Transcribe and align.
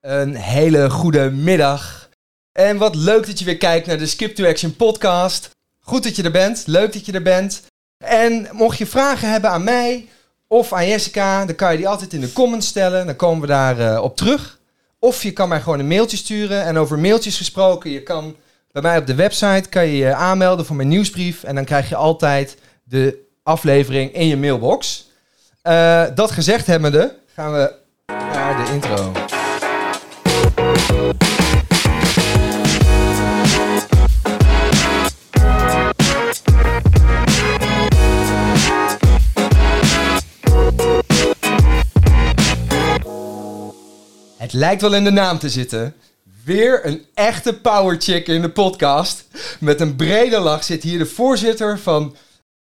Een 0.00 0.34
hele 0.34 0.90
goede 0.90 1.30
middag. 1.30 2.08
En 2.52 2.76
wat 2.76 2.94
leuk 2.94 3.26
dat 3.26 3.38
je 3.38 3.44
weer 3.44 3.56
kijkt 3.56 3.86
naar 3.86 3.98
de 3.98 4.06
Skip 4.06 4.34
to 4.34 4.46
Action 4.46 4.76
podcast. 4.76 5.50
Goed 5.80 6.02
dat 6.02 6.16
je 6.16 6.22
er 6.22 6.30
bent, 6.30 6.62
leuk 6.66 6.92
dat 6.92 7.06
je 7.06 7.12
er 7.12 7.22
bent. 7.22 7.62
En 8.04 8.48
mocht 8.52 8.78
je 8.78 8.86
vragen 8.86 9.30
hebben 9.30 9.50
aan 9.50 9.64
mij 9.64 10.08
of 10.46 10.72
aan 10.72 10.88
Jessica, 10.88 11.44
dan 11.44 11.54
kan 11.54 11.70
je 11.70 11.76
die 11.76 11.88
altijd 11.88 12.12
in 12.12 12.20
de 12.20 12.32
comments 12.32 12.66
stellen. 12.66 13.06
Dan 13.06 13.16
komen 13.16 13.40
we 13.40 13.46
daar 13.46 13.80
eh, 13.80 14.02
op 14.02 14.16
terug. 14.16 14.58
Of 14.98 15.22
je 15.22 15.32
kan 15.32 15.48
mij 15.48 15.60
gewoon 15.60 15.78
een 15.78 15.88
mailtje 15.88 16.16
sturen. 16.16 16.64
En 16.64 16.76
over 16.76 16.98
mailtjes 16.98 17.36
gesproken, 17.36 17.90
je 17.90 18.02
kan 18.02 18.36
bij 18.72 18.82
mij 18.82 18.98
op 18.98 19.06
de 19.06 19.14
website 19.14 19.68
kan 19.68 19.86
je 19.86 19.96
je 19.96 20.14
aanmelden 20.14 20.66
voor 20.66 20.76
mijn 20.76 20.88
nieuwsbrief. 20.88 21.44
En 21.44 21.54
dan 21.54 21.64
krijg 21.64 21.88
je 21.88 21.96
altijd 21.96 22.56
de 22.84 23.26
aflevering 23.42 24.12
in 24.12 24.26
je 24.26 24.36
mailbox. 24.36 25.10
Eh, 25.62 26.04
dat 26.14 26.30
gezegd 26.30 26.66
hebbende, 26.66 27.14
gaan 27.34 27.52
we 27.52 27.72
naar 28.06 28.64
de 28.64 28.72
intro. 28.72 29.12
Het 44.48 44.56
lijkt 44.56 44.80
wel 44.80 44.94
in 44.94 45.04
de 45.04 45.10
naam 45.10 45.38
te 45.38 45.48
zitten. 45.48 45.94
Weer 46.44 46.86
een 46.86 47.04
echte 47.14 47.54
power 47.54 48.00
chick 48.00 48.28
in 48.28 48.42
de 48.42 48.50
podcast. 48.50 49.24
Met 49.60 49.80
een 49.80 49.96
brede 49.96 50.38
lach 50.38 50.64
zit 50.64 50.82
hier 50.82 50.98
de 50.98 51.06
voorzitter 51.06 51.78
van 51.78 52.16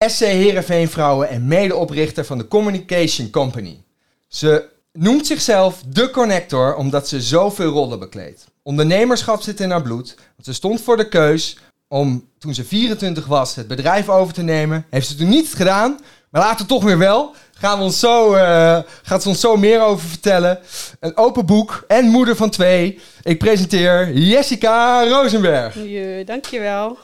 SC 0.08 0.20
Heerenveen 0.20 0.90
Vrouwen 0.90 1.30
en 1.30 1.48
medeoprichter 1.48 2.26
van 2.26 2.38
de 2.38 2.48
Communication 2.48 3.30
Company. 3.30 3.84
Ze 4.28 4.70
noemt 4.92 5.28
zichzelf 5.28 5.84
de 5.88 6.10
connector 6.10 6.76
omdat 6.76 7.08
ze 7.08 7.22
zoveel 7.22 7.72
rollen 7.72 8.00
bekleedt. 8.00 8.46
Ondernemerschap 8.64 9.42
zit 9.42 9.60
in 9.60 9.72
haar 9.72 9.82
bloed. 9.82 10.16
Want 10.16 10.46
ze 10.46 10.54
stond 10.54 10.82
voor 10.82 10.98
de 10.98 11.08
keus 11.08 11.58
om, 11.88 12.30
toen 12.38 12.54
ze 12.54 12.66
24 12.66 13.26
was, 13.26 13.56
het 13.56 13.68
bedrijf 13.68 14.10
over 14.10 14.34
te 14.34 14.44
nemen. 14.44 14.86
Heeft 14.90 15.08
ze 15.08 15.16
toen 15.16 15.30
niet 15.30 15.54
gedaan, 15.54 16.00
maar 16.30 16.42
later 16.42 16.66
toch 16.66 16.84
weer 16.84 16.98
wel. 16.98 17.36
Gaan 17.60 17.78
we 17.78 17.84
ons 17.84 18.00
zo, 18.00 18.34
eh, 18.34 18.80
gaat 19.04 19.22
ze 19.22 19.30
ons 19.30 19.40
zo 19.40 19.56
meer 19.58 19.82
over 19.82 20.08
vertellen. 20.10 20.60
Een 21.00 21.18
open 21.18 21.46
boek 21.46 21.84
en 21.88 22.06
moeder 22.06 22.36
van 22.36 22.50
twee. 22.50 23.00
Ik 23.24 23.38
presenteer 23.38 24.14
Jessica 24.14 25.08
Rosenberg. 25.08 25.74
Je, 25.76 26.24
dankjewel. 26.26 26.98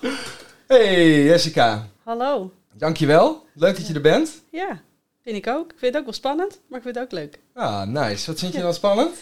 Hey 0.67 1.23
Jessica, 1.23 1.87
Hallo. 2.03 2.51
dankjewel. 2.73 3.45
Leuk 3.53 3.75
dat 3.77 3.87
je 3.87 3.93
er 3.93 4.01
bent. 4.01 4.29
Ja, 4.51 4.81
vind 5.23 5.35
ik 5.37 5.47
ook. 5.47 5.71
Ik 5.71 5.77
vind 5.79 5.91
het 5.91 5.97
ook 5.97 6.03
wel 6.03 6.13
spannend, 6.13 6.59
maar 6.69 6.77
ik 6.77 6.83
vind 6.83 6.95
het 6.95 7.03
ook 7.03 7.11
leuk. 7.11 7.39
Ah, 7.53 7.83
nice. 7.83 8.25
Wat 8.31 8.39
vind 8.39 8.53
je 8.53 8.61
dan 8.61 8.73
spannend? 8.73 9.15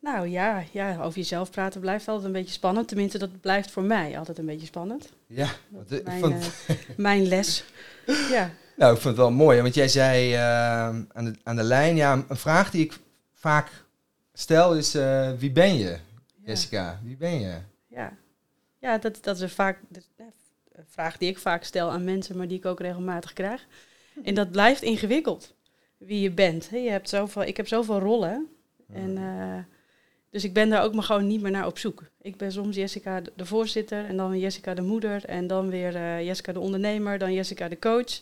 Nou 0.00 0.28
ja, 0.28 0.62
ja, 0.72 0.96
over 1.02 1.18
jezelf 1.18 1.50
praten 1.50 1.80
blijft 1.80 2.08
altijd 2.08 2.26
een 2.26 2.32
beetje 2.32 2.52
spannend. 2.52 2.88
Tenminste, 2.88 3.18
dat 3.18 3.40
blijft 3.40 3.70
voor 3.70 3.82
mij 3.82 4.18
altijd 4.18 4.38
een 4.38 4.46
beetje 4.46 4.66
spannend. 4.66 5.08
Ja, 5.26 5.48
Mijn, 6.04 6.20
vond, 6.20 6.34
eh, 6.66 6.76
mijn 6.96 7.26
les. 7.28 7.64
Ja, 8.30 8.50
nou, 8.78 8.94
ik 8.94 9.00
vond 9.00 9.04
het 9.04 9.16
wel 9.16 9.30
mooi. 9.30 9.62
Want 9.62 9.74
jij 9.74 9.88
zei 9.88 10.34
eh, 10.34 10.40
aan, 10.88 11.24
de, 11.24 11.34
aan 11.42 11.56
de 11.56 11.62
lijn, 11.62 11.96
ja, 11.96 12.24
een 12.28 12.36
vraag 12.36 12.70
die 12.70 12.84
ik 12.84 12.98
vaak 13.34 13.70
stel 14.38 14.74
is, 14.74 14.94
eh, 14.94 15.30
wie 15.38 15.50
ben 15.50 15.76
je, 15.76 15.96
Jessica? 16.44 17.00
Wie 17.02 17.16
ben 17.16 17.40
je? 17.40 17.54
ja. 17.86 18.12
ja 18.78 18.98
dat, 18.98 19.18
dat 19.22 19.36
is 19.36 19.42
een, 19.42 19.50
vaak, 19.50 19.80
eh, 20.16 20.26
een 20.72 20.84
vraag 20.88 21.16
die 21.16 21.28
ik 21.28 21.38
vaak 21.38 21.64
stel 21.64 21.90
aan 21.90 22.04
mensen, 22.04 22.36
maar 22.36 22.48
die 22.48 22.58
ik 22.58 22.66
ook 22.66 22.80
regelmatig 22.80 23.32
krijg. 23.32 23.66
En 24.24 24.34
dat 24.34 24.50
blijft 24.50 24.82
ingewikkeld, 24.82 25.54
wie 25.96 26.20
je 26.20 26.30
bent. 26.30 26.68
Je 26.72 26.90
hebt 26.90 27.08
zoveel, 27.08 27.42
ik 27.42 27.56
heb 27.56 27.68
zoveel 27.68 27.98
rollen. 27.98 28.48
En, 28.92 29.16
eh, 29.16 29.58
dus 30.30 30.44
ik 30.44 30.52
ben 30.52 30.68
daar 30.68 30.82
ook 30.82 30.94
maar 30.94 31.02
gewoon 31.02 31.26
niet 31.26 31.40
meer 31.40 31.50
naar 31.50 31.66
op 31.66 31.78
zoek. 31.78 32.02
Ik 32.22 32.36
ben 32.36 32.52
soms 32.52 32.76
Jessica 32.76 33.20
de, 33.36 33.46
voorzitter 33.46 34.04
en 34.04 34.16
dan 34.16 34.38
Jessica 34.38 34.74
de 34.74 34.82
moeder 34.82 35.24
en 35.24 35.46
dan 35.46 35.68
weer 35.68 36.22
Jessica 36.24 36.52
de 36.52 36.60
ondernemer, 36.60 37.18
dan 37.18 37.32
Jessica 37.32 37.68
de 37.68 37.78
coach. 37.78 38.20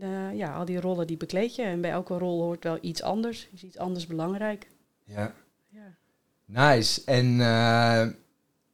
Eh, 0.00 0.34
ja, 0.34 0.54
al 0.54 0.64
die 0.64 0.80
rollen 0.80 1.06
die 1.06 1.16
bekleed 1.16 1.54
je 1.54 1.62
en 1.62 1.80
bij 1.80 1.90
elke 1.90 2.18
rol 2.18 2.42
hoort 2.42 2.64
wel 2.64 2.78
iets 2.80 3.02
anders, 3.02 3.48
is 3.52 3.62
iets 3.62 3.78
anders 3.78 4.06
belangrijk. 4.06 4.68
Ja. 5.04 5.34
Ja. 5.68 5.94
Nice. 6.44 7.02
En 7.04 7.40
eh, 7.40 8.06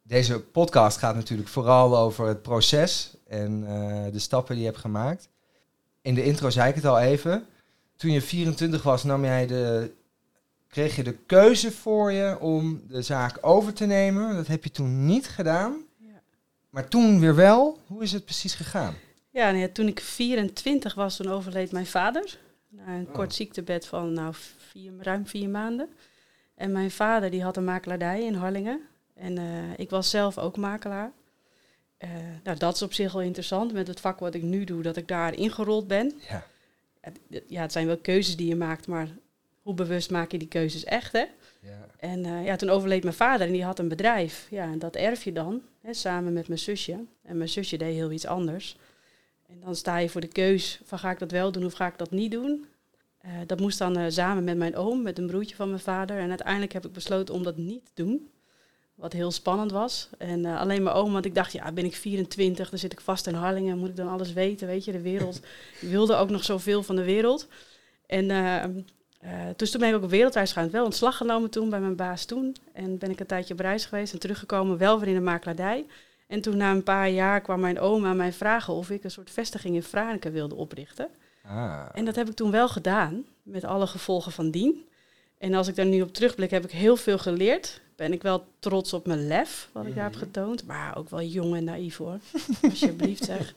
deze 0.03 0.41
podcast 0.41 0.99
gaat 0.99 1.15
natuurlijk 1.15 1.49
vooral 1.49 1.99
over 1.99 2.27
het 2.27 2.43
proces 2.43 3.17
en 3.27 3.65
eh, 3.67 4.13
de 4.13 4.19
stappen 4.19 4.55
die 4.55 4.65
je 4.65 4.71
hebt 4.71 4.81
gemaakt. 4.81 5.29
In 6.03 6.15
de 6.15 6.25
intro 6.25 6.51
zei 6.51 6.69
ik 6.69 6.75
het 6.75 6.85
al 6.85 6.99
even. 6.99 7.47
Toen 7.97 8.11
je 8.11 8.23
24 8.23 8.83
was, 8.83 9.05
nam 9.05 9.25
jij 9.25 9.47
de, 9.47 9.93
kreeg 10.69 10.97
je 10.97 11.03
de 11.03 11.17
keuze 11.27 11.73
voor 11.73 12.13
je 12.13 12.39
om 12.41 12.83
de 12.89 13.03
zaak 13.03 13.39
over 13.41 13.73
te 13.73 13.87
nemen. 13.87 14.35
Dat 14.35 14.47
heb 14.47 14.65
je 14.65 14.71
toen 14.71 15.07
niet 15.07 15.29
gedaan. 15.29 15.77
Ja. 15.97 16.23
Maar 16.71 16.89
toen 16.89 17.21
weer 17.21 17.35
wel. 17.35 17.79
Hoe 17.87 18.03
is 18.03 18.13
het 18.13 18.25
precies 18.25 18.55
gegaan? 18.55 18.95
Ja, 19.31 19.49
en 19.49 19.57
ja, 19.57 19.69
toen 19.73 19.87
ik 19.87 20.01
24 20.01 20.95
was, 20.95 21.17
toen 21.17 21.29
overleed 21.31 21.73
mijn 21.73 21.87
vader. 21.87 22.39
Na 22.69 22.87
een 22.95 23.07
Oh. 23.07 23.13
kort 23.15 23.35
ziektebed 23.35 23.87
van 23.87 24.13
nou, 24.13 24.35
vier, 24.59 24.93
ruim 25.01 25.27
vier 25.27 25.49
maanden. 25.49 25.89
En 26.55 26.73
mijn 26.73 26.91
vader 26.91 27.31
die 27.31 27.43
had 27.43 27.57
een 27.57 27.65
makelaardij 27.65 28.23
in 28.25 28.35
Harlingen. 28.35 28.81
En 29.15 29.39
eh, 29.39 29.45
ik 29.77 29.91
was 29.91 30.11
zelf 30.11 30.39
ook 30.39 30.57
makelaar. 30.57 31.13
Eh, 31.97 32.11
nou, 32.45 32.59
dat 32.59 32.75
is 32.75 32.83
op 32.83 32.93
zich 32.93 33.13
wel 33.13 33.23
interessant 33.23 33.73
met 33.73 33.87
het 33.87 34.01
vak 34.01 34.19
wat 34.19 34.35
ik 34.35 34.43
nu 34.43 34.65
doe, 34.65 34.83
dat 34.83 34.97
ik 34.97 35.09
daar 35.09 35.35
ingerold 35.35 35.87
ben. 35.87 36.13
Ja. 36.29 36.47
Het- 37.01 37.21
Ja, 37.47 37.63
het 37.63 37.73
zijn 37.73 37.87
wel 37.87 37.97
keuzes 37.99 38.37
die 38.37 38.49
je 38.49 38.57
maakt, 38.57 38.87
maar 38.87 39.09
hoe 39.63 39.75
bewust 39.75 40.11
maak 40.11 40.33
je 40.33 40.39
die 40.39 40.49
keuzes 40.49 40.85
echt, 40.85 41.13
hè? 41.13 41.25
ja. 41.63 41.87
En 41.99 42.25
eh, 42.25 42.45
ja, 42.45 42.57
toen 42.57 42.69
overleed 42.71 43.03
mijn 43.03 43.15
vader 43.15 43.47
en 43.47 43.53
die 43.53 43.65
had 43.65 43.79
een 43.79 43.89
bedrijf. 43.89 44.47
Ja, 44.51 44.65
en 44.65 44.79
dat 44.79 44.97
erf 44.97 45.25
je 45.25 45.33
dan, 45.33 45.63
hè, 45.81 45.95
samen 45.95 46.33
met 46.33 46.49
mijn 46.49 46.61
zusje. 46.61 47.05
En 47.23 47.37
mijn 47.37 47.49
zusje 47.49 47.77
deed 47.77 47.95
heel 47.95 48.11
iets 48.13 48.27
anders. 48.27 48.77
En 49.51 49.61
dan 49.61 49.77
sta 49.77 49.99
je 49.99 50.09
voor 50.09 50.21
de 50.21 50.27
keus 50.27 50.81
van 50.85 50.99
ga 50.99 51.11
ik 51.11 51.19
dat 51.19 51.31
wel 51.31 51.53
doen 51.53 51.65
of 51.65 51.73
ga 51.73 51.87
ik 51.87 51.99
dat 51.99 52.11
niet 52.11 52.31
doen. 52.31 52.67
Eh, 53.21 53.31
dat 53.47 53.61
moest 53.61 53.79
dan 53.79 53.97
eh, 53.97 54.05
samen 54.09 54.45
met 54.45 54.57
mijn 54.57 54.77
oom, 54.77 55.03
met 55.03 55.19
een 55.19 55.27
broertje 55.27 55.57
van 55.57 55.69
mijn 55.69 55.81
vader. 55.81 56.19
En 56.19 56.29
uiteindelijk 56.29 56.73
heb 56.73 56.87
ik 56.87 56.93
besloten 56.93 57.35
om 57.35 57.43
dat 57.43 57.57
niet 57.57 57.85
te 57.85 58.03
doen. 58.03 58.31
Wat 58.95 59.13
heel 59.13 59.31
spannend 59.31 59.71
was. 59.71 60.09
En 60.19 60.45
eh, 60.45 60.61
alleen 60.61 60.83
mijn 60.83 60.97
oom, 60.97 61.13
want 61.13 61.25
ik 61.25 61.35
dacht, 61.35 61.53
ja, 61.53 61.73
ben 61.73 61.85
ik 61.85 61.95
24, 61.95 62.71
dan 62.71 62.79
zit 62.79 62.93
ik 62.93 63.01
vast 63.01 63.27
in 63.27 63.35
Harlingen, 63.35 63.79
moet 63.79 63.89
ik 63.89 63.97
dan 63.97 64.09
alles 64.09 64.33
weten, 64.33 64.67
weet 64.67 64.85
je, 64.85 64.93
de 64.93 65.01
wereld. 65.01 65.41
Ik 65.81 65.89
wilde 65.89 66.15
ook 66.15 66.31
nog 66.31 66.45
zoveel 66.45 66.83
van 66.83 66.97
de 66.97 67.05
wereld. 67.05 67.47
En 68.07 68.27
dus 69.57 69.71
toen 69.71 69.81
ben 69.81 69.89
ik 69.89 69.95
ook 69.95 70.03
op 70.03 70.11
wereldreis 70.11 70.53
gegaan. 70.53 70.71
Wel 70.71 70.85
ontslag 70.85 71.17
genomen 71.17 71.51
toen 71.51 71.71
bij 71.71 71.81
mijn 71.81 71.97
baas 71.97 72.25
toen. 72.25 72.57
En 72.73 72.99
ben 72.99 73.11
ik 73.11 73.21
een 73.21 73.27
tijdje 73.27 73.55
op 73.55 73.61
reis 73.61 73.85
geweest 73.85 74.13
en 74.13 74.19
teruggekomen, 74.19 74.79
wel 74.79 74.99
weer 74.99 75.09
in 75.09 75.15
de 75.15 75.21
makelaardij. 75.21 75.87
En 76.31 76.41
toen 76.41 76.57
na 76.57 76.71
een 76.71 76.83
paar 76.83 77.09
jaar 77.11 77.41
kwam 77.41 77.61
mijn 77.61 77.81
oom 77.81 78.07
aan 78.07 78.17
mij 78.17 78.33
vragen 78.33 78.75
of 78.75 78.91
ik 78.91 79.05
een 79.05 79.11
soort 79.11 79.31
vestiging 79.31 79.75
in 79.75 79.83
Franeker 79.83 80.33
wilde 80.33 80.55
oprichten. 80.55 81.09
Ah. 81.47 81.83
En 81.95 82.05
dat 82.05 82.17
heb 82.17 82.29
ik 82.29 82.35
toen 82.35 82.51
wel 82.51 82.69
gedaan, 82.69 83.25
met 83.43 83.65
alle 83.65 83.87
gevolgen 83.87 84.33
van 84.33 84.51
dien. 84.51 84.85
En 85.39 85.55
als 85.55 85.69
ik 85.69 85.77
daar 85.77 85.87
nu 85.87 86.03
op 86.03 86.13
terugblik, 86.15 86.51
heb 86.51 86.65
ik 86.65 86.71
heel 86.71 86.97
veel 86.97 87.19
geleerd. 87.19 87.81
Ben 87.97 88.13
ik 88.13 88.23
wel 88.23 88.45
trots 88.59 88.93
op 88.93 89.07
mijn 89.07 89.27
lef, 89.27 89.69
wat 89.73 89.87
ik 89.87 89.95
daar 89.95 90.05
heb 90.05 90.13
Mhm. 90.15 90.23
getoond. 90.25 90.67
Maar 90.67 90.97
ook 90.97 91.11
wel 91.11 91.23
jong 91.23 91.55
en 91.57 91.65
naïef 91.65 91.97
hoor. 91.97 92.19
Alsjeblieft 92.63 93.25
zeg. 93.25 93.55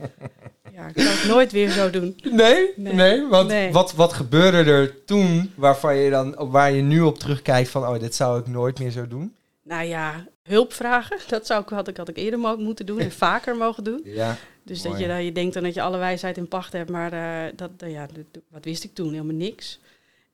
Ja, 0.74 0.88
ik 0.88 1.00
zou 1.02 1.16
het 1.18 1.28
nooit 1.28 1.52
weer 1.52 1.70
zo 1.70 1.90
doen. 1.90 2.16
Nee, 2.32 2.70
nee, 2.76 2.94
Nee. 2.94 3.28
want 3.28 3.48
Nee. 3.48 3.72
Wat, 3.72 3.94
wat 3.94 4.14
gebeurde 4.14 4.72
er 4.72 5.06
toen 5.06 5.52
waarvan 5.56 5.96
je 5.96 6.10
dan, 6.10 6.36
waar 6.50 6.72
je 6.72 6.82
nu 6.82 7.02
op 7.02 7.18
terugkijkt 7.20 7.70
van, 7.70 7.88
oh, 7.88 8.00
dit 8.00 8.16
zou 8.16 8.40
ik 8.40 8.48
nooit 8.48 8.80
meer 8.80 8.92
zo 8.92 9.08
doen? 9.08 9.36
Nou 9.64 9.86
ja, 9.86 10.28
hulp 10.44 10.74
vragen, 10.74 11.18
dat 11.30 11.46
zou 11.46 11.64
ik, 11.64 11.70
had, 11.70 11.88
ik, 11.88 11.98
had 11.98 12.10
ik 12.10 12.18
eerder 12.18 12.40
mo- 12.40 12.58
moeten 12.58 12.86
doen 12.86 13.00
en 13.00 13.12
vaker 13.28 13.56
mogen 13.58 13.84
doen. 13.84 14.02
Ja, 14.04 14.36
Dus 14.64 14.84
Mooi. 14.84 14.92
dat 14.98 15.02
je, 15.02 15.08
dat 15.16 15.24
je 15.24 15.32
denkt 15.32 15.54
dan 15.54 15.64
dat 15.64 15.74
je 15.74 15.82
alle 15.82 15.98
wijsheid 15.98 16.38
in 16.38 16.48
pacht 16.48 16.74
hebt, 16.74 16.90
maar 16.90 17.14
eh, 17.14 17.54
dat, 17.56 17.72
ja, 17.78 18.08
wat 18.50 18.66
wist 18.66 18.84
ik 18.84 18.94
toen? 18.94 19.12
Helemaal 19.12 19.36
niks. 19.36 19.80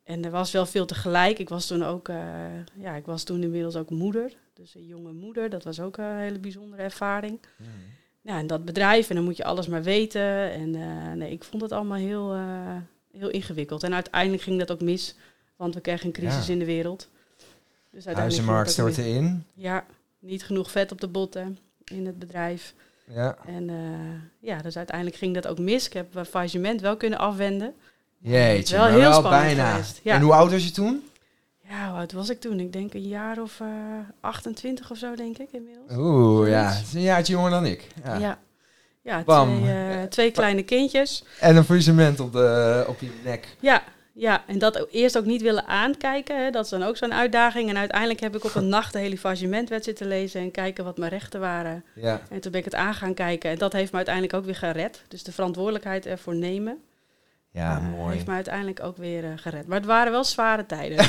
En 0.04 0.26
er 0.26 0.32
was 0.32 0.52
wel 0.52 0.66
veel 0.66 0.86
tegelijk. 0.86 1.40
Ik 1.40 1.50
was 1.50 1.68
toen 1.68 1.84
ook, 1.84 2.10
eh, 2.10 2.18
ja, 2.76 2.96
ik 2.96 3.06
was 3.06 3.24
toen 3.24 3.44
inmiddels 3.44 3.76
ook 3.76 3.90
moeder. 3.90 4.32
Dus 4.54 4.76
een 4.76 4.86
jonge 4.86 5.12
moeder, 5.12 5.50
dat 5.50 5.64
was 5.64 5.80
ook 5.80 5.98
een 5.98 6.18
hele 6.18 6.40
bijzondere 6.40 6.82
ervaring. 6.82 7.40
Ja, 8.22 8.38
en 8.40 8.48
dat 8.48 8.66
bedrijf, 8.66 9.10
en 9.10 9.16
dan 9.16 9.24
moet 9.24 9.38
je 9.38 9.44
alles 9.44 9.68
maar 9.68 9.84
weten. 9.84 10.52
En 10.52 10.76
eh, 10.76 11.12
nee, 11.14 11.32
ik 11.32 11.44
vond 11.44 11.62
het 11.62 11.72
allemaal 11.72 11.98
heel, 11.98 12.36
heel 13.18 13.30
ingewikkeld. 13.30 13.84
En 13.84 13.94
uiteindelijk 13.94 14.42
ging 14.44 14.60
dat 14.60 14.72
ook 14.72 14.82
mis, 14.82 15.16
want 15.56 15.74
we 15.76 15.82
kregen 15.82 16.06
een 16.06 16.12
crisis 16.12 16.48
Ja. 16.48 16.54
in 16.54 16.60
de 16.60 16.66
wereld. 16.66 17.10
Dus 18.06 18.14
Huizenmarkt 18.14 18.72
stortte 18.72 19.10
in. 19.10 19.46
Ja, 19.54 19.86
niet 20.20 20.44
genoeg 20.44 20.72
vet 20.72 20.92
op 20.92 21.02
de 21.02 21.08
botten 21.08 21.58
in 21.84 22.06
het 22.06 22.20
bedrijf. 22.20 22.74
Ja. 23.14 23.38
En 23.46 23.70
eh, 23.70 23.76
ja, 24.50 24.62
dus 24.62 24.78
uiteindelijk 24.78 25.18
ging 25.18 25.34
dat 25.34 25.48
ook 25.48 25.60
mis. 25.60 25.86
Ik 25.86 25.94
heb 25.94 26.14
mijn 26.14 26.26
faillissement 26.26 26.82
wel 26.82 26.98
kunnen 26.98 27.20
afwenden. 27.20 27.74
Jeetje, 28.18 28.78
Wel 28.78 28.86
heel 28.86 29.00
wel 29.00 29.22
bijna. 29.22 29.80
ja. 30.04 30.16
En 30.16 30.22
hoe 30.22 30.34
oud 30.34 30.52
was 30.52 30.64
je 30.66 30.72
toen? 30.72 31.04
Ja, 31.70 31.90
hoe 31.90 31.98
oud 31.98 32.12
was 32.12 32.30
ik 32.30 32.40
toen? 32.40 32.60
Ik 32.60 32.74
denk 32.74 32.94
een 32.94 33.08
jaar 33.08 33.42
of 33.42 33.60
eh 33.60 33.68
28 34.20 34.92
of 34.92 34.98
zo, 34.98 35.16
denk 35.16 35.38
ik 35.38 35.52
inmiddels. 35.52 35.92
Oeh, 35.98 36.50
ja. 36.50 36.70
Het 36.70 36.86
is 36.88 36.94
een 36.94 37.02
jaartje 37.02 37.34
jonger 37.34 37.52
dan 37.52 37.66
ik. 37.66 37.88
Ja. 38.04 38.40
Ja, 39.02 39.24
twee, 39.24 39.70
eh, 39.72 40.04
twee 40.04 40.32
kleine 40.40 40.64
kindjes. 40.64 41.24
En 41.40 41.56
een 41.56 41.64
faillissement 41.64 42.20
op, 42.20 42.32
de, 42.32 42.86
op 42.88 43.00
je 43.00 43.10
nek. 43.24 43.48
Ja, 43.60 43.84
Ja, 44.20 44.44
en 44.48 44.60
dat 44.60 44.80
ook 44.82 44.88
eerst 44.92 45.18
ook 45.18 45.26
niet 45.26 45.42
willen 45.42 45.66
aankijken. 45.68 46.44
Hè, 46.44 46.50
dat 46.52 46.64
is 46.64 46.70
dan 46.70 46.84
ook 46.84 46.98
zo'n 46.98 47.14
uitdaging. 47.14 47.70
En 47.70 47.78
uiteindelijk 47.78 48.20
heb 48.20 48.36
ik 48.36 48.44
op 48.44 48.56
een 48.56 48.70
nacht 48.78 48.94
de 48.94 49.00
hele 49.00 49.18
fagementwet 49.18 49.84
zitten 49.84 50.08
lezen 50.08 50.42
en 50.42 50.52
kijken 50.52 50.84
wat 50.84 50.98
mijn 50.98 51.12
rechten 51.12 51.40
waren. 51.40 51.84
Ja. 51.96 52.22
En 52.30 52.40
toen 52.40 52.52
ben 52.52 52.60
ik 52.60 52.66
het 52.66 52.76
aan 52.76 52.94
gaan 52.94 53.14
kijken. 53.14 53.50
En 53.50 53.58
dat 53.58 53.74
heeft 53.74 53.92
me 53.92 53.98
uiteindelijk 53.98 54.36
ook 54.36 54.46
weer 54.46 54.56
gered. 54.56 55.04
Dus 55.08 55.24
de 55.24 55.32
verantwoordelijkheid 55.32 56.06
ervoor 56.06 56.36
nemen. 56.36 56.78
Ja, 57.52 57.78
eh, 57.78 57.98
mooi. 58.00 58.14
Heeft 58.14 58.28
me 58.28 58.34
uiteindelijk 58.34 58.84
ook 58.84 58.98
weer 58.98 59.24
eh, 59.24 59.30
gered. 59.36 59.68
Maar 59.68 59.78
het 59.78 59.88
waren 59.88 60.12
wel 60.12 60.24
zware 60.24 60.66
tijden. 60.66 60.98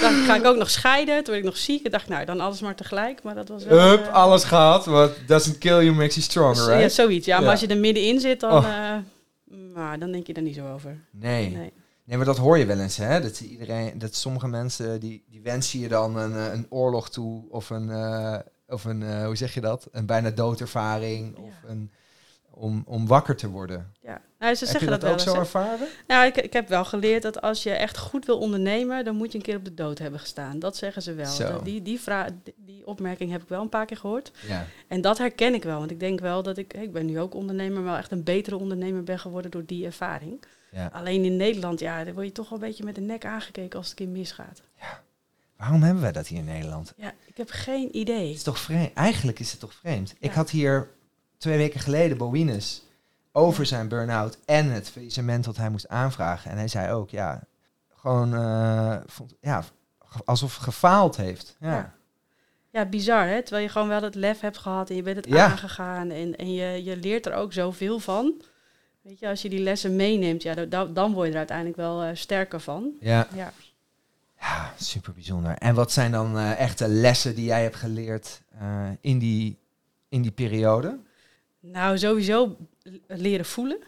dan 0.00 0.14
ga 0.26 0.34
ik 0.36 0.44
ook 0.44 0.56
nog 0.56 0.70
scheiden. 0.70 1.14
Toen 1.24 1.32
werd 1.34 1.44
ik 1.44 1.50
nog 1.50 1.56
ziek. 1.56 1.84
Ik 1.84 1.92
dacht, 1.92 2.08
nou, 2.08 2.24
dan 2.24 2.40
alles 2.40 2.60
maar 2.60 2.74
tegelijk. 2.74 3.22
Maar 3.22 3.34
dat 3.34 3.48
was 3.48 3.64
wel... 3.64 3.88
Hup, 3.88 4.06
eh, 4.06 4.12
alles 4.12 4.44
gehad. 4.44 4.86
What 4.86 5.12
doesn't 5.26 5.58
kill 5.58 5.82
you 5.84 5.92
makes 5.92 6.14
you 6.14 6.22
stronger, 6.22 6.70
Ja, 6.70 6.76
right? 6.76 6.92
zoiets. 6.92 7.26
Ja, 7.26 7.34
maar 7.36 7.44
Ja. 7.44 7.50
als 7.50 7.60
je 7.60 7.66
er 7.66 7.76
middenin 7.78 8.20
zit, 8.20 8.40
dan, 8.40 8.52
Oh. 8.52 8.96
Nou, 9.50 9.98
dan 9.98 10.12
denk 10.12 10.26
je 10.26 10.32
er 10.32 10.42
niet 10.42 10.54
zo 10.54 10.72
over. 10.72 11.04
Nee. 11.10 11.50
Nee. 11.50 11.72
Nee, 12.04 12.16
maar 12.18 12.26
dat 12.26 12.36
hoor 12.38 12.58
je 12.58 12.66
wel 12.66 12.78
eens, 12.78 12.96
hè? 12.96 13.20
Dat, 13.20 13.40
iedereen, 13.40 13.98
dat 13.98 14.14
sommige 14.14 14.48
mensen, 14.48 15.00
die, 15.00 15.24
die 15.28 15.40
wensen 15.42 15.80
je 15.80 15.88
dan 15.88 16.16
een, 16.16 16.32
eh, 16.32 16.52
een 16.52 16.66
oorlog 16.68 17.10
toe 17.10 17.44
of 17.50 17.70
een, 17.70 17.90
eh, 17.90 18.38
of 18.68 18.84
een 18.84 19.02
eh, 19.02 19.24
hoe 19.24 19.36
zeg 19.36 19.54
je 19.54 19.60
dat? 19.60 19.88
Een 19.92 20.06
bijna 20.06 20.30
doodervaring 20.30 21.36
Ja. 21.36 21.42
of 21.42 21.54
een, 21.66 21.90
om, 22.50 22.82
om 22.86 23.06
wakker 23.06 23.36
te 23.36 23.48
worden. 23.48 23.92
Ja. 24.02 24.20
Nou, 24.38 24.54
ze 24.54 24.64
Heb 24.64 24.72
je 24.72 24.78
zeggen 24.78 25.00
dat, 25.00 25.04
ook 25.12 25.20
zo 25.20 25.34
ervaren? 25.34 25.86
Nou, 26.06 26.26
ik, 26.26 26.36
ik 26.36 26.52
heb 26.52 26.68
wel 26.68 26.84
geleerd 26.84 27.22
dat 27.22 27.40
als 27.40 27.62
je 27.62 27.70
echt 27.70 27.98
goed 27.98 28.26
wil 28.26 28.38
ondernemen, 28.38 29.04
dan 29.04 29.16
moet 29.16 29.32
je 29.32 29.38
een 29.38 29.44
keer 29.44 29.56
op 29.56 29.64
de 29.64 29.74
dood 29.74 29.98
hebben 29.98 30.20
gestaan. 30.20 30.58
Dat 30.58 30.76
zeggen 30.76 31.02
ze 31.02 31.12
wel. 31.14 31.38
Dat- 31.38 31.64
Die, 31.64 31.82
die, 31.82 32.00
vra- 32.00 32.28
die, 32.42 32.54
die 32.56 32.59
opmerking 32.90 33.30
heb 33.30 33.42
ik 33.42 33.48
wel 33.48 33.62
een 33.62 33.68
paar 33.68 33.86
keer 33.86 33.96
gehoord. 33.96 34.32
Ja. 34.46 34.66
En 34.88 35.00
dat 35.00 35.18
herken 35.18 35.54
ik 35.54 35.62
wel. 35.64 35.78
Want 35.78 35.90
ik 35.90 36.00
denk 36.00 36.20
wel 36.20 36.42
dat 36.42 36.56
ik, 36.58 36.74
ik 36.74 36.92
ben 36.92 37.06
nu 37.06 37.20
ook 37.20 37.34
ondernemer, 37.34 37.74
maar 37.74 37.84
wel 37.90 37.96
echt 37.96 38.10
een 38.10 38.24
betere 38.24 38.56
ondernemer 38.56 39.02
ben 39.02 39.18
geworden 39.18 39.50
door 39.50 39.64
die 39.66 39.84
ervaring. 39.86 40.42
ja. 40.70 40.90
Alleen 40.92 41.24
in 41.24 41.36
Nederland, 41.36 41.80
ja, 41.80 42.04
dan 42.04 42.14
word 42.14 42.26
je 42.26 42.32
toch 42.32 42.48
wel 42.48 42.58
een 42.58 42.66
beetje 42.66 42.84
met 42.84 42.94
de 42.94 43.00
nek 43.00 43.24
aangekeken 43.24 43.78
als 43.78 43.90
het 43.90 44.00
een 44.00 44.06
keer 44.06 44.14
misgaat. 44.16 44.60
Waarom 45.56 45.82
hebben 45.82 46.02
wij 46.02 46.12
dat 46.12 46.26
hier 46.26 46.38
in 46.38 46.44
Nederland? 46.44 46.92
Ja, 46.96 47.12
ik 47.26 47.36
heb 47.36 47.50
geen 47.50 47.86
Het 47.86 47.94
idee. 47.94 48.30
is 48.32 48.42
toch 48.42 48.58
vreemd? 48.58 48.92
Eigenlijk 48.94 49.38
is 49.38 49.50
het 49.50 49.60
toch 49.60 49.74
vreemd? 49.74 50.14
Ik 50.18 50.30
Ja. 50.30 50.36
had 50.36 50.50
hier 50.50 50.88
twee 51.38 51.56
weken 51.56 51.80
geleden 51.80 52.16
Boines 52.16 52.82
over 53.32 53.66
zijn 53.66 53.88
burn-out 53.88 54.38
en 54.44 54.70
het 54.70 54.88
faillissement 54.90 55.44
dat 55.44 55.56
hij 55.56 55.70
moest 55.70 55.88
aanvragen. 55.88 56.50
En 56.50 56.56
hij 56.56 56.68
zei 56.68 56.92
ook, 56.92 57.10
ja, 57.10 57.42
gewoon 57.96 58.34
eh, 58.34 58.96
vond, 59.06 59.34
ja, 59.40 59.64
alsof 60.24 60.54
het 60.54 60.62
gefaald 60.62 61.16
heeft. 61.16 61.56
Ja. 61.60 61.70
Ja. 61.70 61.94
Ja, 62.72 62.84
bizar 62.84 63.26
hè. 63.28 63.42
Terwijl 63.42 63.62
je 63.64 63.70
gewoon 63.70 63.88
wel 63.88 64.02
het 64.02 64.14
lef 64.14 64.40
hebt 64.40 64.58
gehad 64.58 64.90
en 64.90 64.96
je 64.96 65.02
bent 65.02 65.16
het 65.16 65.26
Ja. 65.28 65.44
aangegaan. 65.44 66.10
En, 66.10 66.36
en 66.36 66.52
je, 66.52 66.84
je 66.84 66.96
leert 66.96 67.26
er 67.26 67.34
ook 67.34 67.52
zoveel 67.52 67.98
van. 67.98 68.42
Weet 69.02 69.18
je, 69.18 69.28
als 69.28 69.42
je 69.42 69.48
die 69.48 69.60
lessen 69.60 69.96
meeneemt, 69.96 70.42
ja, 70.42 70.54
dan, 70.54 70.94
dan 70.94 71.12
word 71.12 71.26
je 71.26 71.32
er 71.32 71.38
uiteindelijk 71.38 71.76
wel 71.76 72.02
eh, 72.02 72.10
sterker 72.14 72.60
van. 72.60 72.92
Ja. 73.00 73.28
Ja. 73.34 73.52
Ja, 74.40 74.74
super 74.78 75.12
bijzonder. 75.12 75.52
En 75.58 75.74
wat 75.74 75.92
zijn 75.92 76.10
dan 76.12 76.38
eh, 76.38 76.60
echte 76.60 76.88
lessen 76.88 77.34
die 77.34 77.44
jij 77.44 77.62
hebt 77.62 77.76
geleerd 77.76 78.40
eh, 78.58 78.88
in, 79.00 79.18
die, 79.18 79.58
in 80.08 80.22
die 80.22 80.30
periode? 80.30 80.98
Nou, 81.60 81.98
sowieso 81.98 82.56
leren 83.06 83.44
voelen. 83.44 83.78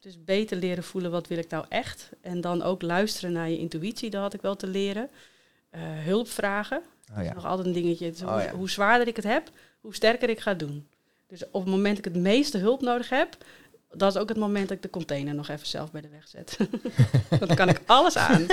Dus 0.00 0.24
beter 0.24 0.56
leren 0.56 0.84
voelen 0.84 1.10
wat 1.10 1.28
wil 1.28 1.38
ik 1.38 1.50
nou 1.50 1.64
echt. 1.68 2.10
En 2.20 2.40
dan 2.40 2.62
ook 2.62 2.82
luisteren 2.82 3.32
naar 3.32 3.48
je 3.50 3.58
intuïtie, 3.58 4.10
dat 4.10 4.22
had 4.22 4.34
ik 4.34 4.40
wel 4.42 4.56
te 4.56 4.66
leren. 4.66 5.10
Hulp 6.04 6.28
vragen. 6.28 6.82
Oh 7.10 7.16
Dat 7.16 7.24
is 7.24 7.32
nog 7.32 7.44
altijd 7.44 7.66
een 7.66 7.72
dingetje. 7.72 8.26
Oh 8.26 8.40
hoe, 8.44 8.70
zwaarder 8.70 9.06
ik 9.06 9.16
het 9.16 9.24
heb, 9.24 9.50
hoe 9.80 9.94
sterker 9.94 10.28
ik 10.28 10.40
ga 10.40 10.54
doen. 10.54 10.88
Dus 11.26 11.44
op 11.50 11.62
het 11.64 11.70
moment 11.70 11.96
dat 11.96 12.06
ik 12.06 12.12
het 12.12 12.22
meeste 12.22 12.58
hulp 12.58 12.80
nodig 12.80 13.08
heb, 13.08 13.36
dat 13.92 14.14
is 14.14 14.20
ook 14.20 14.28
het 14.28 14.38
moment 14.38 14.68
dat 14.68 14.76
ik 14.76 14.82
de 14.82 14.90
container 14.90 15.34
nog 15.34 15.48
even 15.48 15.66
zelf 15.66 15.90
bij 15.90 16.00
de 16.00 16.08
weg 16.08 16.28
zet. 16.28 16.56
dan 17.46 17.56
kan 17.56 17.68
ik 17.68 17.80
alles 17.86 18.16
aan. 18.16 18.46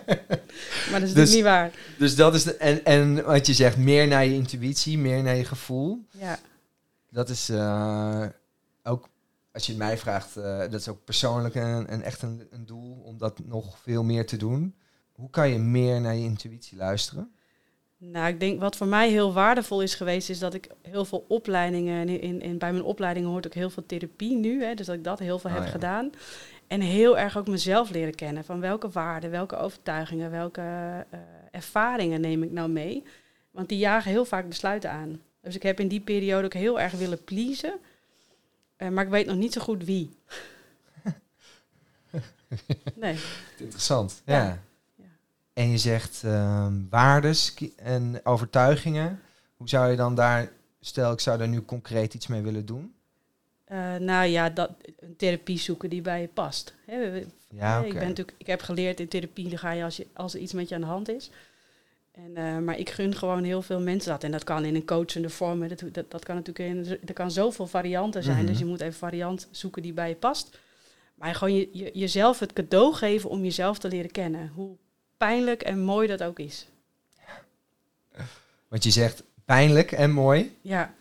maar 0.90 1.00
dat 1.00 1.02
is 1.02 1.12
Dus- 1.12 1.34
niet 1.34 1.42
waar. 1.42 1.70
Dus 1.98 2.16
dat 2.16 2.34
is 2.34 2.42
de, 2.42 2.56
en, 2.56 2.84
en 2.84 3.24
wat 3.24 3.46
je 3.46 3.54
zegt, 3.54 3.76
meer 3.76 4.06
naar 4.08 4.24
je 4.24 4.34
intuïtie, 4.34 4.98
meer 4.98 5.22
naar 5.22 5.36
je 5.36 5.44
gevoel. 5.44 6.06
Ja. 6.10 6.38
Dat 7.10 7.28
is 7.28 7.48
eh, 7.48 8.26
ook, 8.82 9.08
als 9.52 9.66
je 9.66 9.74
mij 9.74 9.98
vraagt, 9.98 10.36
eh, 10.36 10.58
dat 10.58 10.74
is 10.74 10.88
ook 10.88 11.04
persoonlijk 11.04 11.54
een, 11.54 11.92
een 11.92 12.02
echt 12.02 12.22
een, 12.22 12.46
een 12.50 12.66
doel 12.66 13.02
om 13.04 13.18
dat 13.18 13.38
nog 13.44 13.78
veel 13.78 14.02
meer 14.02 14.26
te 14.26 14.36
doen. 14.36 14.74
Hoe 15.12 15.30
kan 15.30 15.48
je 15.48 15.58
meer 15.58 16.00
naar 16.00 16.14
je 16.14 16.24
intuïtie 16.24 16.76
luisteren? 16.76 17.32
Nou, 18.04 18.28
ik 18.28 18.40
denk 18.40 18.60
wat 18.60 18.76
voor 18.76 18.86
mij 18.86 19.10
heel 19.10 19.32
waardevol 19.32 19.82
is 19.82 19.94
geweest, 19.94 20.30
is 20.30 20.38
dat 20.38 20.54
ik 20.54 20.68
heel 20.80 21.04
veel 21.04 21.24
opleidingen, 21.28 22.00
en 22.00 22.20
in, 22.20 22.40
in, 22.40 22.58
bij 22.58 22.72
mijn 22.72 22.84
opleidingen 22.84 23.28
hoort 23.28 23.46
ook 23.46 23.54
heel 23.54 23.70
veel 23.70 23.86
therapie 23.86 24.36
nu, 24.36 24.64
hè, 24.64 24.74
dus 24.74 24.86
dat 24.86 24.94
ik 24.94 25.04
dat 25.04 25.18
heel 25.18 25.38
veel 25.38 25.50
Oh, 25.50 25.56
heb 25.56 25.64
ja. 25.64 25.70
gedaan. 25.70 26.10
En 26.66 26.80
heel 26.80 27.18
erg 27.18 27.38
ook 27.38 27.48
mezelf 27.48 27.90
leren 27.90 28.14
kennen, 28.14 28.44
van 28.44 28.60
welke 28.60 28.88
waarden, 28.88 29.30
welke 29.30 29.56
overtuigingen, 29.56 30.30
welke 30.30 30.60
eh, 31.10 31.18
ervaringen 31.50 32.20
neem 32.20 32.42
ik 32.42 32.50
nou 32.50 32.68
mee. 32.68 33.02
Want 33.50 33.68
die 33.68 33.78
jagen 33.78 34.10
heel 34.10 34.24
vaak 34.24 34.48
besluiten 34.48 34.90
aan. 34.90 35.20
Dus 35.40 35.54
ik 35.54 35.62
heb 35.62 35.80
in 35.80 35.88
die 35.88 36.00
periode 36.00 36.44
ook 36.44 36.54
heel 36.54 36.80
erg 36.80 36.92
willen 36.92 37.24
pleasen, 37.24 37.78
eh, 38.76 38.88
maar 38.88 39.04
ik 39.04 39.10
weet 39.10 39.26
nog 39.26 39.36
niet 39.36 39.52
zo 39.52 39.60
goed 39.60 39.84
wie. 39.84 40.16
nee. 42.94 43.16
Interessant. 43.58 44.22
Ja. 44.26 44.44
Ja. 44.44 44.62
En 45.52 45.70
je 45.70 45.78
zegt 45.78 46.22
ehm 46.24 46.74
waardes 46.90 47.54
en 47.76 48.20
overtuigingen. 48.24 49.20
Hoe 49.56 49.68
zou 49.68 49.90
je 49.90 49.96
dan 49.96 50.14
daar, 50.14 50.52
stel 50.80 51.12
ik 51.12 51.20
zou 51.20 51.38
daar 51.38 51.48
nu 51.48 51.62
concreet 51.64 52.14
iets 52.14 52.26
mee 52.26 52.40
willen 52.42 52.66
doen? 52.66 52.94
Eh, 53.64 53.94
nou 53.96 54.26
ja, 54.26 54.50
dat, 54.50 54.70
een 54.98 55.16
therapie 55.16 55.58
zoeken 55.58 55.90
die 55.90 56.00
bij 56.02 56.20
je 56.20 56.28
past. 56.28 56.74
We- 56.86 57.26
Ja, 57.48 57.78
ik, 57.84 57.92
ben 57.92 58.08
natuurlijk, 58.08 58.36
ik 58.38 58.46
heb 58.46 58.60
geleerd 58.62 59.00
in 59.00 59.08
therapie, 59.08 59.48
dan 59.48 59.58
ga 59.58 59.70
je 59.70 59.84
als, 59.84 59.96
je 59.96 60.06
als 60.12 60.34
er 60.34 60.40
iets 60.40 60.52
met 60.52 60.68
je 60.68 60.74
aan 60.74 60.80
de 60.80 60.86
hand 60.86 61.08
is. 61.08 61.30
En, 62.12 62.36
eh, 62.36 62.58
maar 62.58 62.78
ik 62.78 62.90
gun 62.90 63.14
gewoon 63.14 63.44
heel 63.44 63.62
veel 63.62 63.80
mensen 63.80 64.10
dat. 64.10 64.24
En 64.24 64.30
dat 64.30 64.44
kan 64.44 64.64
in 64.64 64.74
een 64.74 64.84
coachende 64.86 65.28
vorm. 65.30 65.68
Dat, 65.68 65.82
dat, 65.92 66.10
dat 66.10 66.24
kan 66.24 66.34
natuurlijk 66.36 66.68
in, 66.90 66.98
er 67.06 67.12
kan 67.12 67.30
zoveel 67.30 67.66
varianten 67.66 68.22
zijn. 68.22 68.36
Mhm. 68.36 68.46
Dus 68.46 68.58
je 68.58 68.64
moet 68.64 68.80
even 68.80 68.98
variant 68.98 69.48
zoeken 69.50 69.82
die 69.82 69.92
bij 69.92 70.08
je 70.08 70.14
past. 70.14 70.58
Maar 71.14 71.34
gewoon 71.34 71.54
je, 71.54 71.68
je, 71.72 71.90
jezelf 71.94 72.38
het 72.38 72.52
cadeau 72.52 72.94
geven 72.94 73.30
om 73.30 73.42
jezelf 73.44 73.78
te 73.78 73.88
leren 73.88 74.10
kennen. 74.10 74.50
Hoe 74.54 74.76
pijnlijk 75.22 75.62
en 75.62 75.80
mooi 75.80 76.08
dat 76.08 76.22
ook 76.22 76.38
is. 76.38 76.66
Want 78.68 78.84
je 78.84 78.90
zegt 78.90 79.22
pijnlijk 79.44 79.92
en 79.92 80.10
mooi. 80.10 80.56
Ja, 80.60 80.94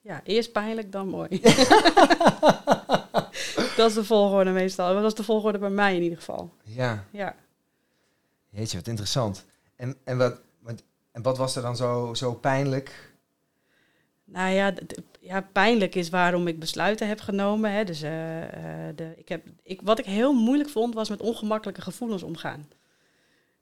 ja 0.00 0.20
eerst 0.24 0.52
pijnlijk, 0.52 0.92
dan 0.92 1.08
mooi. 1.08 1.28
dat 3.76 3.88
is 3.88 3.94
de 3.94 4.04
volgorde 4.04 4.50
meestal. 4.50 4.94
Dat 4.94 5.04
is 5.04 5.14
de 5.14 5.24
volgorde 5.24 5.58
bij 5.58 5.70
mij 5.70 5.96
in 5.96 6.02
ieder 6.02 6.18
geval. 6.18 6.50
Ja, 6.62 7.04
Ja. 7.10 7.34
jeetje, 8.50 8.76
wat 8.76 8.86
interessant. 8.86 9.44
En, 9.76 9.96
en, 10.04 10.18
wat, 10.18 10.40
en 11.12 11.22
wat 11.22 11.38
was 11.38 11.56
er 11.56 11.62
dan 11.62 11.76
zo, 11.76 12.14
zo 12.14 12.34
pijnlijk? 12.34 13.12
Nou 14.24 14.52
ja, 14.52 14.74
ja, 15.20 15.40
pijnlijk 15.52 15.94
is 15.94 16.08
waarom 16.08 16.46
ik 16.46 16.58
besluiten 16.58 17.08
heb 17.08 17.20
genomen. 17.20 17.72
Hè. 17.72 17.84
Dus, 17.84 18.02
eh, 18.02 18.88
eh, 18.88 18.96
de, 18.96 19.12
ik 19.16 19.28
heb, 19.28 19.46
ik, 19.62 19.80
wat 19.82 19.98
ik 19.98 20.04
heel 20.04 20.32
moeilijk 20.32 20.70
vond, 20.70 20.94
was 20.94 21.08
met 21.08 21.20
ongemakkelijke 21.20 21.80
gevoelens 21.80 22.22
omgaan. 22.22 22.68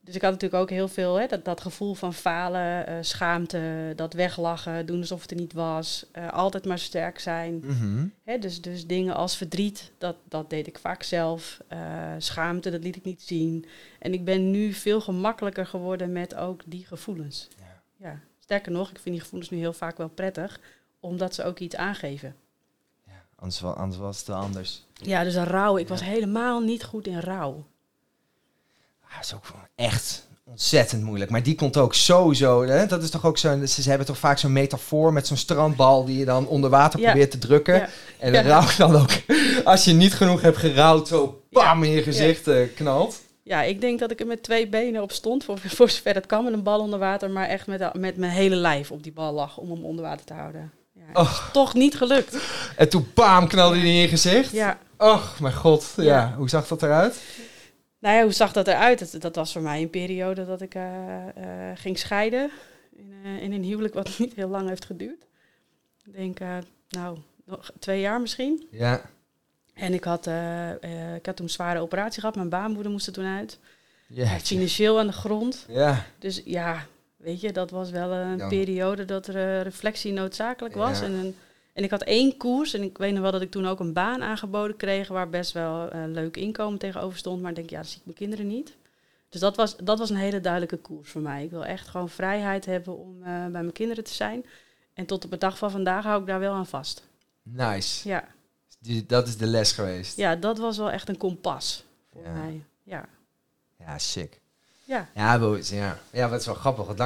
Dus 0.09 0.17
ik 0.17 0.23
had 0.23 0.33
natuurlijk 0.33 0.61
ook 0.61 0.69
heel 0.69 0.87
veel 0.87 1.15
hè, 1.19 1.27
dat, 1.27 1.45
dat 1.45 1.61
gevoel 1.61 1.93
van 1.93 2.13
falen, 2.13 2.87
eh, 2.87 2.95
schaamte, 3.01 3.93
dat 3.95 4.13
weglachen, 4.13 4.85
doen 4.85 4.99
alsof 4.99 5.21
het 5.21 5.31
er 5.31 5.37
niet 5.37 5.53
was. 5.53 6.05
eh, 6.11 6.27
altijd 6.29 6.65
maar 6.65 6.79
sterk 6.79 7.19
zijn. 7.19 7.59
Mhm. 7.65 8.05
Hè, 8.23 8.37
dus, 8.39 8.61
dus 8.61 8.87
dingen 8.87 9.15
als 9.15 9.35
verdriet, 9.37 9.91
dat, 9.97 10.15
dat 10.23 10.49
deed 10.49 10.67
ik 10.67 10.79
vaak 10.79 11.03
zelf. 11.03 11.59
Eh, 11.67 11.79
schaamte, 12.17 12.69
dat 12.69 12.83
liet 12.83 12.95
ik 12.95 13.03
niet 13.03 13.21
zien. 13.21 13.65
En 13.99 14.13
ik 14.13 14.23
ben 14.25 14.51
nu 14.51 14.73
veel 14.73 15.01
gemakkelijker 15.01 15.65
geworden 15.65 16.11
met 16.11 16.35
ook 16.35 16.61
die 16.65 16.85
gevoelens. 16.85 17.47
Ja. 17.57 17.81
Ja. 18.07 18.19
Sterker 18.39 18.71
nog, 18.71 18.89
ik 18.89 18.99
vind 18.99 19.15
die 19.15 19.23
gevoelens 19.23 19.49
nu 19.51 19.57
heel 19.57 19.73
vaak 19.73 19.97
wel 19.97 20.09
prettig, 20.09 20.59
omdat 20.99 21.35
ze 21.35 21.43
ook 21.43 21.59
iets 21.59 21.75
aangeven. 21.75 22.35
Ja, 23.05 23.25
anders, 23.35 23.63
anders 23.63 23.97
was 23.97 24.17
het 24.17 24.27
wel 24.27 24.37
anders. 24.37 24.85
Ja, 24.93 25.23
dus 25.23 25.35
rouw. 25.35 25.77
Ik 25.77 25.83
Ja. 25.87 25.89
was 25.89 26.03
helemaal 26.03 26.59
niet 26.59 26.83
goed 26.83 27.07
in 27.07 27.19
rouw. 27.19 27.65
Ah, 29.09 29.15
dat 29.15 29.25
is 29.25 29.33
ook 29.33 29.43
echt 29.75 30.27
ontzettend 30.43 31.03
moeilijk. 31.03 31.31
Maar 31.31 31.43
die 31.43 31.55
komt 31.55 31.77
ook 31.77 31.93
sowieso. 31.93 32.63
Hè? 32.63 32.85
Dat 32.85 33.03
is 33.03 33.09
toch 33.09 33.25
ook 33.25 33.37
zo'n. 33.37 33.67
Ze, 33.67 33.89
hebben 33.89 34.07
toch 34.07 34.17
vaak 34.17 34.37
zo'n 34.37 34.53
metafoor 34.53 35.13
met 35.13 35.27
zo'n 35.27 35.37
strandbal 35.37 36.05
die 36.05 36.17
je 36.17 36.25
dan 36.25 36.47
onder 36.47 36.69
water 36.69 36.99
Ja. 36.99 37.05
probeert 37.09 37.31
te 37.31 37.37
drukken. 37.37 37.75
Ja. 37.75 37.89
En 38.19 38.33
Ja. 38.33 38.41
de 38.41 38.47
rouw 38.47 38.67
dan 38.77 38.95
ook. 38.95 39.09
Als 39.63 39.85
je 39.85 39.93
niet 39.93 40.13
genoeg 40.13 40.41
hebt 40.41 40.57
gerouwd, 40.57 41.07
zo 41.07 41.41
bam 41.49 41.83
in 41.83 41.91
je 41.91 42.03
gezicht 42.03 42.47
eh, 42.47 42.57
knalt. 42.75 43.21
Ja, 43.43 43.61
ik 43.63 43.81
denk 43.81 43.99
dat 43.99 44.11
ik 44.11 44.19
er 44.19 44.27
met 44.27 44.43
twee 44.43 44.67
benen 44.67 45.01
op 45.01 45.11
stond, 45.11 45.43
voor, 45.43 45.57
voor 45.77 45.89
zover 45.89 46.13
het 46.13 46.25
kan 46.25 46.43
met 46.43 46.53
een 46.53 46.63
bal 46.63 46.79
onder 46.79 46.99
water, 46.99 47.29
maar 47.29 47.47
echt 47.47 47.67
met, 47.67 47.93
met 47.93 48.17
mijn 48.17 48.31
hele 48.31 48.55
lijf 48.55 48.91
op 48.91 49.03
die 49.03 49.11
bal 49.11 49.33
lag 49.33 49.57
om 49.57 49.69
hem 49.71 49.85
onder 49.85 50.05
water 50.05 50.25
te 50.25 50.33
houden. 50.33 50.71
Ja, 51.13 51.25
Toch 51.51 51.73
niet 51.73 51.95
gelukt. 51.95 52.37
En 52.75 52.89
toen 52.89 53.07
bam 53.13 53.47
knalde 53.47 53.77
hij 53.77 53.87
in 53.87 53.93
je 53.93 54.07
gezicht. 54.07 54.51
Ja. 54.51 54.77
Och, 54.97 55.39
mijn 55.39 55.53
god. 55.53 55.93
Ja. 55.95 56.03
Ja. 56.03 56.33
Hoe 56.37 56.49
zag 56.49 56.67
dat 56.67 56.83
eruit? 56.83 57.15
Nou 57.99 58.15
ja, 58.15 58.23
hoe 58.23 58.31
zag 58.31 58.53
dat 58.53 58.67
eruit? 58.67 59.11
Dat, 59.11 59.21
dat 59.21 59.35
was 59.35 59.51
voor 59.51 59.61
mij 59.61 59.81
een 59.81 59.89
periode 59.89 60.45
dat 60.45 60.61
ik 60.61 60.75
eh, 60.75 61.27
eh, 61.27 61.77
ging 61.77 61.97
scheiden. 61.97 62.51
In, 62.95 63.13
eh, 63.23 63.41
in 63.41 63.51
een 63.51 63.63
huwelijk 63.63 63.93
wat 63.93 64.17
niet 64.19 64.33
heel 64.33 64.47
lang 64.47 64.67
heeft 64.67 64.85
geduurd. 64.85 65.25
Ik 66.05 66.13
denk, 66.13 66.39
nou, 66.89 67.17
nog 67.45 67.71
twee 67.79 67.99
jaar 67.99 68.21
misschien. 68.21 68.67
Ja. 68.71 69.01
En 69.73 69.93
ik 69.93 70.03
had, 70.03 70.27
ik 71.15 71.25
had 71.25 71.35
toen 71.35 71.45
een 71.45 71.49
zware 71.49 71.79
operatie 71.79 72.19
gehad. 72.19 72.35
Mijn 72.35 72.49
baarmoeder 72.49 72.91
moest 72.91 73.07
er 73.07 73.13
toen 73.13 73.25
uit. 73.25 73.59
Ja. 74.07 74.33
Echt 74.33 74.47
financieel 74.47 74.99
aan 74.99 75.07
de 75.07 75.13
grond. 75.13 75.65
Ja. 75.67 76.05
Dus 76.17 76.41
ja, 76.45 76.85
weet 77.17 77.41
je, 77.41 77.51
dat 77.51 77.71
was 77.71 77.89
wel 77.89 78.11
een 78.11 78.37
Ja. 78.37 78.47
periode 78.47 79.05
dat 79.05 79.27
er 79.27 79.61
reflectie 79.61 80.13
noodzakelijk 80.13 80.75
was. 80.75 80.99
Ja. 80.99 81.05
En, 81.05 81.11
een, 81.11 81.35
en 81.79 81.85
ik 81.85 81.91
had 81.91 82.03
één 82.03 82.37
koers 82.37 82.73
en 82.73 82.83
ik 82.83 82.97
weet 82.97 83.13
nog 83.13 83.21
wel 83.21 83.31
dat 83.31 83.41
ik 83.41 83.51
toen 83.51 83.67
ook 83.67 83.79
een 83.79 83.93
baan 83.93 84.21
aangeboden 84.23 84.75
kreeg 84.75 85.07
waar 85.07 85.29
best 85.29 85.51
wel 85.51 85.93
een 85.93 86.11
leuk 86.11 86.37
inkomen 86.37 86.79
tegenover 86.79 87.17
stond. 87.17 87.41
Maar 87.41 87.49
ik 87.49 87.55
denk, 87.55 87.69
ja, 87.69 87.75
dan 87.75 87.85
zie 87.85 87.97
ik 87.99 88.05
mijn 88.05 88.17
kinderen 88.17 88.47
niet. 88.47 88.75
Dus 89.29 89.41
dat 89.41 89.55
was, 89.55 89.75
dat 89.77 89.99
was 89.99 90.09
een 90.09 90.15
hele 90.15 90.41
duidelijke 90.41 90.77
koers 90.77 91.09
voor 91.09 91.21
mij. 91.21 91.43
Ik 91.43 91.49
wil 91.49 91.65
echt 91.65 91.87
gewoon 91.87 92.09
vrijheid 92.09 92.65
hebben 92.65 92.97
om 92.97 93.17
eh, 93.19 93.25
bij 93.27 93.49
mijn 93.49 93.71
kinderen 93.71 94.03
te 94.03 94.13
zijn. 94.13 94.45
En 94.93 95.05
tot 95.05 95.25
op 95.25 95.31
de 95.31 95.37
dag 95.37 95.57
van 95.57 95.71
vandaag 95.71 96.03
hou 96.03 96.21
ik 96.21 96.27
daar 96.27 96.39
wel 96.39 96.53
aan 96.53 96.67
vast. 96.67 97.07
Nice. 97.43 98.07
Ja, 98.07 98.27
dat 99.07 99.27
is 99.27 99.37
de 99.37 99.45
les 99.47 99.71
geweest. 99.71 100.17
ja 100.17 100.35
dat 100.35 100.57
was 100.57 100.77
wel 100.77 100.91
echt 100.91 101.09
een 101.09 101.17
kompas 101.17 101.83
voor 102.11 102.23
Ja. 102.23 102.33
mij. 102.33 102.63
Ja, 102.83 103.05
Ja, 103.79 103.97
sick. 103.97 104.38
Ja. 104.89 105.09
Ja, 105.15 105.39
Boos, 105.39 105.69
ja. 105.69 105.97
Ja, 106.11 106.29
wat 106.29 106.39
is 106.39 106.45
wel 106.45 106.55
grappig. 106.55 106.85
Wat, 106.85 106.97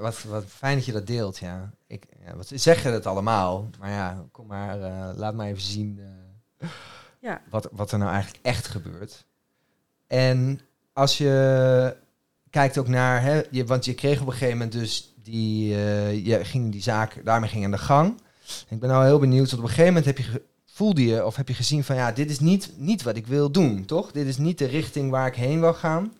wat, 0.00 0.22
wat 0.22 0.44
fijn 0.48 0.76
dat 0.76 0.84
je 0.84 0.92
dat 0.92 1.06
deelt, 1.06 1.38
ja. 1.38 1.70
Ik 1.86 2.04
ja, 2.24 2.36
wat, 2.36 2.50
zeggen 2.54 2.92
het 2.92 3.06
allemaal, 3.06 3.70
maar 3.78 3.90
ja, 3.90 4.24
kom 4.32 4.46
maar, 4.46 4.82
eh, 4.82 5.16
laat 5.16 5.34
maar 5.34 5.46
even 5.46 5.62
zien 5.62 6.00
eh, 6.58 6.68
Ja. 7.20 7.40
wat, 7.50 7.68
wat 7.72 7.92
er 7.92 7.98
nou 7.98 8.10
eigenlijk 8.10 8.44
echt 8.44 8.66
gebeurt. 8.66 9.26
En 10.06 10.60
als 10.92 11.18
je 11.18 11.96
kijkt 12.50 12.78
ook 12.78 12.88
naar, 12.88 13.22
hè, 13.22 13.42
je, 13.50 13.64
want 13.64 13.84
je 13.84 13.94
kreeg 13.94 14.20
op 14.20 14.26
een 14.26 14.32
gegeven 14.32 14.56
moment 14.58 14.72
dus 14.72 15.14
die, 15.22 15.74
eh, 15.74 16.26
je 16.26 16.44
ging 16.44 16.72
die 16.72 16.82
zaak, 16.82 17.24
daarmee 17.24 17.50
ging 17.50 17.64
aan 17.64 17.70
de 17.70 17.78
gang. 17.78 18.20
Ik 18.68 18.80
ben 18.80 18.88
nou 18.88 19.04
heel 19.04 19.18
benieuwd, 19.18 19.52
op 19.52 19.58
een 19.58 19.68
gegeven 19.68 19.86
moment 19.86 20.04
heb 20.04 20.18
je, 20.18 20.42
voelde 20.64 21.04
je 21.06 21.26
of 21.26 21.36
heb 21.36 21.48
je 21.48 21.54
gezien 21.54 21.84
van, 21.84 21.96
ja, 21.96 22.12
dit 22.12 22.30
is 22.30 22.40
niet, 22.40 22.72
niet 22.76 23.02
wat 23.02 23.16
ik 23.16 23.26
wil 23.26 23.50
doen, 23.50 23.84
toch? 23.84 24.12
Dit 24.12 24.26
is 24.26 24.36
niet 24.36 24.58
de 24.58 24.66
richting 24.66 25.10
waar 25.10 25.26
ik 25.26 25.34
heen 25.34 25.60
wil 25.60 25.74
gaan. 25.74 26.12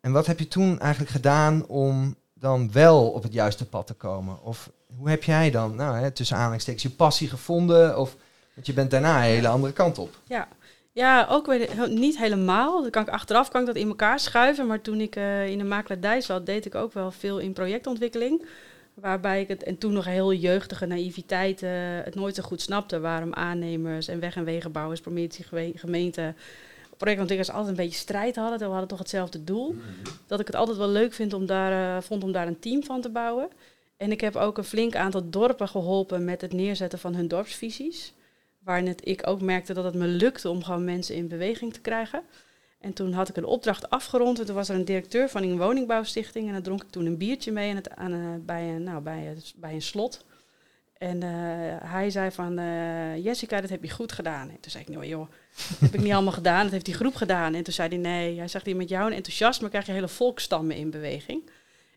En 0.00 0.12
wat 0.12 0.26
heb 0.26 0.38
je 0.38 0.48
toen 0.48 0.78
eigenlijk 0.78 1.10
gedaan 1.10 1.66
om 1.66 2.16
dan 2.34 2.72
wel 2.72 3.10
op 3.10 3.22
het 3.22 3.32
juiste 3.32 3.66
pad 3.68 3.86
te 3.86 3.94
komen? 3.94 4.42
Of 4.42 4.70
hoe 4.96 5.08
heb 5.08 5.22
jij 5.22 5.50
dan, 5.50 5.74
nou, 5.74 5.96
hè, 5.96 6.10
tussen 6.10 6.36
aanhalingstekens, 6.36 6.82
je 6.82 6.90
passie 6.90 7.28
gevonden? 7.28 7.98
Of, 7.98 8.16
want 8.54 8.66
je 8.66 8.72
bent 8.72 8.90
daarna 8.90 9.16
een 9.16 9.22
hele 9.22 9.48
andere 9.48 9.72
kant 9.72 9.98
op. 9.98 10.18
Ja, 10.24 10.48
ja 10.92 11.26
ook 11.30 11.46
weer 11.46 11.88
niet 11.88 12.18
helemaal. 12.18 12.82
Dan 12.82 12.90
kan 12.90 13.02
ik 13.02 13.08
achteraf 13.08 13.48
kan 13.48 13.60
ik 13.60 13.66
dat 13.66 13.76
in 13.76 13.88
elkaar 13.88 14.20
schuiven. 14.20 14.66
Maar 14.66 14.80
toen 14.80 15.00
ik 15.00 15.16
eh, 15.16 15.46
in 15.46 15.58
de 15.58 15.64
makelaardij 15.64 16.20
zat, 16.20 16.46
deed 16.46 16.66
ik 16.66 16.74
ook 16.74 16.92
wel 16.92 17.10
veel 17.10 17.38
in 17.38 17.52
projectontwikkeling. 17.52 18.46
Waarbij 18.94 19.40
ik 19.40 19.48
het, 19.48 19.62
en 19.62 19.78
toen 19.78 19.92
nog 19.92 20.04
heel 20.04 20.32
jeugdige 20.32 20.86
naïviteit, 20.86 21.62
eh, 21.62 21.70
het 22.04 22.14
nooit 22.14 22.34
zo 22.34 22.42
goed 22.42 22.60
snapte. 22.60 23.00
Waarom 23.00 23.34
aannemers 23.34 24.08
en 24.08 24.20
weg- 24.20 24.36
en 24.36 24.44
wegenbouwers, 24.44 25.00
promotie 25.00 25.46
gemeente, 25.74 26.34
projectontwikkelaars 27.00 27.58
altijd 27.58 27.78
een 27.78 27.84
beetje 27.84 28.00
strijd 28.00 28.36
hadden. 28.36 28.58
We 28.58 28.64
hadden 28.64 28.88
toch 28.88 28.98
hetzelfde 28.98 29.44
doel. 29.44 29.74
Dat 30.26 30.40
ik 30.40 30.46
het 30.46 30.56
altijd 30.56 30.76
wel 30.76 30.88
leuk 30.88 31.12
vind 31.12 31.32
om 31.32 31.46
daar, 31.46 31.96
eh, 31.96 32.02
vond 32.02 32.24
om 32.24 32.32
daar 32.32 32.46
een 32.46 32.58
team 32.58 32.84
van 32.84 33.00
te 33.00 33.10
bouwen. 33.10 33.48
En 33.96 34.10
ik 34.10 34.20
heb 34.20 34.36
ook 34.36 34.58
een 34.58 34.64
flink 34.64 34.96
aantal 34.96 35.30
dorpen 35.30 35.68
geholpen 35.68 36.24
met 36.24 36.40
het 36.40 36.52
neerzetten 36.52 36.98
van 36.98 37.14
hun 37.14 37.28
dorpsvisies. 37.28 38.12
Waarin 38.64 38.86
het, 38.86 39.06
ik 39.08 39.26
ook 39.26 39.40
merkte 39.40 39.74
dat 39.74 39.84
het 39.84 39.94
me 39.94 40.06
lukte 40.06 40.50
om 40.50 40.62
gewoon 40.62 40.84
mensen 40.84 41.14
in 41.14 41.28
beweging 41.28 41.72
te 41.72 41.80
krijgen. 41.80 42.22
En 42.80 42.92
toen 42.92 43.12
had 43.12 43.28
ik 43.28 43.36
een 43.36 43.44
opdracht 43.44 43.90
afgerond. 43.90 44.38
En 44.38 44.46
toen 44.46 44.54
was 44.54 44.68
er 44.68 44.74
een 44.74 44.84
directeur 44.84 45.28
van 45.28 45.42
een 45.42 45.58
woningbouwstichting. 45.58 46.46
En 46.46 46.52
daar 46.52 46.62
dronk 46.62 46.82
ik 46.82 46.90
toen 46.90 47.06
een 47.06 47.18
biertje 47.18 47.52
mee 47.52 47.70
aan 47.70 47.76
het, 47.76 47.90
aan, 47.90 48.12
eh, 48.12 48.44
bij, 48.46 48.68
een, 48.68 48.82
nou, 48.82 49.02
bij, 49.02 49.36
bij 49.56 49.74
een 49.74 49.82
slot. 49.82 50.24
En 51.00 51.22
eh, 51.22 51.90
hij 51.90 52.10
zei 52.10 52.30
van, 52.30 52.58
eh, 52.58 53.24
Jessica, 53.24 53.60
dat 53.60 53.70
heb 53.70 53.82
je 53.82 53.90
goed 53.90 54.12
gedaan. 54.12 54.48
En 54.48 54.60
toen 54.60 54.70
zei 54.70 54.84
ik, 54.84 54.88
nou 54.88 55.06
joh, 55.06 55.30
dat 55.56 55.78
heb 55.78 55.94
ik 55.94 56.00
niet 56.00 56.12
allemaal 56.12 56.32
gedaan. 56.32 56.62
Dat 56.62 56.72
heeft 56.72 56.84
die 56.84 56.94
groep 56.94 57.14
gedaan. 57.14 57.54
En 57.54 57.62
toen 57.62 57.72
zei 57.72 57.88
hij, 57.88 57.96
nee, 57.98 58.38
hij 58.38 58.48
zegt, 58.48 58.74
met 58.74 58.88
jouw 58.88 59.08
enthousiasme 59.08 59.68
krijg 59.68 59.86
je 59.86 59.92
hele 59.92 60.08
volkstammen 60.08 60.76
in 60.76 60.90
beweging. 60.90 61.50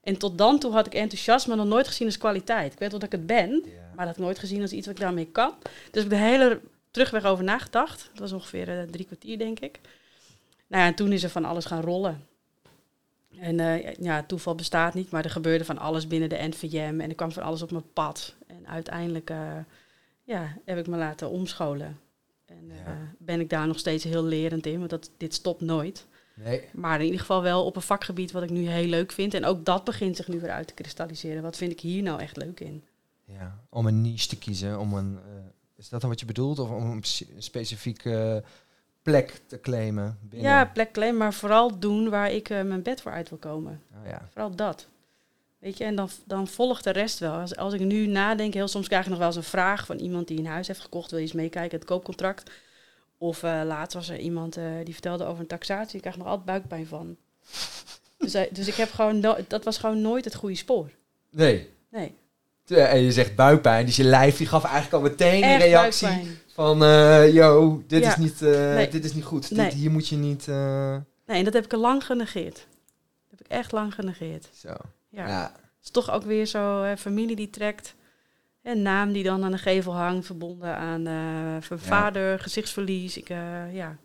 En 0.04 0.18
tot 0.18 0.38
dan 0.38 0.60
toe 0.60 0.72
had 0.72 0.86
ik 0.86 0.94
enthousiasme 0.94 1.56
nog 1.56 1.66
nooit 1.66 1.88
gezien 1.88 2.08
als 2.08 2.18
kwaliteit. 2.18 2.74
Ik 2.74 2.80
weet 2.80 2.92
wel 2.92 3.00
dat 3.00 3.14
ik 3.14 3.20
het 3.20 3.28
ben, 3.28 3.50
maar 3.96 4.06
dat 4.06 4.08
heb 4.08 4.16
ik 4.16 4.24
nooit 4.24 4.40
gezien 4.40 4.62
als 4.62 4.72
iets 4.72 4.86
wat 4.86 4.96
ik 4.96 5.02
daarmee 5.02 5.28
kan. 5.32 5.54
Dus 5.92 6.04
ik 6.04 6.10
heb 6.10 6.20
de 6.20 6.26
hele 6.26 6.62
terugweg 6.92 7.24
over 7.24 7.44
nagedacht. 7.44 8.10
Dat 8.12 8.20
was 8.20 8.32
ongeveer 8.32 8.80
eh, 8.80 8.88
drie 8.92 9.06
kwartier, 9.06 9.38
denk 9.38 9.60
ik. 9.60 9.80
Nou 10.68 10.82
ja, 10.84 10.90
en 10.90 10.96
toen 10.96 11.12
is 11.12 11.24
er 11.24 11.30
van 11.30 11.46
alles 11.46 11.66
gaan 11.66 11.82
rollen. 11.82 12.28
En 13.40 13.84
ja, 14.00 14.24
toeval 14.24 14.56
bestaat 14.56 14.94
niet, 14.94 15.12
maar 15.12 15.24
er 15.24 15.30
gebeurde 15.30 15.66
van 15.66 15.78
alles 15.78 16.08
binnen 16.08 16.30
de 16.30 16.48
NVM. 16.50 17.00
En 17.00 17.10
er 17.10 17.16
kwam 17.16 17.32
van 17.32 17.44
alles 17.44 17.62
op 17.62 17.72
mijn 17.72 17.94
pad. 17.94 18.36
En 18.64 18.70
uiteindelijk 18.72 19.30
eh, 19.30 19.58
ja, 20.24 20.58
heb 20.66 20.78
ik 20.78 20.88
me 20.88 20.98
laten 20.98 21.30
omscholen. 21.30 22.00
En 22.46 22.72
eh, 22.72 22.78
Ja. 22.86 22.98
ben 23.18 23.40
ik 23.40 23.50
daar 23.50 23.68
nog 23.68 23.80
steeds 23.80 24.04
heel 24.04 24.24
lerend 24.24 24.66
in, 24.66 24.78
want 24.78 24.90
dat, 24.90 25.10
dit 25.18 25.34
stopt 25.34 25.62
nooit. 25.62 26.06
Nee. 26.36 26.62
Maar 26.74 27.00
in 27.00 27.06
ieder 27.06 27.20
geval 27.20 27.42
wel 27.42 27.66
op 27.66 27.76
een 27.76 27.82
vakgebied 27.82 28.32
wat 28.32 28.44
ik 28.44 28.50
nu 28.50 28.68
heel 28.68 28.88
leuk 28.88 29.12
vind. 29.12 29.34
En 29.34 29.46
ook 29.46 29.66
dat 29.66 29.84
begint 29.84 30.16
zich 30.16 30.28
nu 30.28 30.40
weer 30.40 30.52
uit 30.52 30.68
te 30.68 30.74
kristalliseren. 30.74 31.42
Wat 31.44 31.58
vind 31.58 31.72
ik 31.72 31.80
hier 31.80 32.04
nou 32.04 32.20
echt 32.20 32.38
leuk 32.38 32.60
in? 32.60 32.84
Ja, 33.26 33.60
om 33.70 33.86
een 33.86 34.02
niche 34.02 34.28
te 34.28 34.38
kiezen, 34.38 34.80
om 34.80 34.94
een, 34.94 35.18
eh, 35.26 35.32
is 35.76 35.90
dat 35.90 36.02
dan 36.02 36.10
wat 36.10 36.20
je 36.20 36.26
bedoelt? 36.26 36.60
Of 36.60 36.70
om 36.70 36.92
een 36.92 37.04
spe- 37.04 37.26
specifieke 37.38 38.44
plek 39.02 39.42
te 39.48 39.60
claimen 39.60 40.18
binnen? 40.22 40.50
Ja, 40.52 40.66
plek 40.66 40.92
claim, 40.92 41.18
maar 41.18 41.34
vooral 41.34 41.80
doen 41.80 42.10
waar 42.10 42.32
ik 42.32 42.50
mijn 42.50 42.82
bed 42.82 43.02
voor 43.02 43.12
uit 43.12 43.30
wil 43.30 43.38
komen. 43.38 43.82
Oh, 44.02 44.08
ja. 44.10 44.28
Vooral 44.32 44.56
dat. 44.56 44.88
Weet 45.64 45.78
je, 45.78 45.84
en 45.84 45.96
dan, 45.96 46.10
dan 46.26 46.48
volgt 46.48 46.84
de 46.84 46.90
rest 46.90 47.20
wel. 47.20 47.32
Als, 47.34 47.56
als 47.56 47.74
ik 47.74 47.80
nu 47.80 48.08
nadenk, 48.08 48.54
heel 48.54 48.68
soms 48.68 48.88
krijg 48.88 49.04
ik 49.04 49.10
nog 49.10 49.18
wel 49.18 49.28
eens 49.28 49.36
een 49.36 49.44
vraag 49.44 49.86
van 49.86 49.98
iemand 49.98 50.28
die 50.28 50.38
een 50.38 50.46
huis 50.46 50.68
heeft 50.68 50.80
gekocht. 50.80 51.10
Wil 51.10 51.20
je 51.20 51.26
eens 51.26 51.34
meekijken, 51.34 51.78
het 51.78 51.88
koopcontract? 51.88 52.52
Of 53.18 53.44
eh, 53.44 53.62
laatst 53.66 53.94
was 53.94 54.10
er 54.10 54.18
iemand 54.20 54.58
eh, 54.58 54.64
die 54.84 54.94
vertelde 54.94 55.26
over 55.26 55.40
een 55.42 55.48
taxatie. 55.48 55.96
Ik 55.96 56.02
krijg 56.02 56.18
nog 56.18 56.28
altijd 56.28 56.46
buikpijn 56.46 56.88
van. 56.88 57.16
dus, 58.18 58.34
hij- 58.34 58.50
dus 58.52 58.68
ik 58.68 58.74
heb 58.76 58.92
gewoon, 58.92 59.20
no- 59.20 59.38
dat 59.48 59.64
was 59.64 59.78
gewoon 59.78 60.02
nooit 60.02 60.26
het 60.26 60.36
goede 60.36 60.56
spoor. 60.56 60.90
Nee. 61.30 61.70
Nee, 61.90 62.16
En 62.68 63.00
je 63.02 63.12
zegt 63.12 63.36
buikpijn, 63.36 63.86
dus 63.86 63.96
je 63.96 64.04
lijf 64.04 64.38
die 64.38 64.48
gaf 64.48 64.64
eigenlijk 64.64 64.94
al 64.94 65.02
meteen 65.10 65.44
een 65.44 65.58
reactie 65.58 66.08
buikpijn. 66.08 66.38
van, 66.54 66.84
eh 66.84 67.34
yo, 67.34 67.84
dit, 67.88 68.04
Ja. 68.04 68.10
is 68.10 68.16
niet, 68.18 68.42
eh, 68.42 68.50
Nee. 68.74 68.90
dit 68.90 69.06
is 69.06 69.14
niet 69.14 69.24
goed. 69.24 69.52
Nee. 69.52 69.70
Dit, 69.70 69.74
hier 69.80 69.92
moet 69.92 70.08
je 70.08 70.16
niet... 70.16 70.48
eh, 70.48 70.98
Nee, 71.26 71.38
en 71.38 71.44
dat 71.44 71.54
heb 71.54 71.66
ik 71.66 71.72
lang 71.72 72.06
genegeerd. 72.06 72.56
Dat 72.56 73.30
heb 73.30 73.40
ik 73.40 73.48
echt 73.48 73.72
lang 73.72 73.94
genegeerd. 73.94 74.50
zo. 74.56 74.74
Ja. 75.14 75.28
Ja. 75.28 75.52
Het 75.54 75.84
is 75.84 75.90
toch 75.90 76.12
ook 76.12 76.24
weer 76.24 76.46
zo, 76.46 76.82
hè, 76.84 76.98
familie 76.98 77.36
die 77.36 77.50
trekt. 77.50 77.96
Een 78.64 78.82
naam 78.82 79.12
die 79.12 79.24
dan 79.24 79.44
aan 79.44 79.52
de 79.52 79.58
gevel 79.58 79.94
hangt, 79.96 80.26
verbonden 80.26 80.76
aan 80.78 81.02
Ja. 81.02 81.60
vader, 81.78 82.40
gezichtsverlies. 82.40 83.18
Ik, 83.18 83.30
eh, 83.30 83.74
ja. 83.76 83.98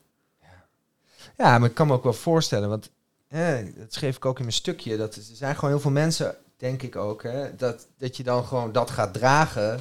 Ja, 1.36 1.58
maar 1.58 1.68
ik 1.68 1.74
kan 1.74 1.86
me 1.86 1.92
ook 1.92 2.02
wel 2.02 2.12
voorstellen, 2.12 2.68
want 2.68 2.90
hè, 3.28 3.72
dat 3.72 3.92
schreef 3.92 4.16
ik 4.16 4.24
ook 4.24 4.36
in 4.36 4.42
mijn 4.42 4.54
stukje, 4.54 4.96
dat 4.96 5.14
er 5.14 5.22
zijn 5.22 5.54
gewoon 5.54 5.70
heel 5.70 5.80
veel 5.80 5.90
mensen, 5.90 6.36
denk 6.56 6.82
ik 6.82 6.96
ook, 6.96 7.22
hè, 7.22 7.56
dat, 7.56 7.86
dat 7.98 8.16
je 8.16 8.22
dan 8.22 8.44
gewoon 8.44 8.72
dat 8.72 8.90
gaat 8.90 9.12
dragen. 9.14 9.80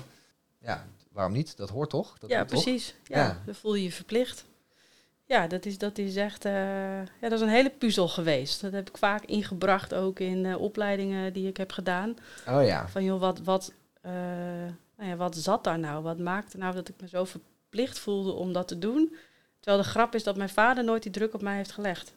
Ja, 0.60 0.86
waarom 1.12 1.34
niet? 1.34 1.58
Dat 1.58 1.70
hoort 1.70 1.90
toch? 1.90 2.18
Dat 2.20 2.30
ja, 2.30 2.46
toch? 2.46 2.48
precies. 2.64 2.96
Ja, 3.04 3.18
Ja. 3.18 3.42
Dan 3.46 3.56
voel 3.56 3.74
je 3.76 3.84
je 3.84 3.92
verplicht. 3.92 4.46
Ja, 5.28 5.48
dat 5.48 5.66
is, 5.66 5.78
dat 5.78 5.98
is 5.98 6.16
echt 6.16 6.46
eh, 6.46 6.54
ja, 7.00 7.06
dat 7.20 7.32
is 7.32 7.42
een 7.42 7.50
hele 7.50 7.70
puzzel 7.70 8.08
geweest. 8.08 8.62
Dat 8.62 8.72
heb 8.72 8.90
ik 8.90 8.98
vaak 8.98 9.26
ingebracht 9.26 9.94
ook 9.94 10.20
in 10.20 10.46
eh, 10.46 10.62
opleidingen 10.62 11.34
die 11.34 11.48
ik 11.48 11.58
heb 11.58 11.72
gedaan. 11.72 12.18
Oh 12.48 12.66
ja. 12.66 12.88
Van 12.88 13.04
joh, 13.04 13.20
wat, 13.20 13.40
wat, 13.40 13.74
eh, 14.02 14.12
nou 14.98 15.10
ja, 15.10 15.16
wat 15.16 15.36
zat 15.36 15.64
daar 15.64 15.80
nou? 15.80 16.04
Wat 16.04 16.18
maakte 16.18 16.58
nou 16.58 16.74
dat 16.74 16.90
ik 16.90 16.96
me 17.02 17.08
zo 17.08 17.26
verplicht 17.26 18.00
voelde 18.00 18.32
om 18.32 18.54
dat 18.54 18.68
te 18.68 18.80
doen? 18.80 19.16
Terwijl 19.60 19.84
de 19.84 19.90
grap 19.90 20.16
is 20.16 20.24
dat 20.24 20.38
mijn 20.38 20.50
vader 20.50 20.84
nooit 20.84 21.04
die 21.04 21.12
druk 21.12 21.34
op 21.34 21.42
mij 21.42 21.56
heeft 21.56 21.72
gelegd. 21.72 22.14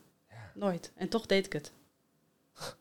Nooit. 0.55 0.93
En 0.95 1.09
toch 1.09 1.27
deed 1.27 1.47
ik 1.47 1.53
het. 1.53 1.73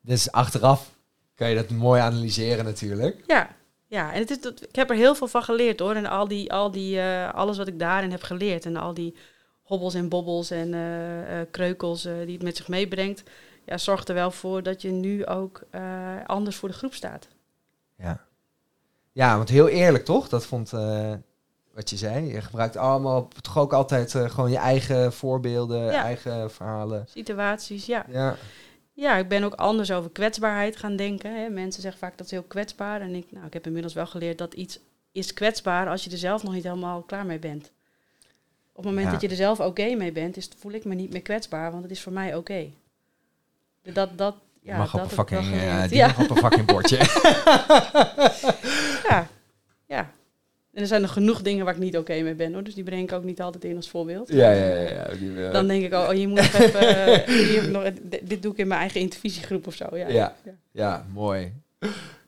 Dus 0.00 0.32
achteraf 0.32 0.94
kan 1.34 1.48
je 1.48 1.54
dat 1.54 1.70
mooi 1.70 2.00
analyseren 2.00 2.64
natuurlijk. 2.64 3.22
Ja, 3.26 3.56
ja. 3.96 4.12
En 4.12 4.18
het 4.20 4.30
is, 4.30 4.40
dat, 4.40 4.62
ik 4.62 4.74
heb 4.76 4.90
er 4.90 4.96
heel 4.96 5.14
veel 5.14 5.26
van 5.26 5.42
geleerd 5.42 5.80
hoor. 5.80 5.94
En 5.94 6.06
al 6.06 6.28
die, 6.28 6.52
al 6.52 6.70
die, 6.70 7.00
eh, 7.00 7.34
alles 7.34 7.56
wat 7.56 7.66
ik 7.66 7.78
daarin 7.78 8.10
heb 8.10 8.22
geleerd. 8.22 8.64
En 8.64 8.76
al 8.76 8.94
die 8.94 9.14
hobbels 9.62 9.94
en 9.94 10.08
bobbels 10.08 10.50
en 10.50 10.74
eh, 10.74 11.40
eh, 11.40 11.46
kreukels 11.50 12.02
die 12.02 12.32
het 12.32 12.42
met 12.42 12.56
zich 12.56 12.68
meebrengt. 12.68 13.22
Ja, 13.64 13.78
zorgt 13.78 14.08
er 14.08 14.14
wel 14.14 14.30
voor 14.30 14.62
dat 14.62 14.82
je 14.82 14.90
nu 14.90 15.26
ook 15.26 15.62
anders 16.26 16.56
voor 16.56 16.68
de 16.68 16.74
groep 16.74 16.94
staat. 16.94 17.28
Ja. 17.98 18.24
Ja, 19.12 19.36
want 19.36 19.48
heel 19.48 19.68
eerlijk 19.68 20.04
toch? 20.04 20.28
Dat 20.28 20.46
vond 20.46 20.70
wat 21.74 21.90
je 21.90 21.96
zei. 21.96 22.32
Je 22.32 22.40
gebruikt 22.40 22.76
allemaal 22.76 23.28
toch 23.40 23.58
ook 23.58 23.72
altijd 23.72 24.12
gewoon 24.12 24.50
je 24.50 24.56
eigen 24.56 25.12
voorbeelden, 25.12 25.84
Ja. 25.84 26.02
eigen 26.02 26.50
verhalen. 26.50 27.04
Situaties, 27.08 27.86
ja. 27.86 28.06
Ja. 28.08 28.36
Ja, 28.98 29.16
ik 29.16 29.28
ben 29.28 29.42
ook 29.44 29.54
anders 29.54 29.90
over 29.92 30.10
kwetsbaarheid 30.10 30.76
gaan 30.76 30.96
denken. 30.96 31.36
Hè. 31.40 31.48
Mensen 31.48 31.82
zeggen 31.82 32.00
vaak 32.00 32.16
dat 32.16 32.26
is 32.26 32.32
heel 32.32 32.42
kwetsbaar. 32.42 33.00
En 33.00 33.14
ik, 33.14 33.26
nou, 33.30 33.46
ik 33.46 33.52
heb 33.52 33.66
inmiddels 33.66 33.94
wel 33.94 34.06
geleerd 34.06 34.38
dat 34.38 34.54
iets 34.54 34.78
is 35.12 35.32
kwetsbaar 35.32 35.88
als 35.88 36.04
je 36.04 36.10
er 36.10 36.18
zelf 36.18 36.42
nog 36.42 36.52
niet 36.52 36.62
helemaal 36.64 37.02
klaar 37.02 37.26
mee 37.26 37.38
bent. 37.38 37.70
Op 38.72 38.76
het 38.76 38.84
moment 38.84 39.06
Ja. 39.06 39.12
dat 39.12 39.20
je 39.20 39.28
er 39.28 39.36
zelf 39.36 39.60
oké 39.60 39.94
mee 39.94 40.12
bent, 40.12 40.36
is, 40.36 40.48
voel 40.58 40.72
ik 40.72 40.84
me 40.84 40.94
niet 40.94 41.10
meer 41.12 41.22
kwetsbaar, 41.22 41.70
want 41.70 41.82
het 41.82 41.92
is 41.92 42.00
voor 42.02 42.12
mij 42.12 42.34
oké. 42.34 42.66
Dat, 43.82 44.18
dat, 44.18 44.34
ja, 44.62 44.76
mag 44.76 44.90
dat 44.90 45.00
op 45.00 45.06
een 45.10 45.14
fucking, 45.14 45.52
eh, 45.54 45.82
die 45.88 45.96
ja, 45.96 46.06
mag 46.06 46.18
op 46.18 46.30
een 46.30 46.36
fucking 46.36 46.66
bordje. 46.66 46.96
En 50.76 50.82
er 50.82 50.88
zijn 50.88 51.00
nog 51.02 51.12
genoeg 51.12 51.42
dingen 51.42 51.64
waar 51.64 51.74
ik 51.74 51.80
niet 51.80 51.96
oké 51.96 52.20
mee 52.22 52.34
ben 52.34 52.52
hoor. 52.52 52.62
Dus 52.62 52.74
die 52.74 52.84
breng 52.84 53.02
ik 53.02 53.12
ook 53.12 53.24
niet 53.24 53.40
altijd 53.40 53.64
in 53.64 53.76
als 53.76 53.88
voorbeeld. 53.88 54.28
Ja, 54.28 54.50
ja, 54.50 54.66
ja. 54.66 54.88
ja. 54.90 55.08
Die, 55.18 55.28
uh, 55.30 55.52
Dan 55.52 55.66
denk 55.66 55.84
ik, 55.84 55.92
oh, 55.92 56.12
je 56.14 56.28
moet 56.28 56.38
even. 56.60 57.14
eh, 57.24 57.28
hier 57.48 57.70
nog, 57.70 57.84
dit 58.22 58.42
doe 58.42 58.52
ik 58.52 58.58
in 58.58 58.66
mijn 58.68 58.80
eigen 58.80 59.00
intervisiegroep 59.00 59.66
of 59.66 59.74
zo. 59.74 59.86
Ja, 59.96 60.08
Ja. 60.08 60.34
ja, 60.72 61.06
mooi. 61.12 61.52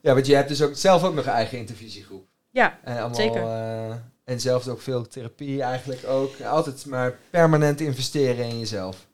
Ja, 0.00 0.14
want 0.14 0.26
je 0.26 0.34
hebt 0.34 0.48
dus 0.48 0.62
ook 0.62 0.74
zelf 0.76 1.04
ook 1.04 1.14
nog 1.14 1.26
een 1.26 1.32
eigen 1.32 1.58
intervisiegroep. 1.58 2.26
ja, 2.50 2.78
En 2.84 2.92
allemaal, 2.98 3.14
Zeker. 3.14 3.42
eh, 3.42 3.90
en 4.24 4.40
zelf 4.40 4.68
ook 4.68 4.80
veel 4.80 5.06
therapie 5.08 5.62
eigenlijk 5.62 6.06
ook. 6.06 6.40
Altijd 6.40 6.86
maar 6.86 7.18
permanent 7.30 7.80
investeren 7.80 8.44
in 8.44 8.58
jezelf. 8.58 9.06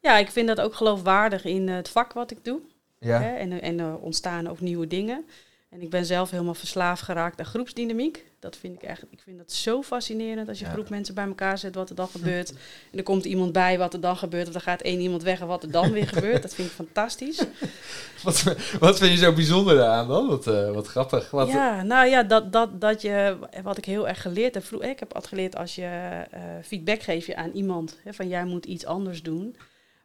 ja, 0.00 0.18
ik 0.18 0.30
vind 0.30 0.48
dat 0.48 0.60
ook 0.60 0.74
geloofwaardig 0.74 1.44
in 1.44 1.68
eh, 1.68 1.74
het 1.74 1.88
vak 1.88 2.12
wat 2.12 2.30
ik 2.30 2.44
doe. 2.44 2.60
Ja, 2.98 3.20
Hè? 3.20 3.34
En, 3.36 3.60
en 3.62 3.78
er 3.80 3.96
ontstaan 3.98 4.48
ook 4.48 4.60
nieuwe 4.60 4.86
dingen. 4.86 5.24
En 5.70 5.82
ik 5.82 5.90
ben 5.90 6.06
zelf 6.06 6.30
helemaal 6.30 6.54
verslaafd 6.54 7.02
geraakt 7.02 7.38
aan 7.38 7.44
groepsdynamiek. 7.46 8.24
Dat 8.38 8.56
vind 8.56 8.74
ik 8.74 8.82
echt, 8.82 9.02
ik 9.10 9.20
vind 9.24 9.38
dat 9.38 9.52
zo 9.52 9.82
fascinerend 9.82 10.48
als 10.48 10.58
je 10.58 10.64
Ja. 10.64 10.70
een 10.70 10.76
groep 10.76 10.88
mensen 10.90 11.14
bij 11.14 11.26
elkaar 11.26 11.58
zet, 11.58 11.74
wat 11.74 11.88
er 11.90 11.94
dan 11.94 12.08
gebeurt. 12.16 12.50
En 12.92 12.98
er 12.98 13.02
komt 13.02 13.24
iemand 13.24 13.52
bij, 13.52 13.78
wat 13.78 13.94
er 13.94 14.00
dan 14.00 14.16
gebeurt. 14.16 14.48
Of 14.48 14.54
er 14.54 14.60
gaat 14.60 14.80
één 14.80 15.00
iemand 15.00 15.22
weg 15.22 15.40
en 15.40 15.46
wat 15.46 15.62
er 15.62 15.70
dan 15.70 15.92
weer 15.92 16.08
gebeurt. 16.14 16.42
Dat 16.42 16.54
vind 16.54 16.68
ik 16.68 16.74
fantastisch. 16.74 17.44
wat, 18.24 18.54
wat 18.78 18.98
vind 18.98 19.12
je 19.12 19.18
zo 19.24 19.32
bijzonder 19.32 19.76
daaraan 19.76 20.08
dan? 20.08 20.26
Wat, 20.28 20.46
eh, 20.46 20.70
wat 20.70 20.86
grappig. 20.86 21.30
Wat, 21.30 21.48
ja, 21.48 21.82
nou 21.82 22.06
ja, 22.08 22.22
dat, 22.22 22.52
dat, 22.52 22.80
dat 22.80 23.02
je, 23.02 23.36
wat 23.62 23.78
ik 23.78 23.84
heel 23.84 24.08
erg 24.08 24.22
geleerd 24.22 24.54
heb. 24.54 24.64
Vroeg, 24.64 24.82
ik 24.82 24.98
heb 25.00 25.12
altijd 25.14 25.32
geleerd 25.32 25.56
als 25.56 25.74
je 25.74 26.22
eh, 26.30 26.40
feedback 26.62 27.02
geeft 27.02 27.26
je 27.26 27.36
aan 27.36 27.50
iemand. 27.52 27.98
Hè, 28.04 28.12
van 28.12 28.28
jij 28.28 28.44
moet 28.44 28.64
iets 28.66 28.84
anders 28.86 29.22
doen. 29.22 29.48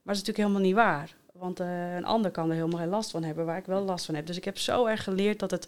Maar 0.03 0.13
dat 0.13 0.24
is 0.24 0.27
natuurlijk 0.27 0.38
helemaal 0.38 0.62
niet 0.62 0.75
waar. 0.75 1.15
Want 1.39 1.60
eh, 1.60 1.96
een 1.96 2.06
ander 2.06 2.32
kan 2.32 2.50
er 2.50 2.56
helemaal 2.56 2.80
geen 2.80 2.89
last 2.89 3.12
van 3.12 3.24
hebben 3.24 3.46
waar 3.46 3.58
ik 3.58 3.65
wel 3.65 3.82
last 3.84 4.06
van 4.06 4.15
heb. 4.15 4.25
Dus 4.25 4.38
ik 4.38 4.46
heb 4.46 4.58
zo 4.58 4.86
erg 4.86 5.04
geleerd 5.04 5.39
dat 5.39 5.51
het 5.51 5.68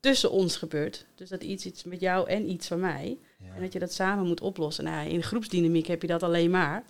tussen 0.00 0.30
ons 0.30 0.56
gebeurt. 0.56 1.06
Dus 1.14 1.28
dat 1.28 1.42
iets, 1.42 1.66
iets 1.66 1.84
met 1.84 2.00
jou 2.00 2.28
en 2.28 2.50
iets 2.50 2.66
van 2.66 2.80
mij. 2.80 3.18
Ja. 3.38 3.46
En 3.54 3.60
dat 3.62 3.72
je 3.72 3.78
dat 3.78 3.92
samen 3.92 4.26
moet 4.26 4.40
oplossen. 4.40 4.84
Nou, 4.84 5.08
in 5.08 5.22
groepsdynamiek 5.22 5.86
heb 5.86 6.02
je 6.02 6.08
dat 6.08 6.22
alleen 6.22 6.50
maar. 6.50 6.82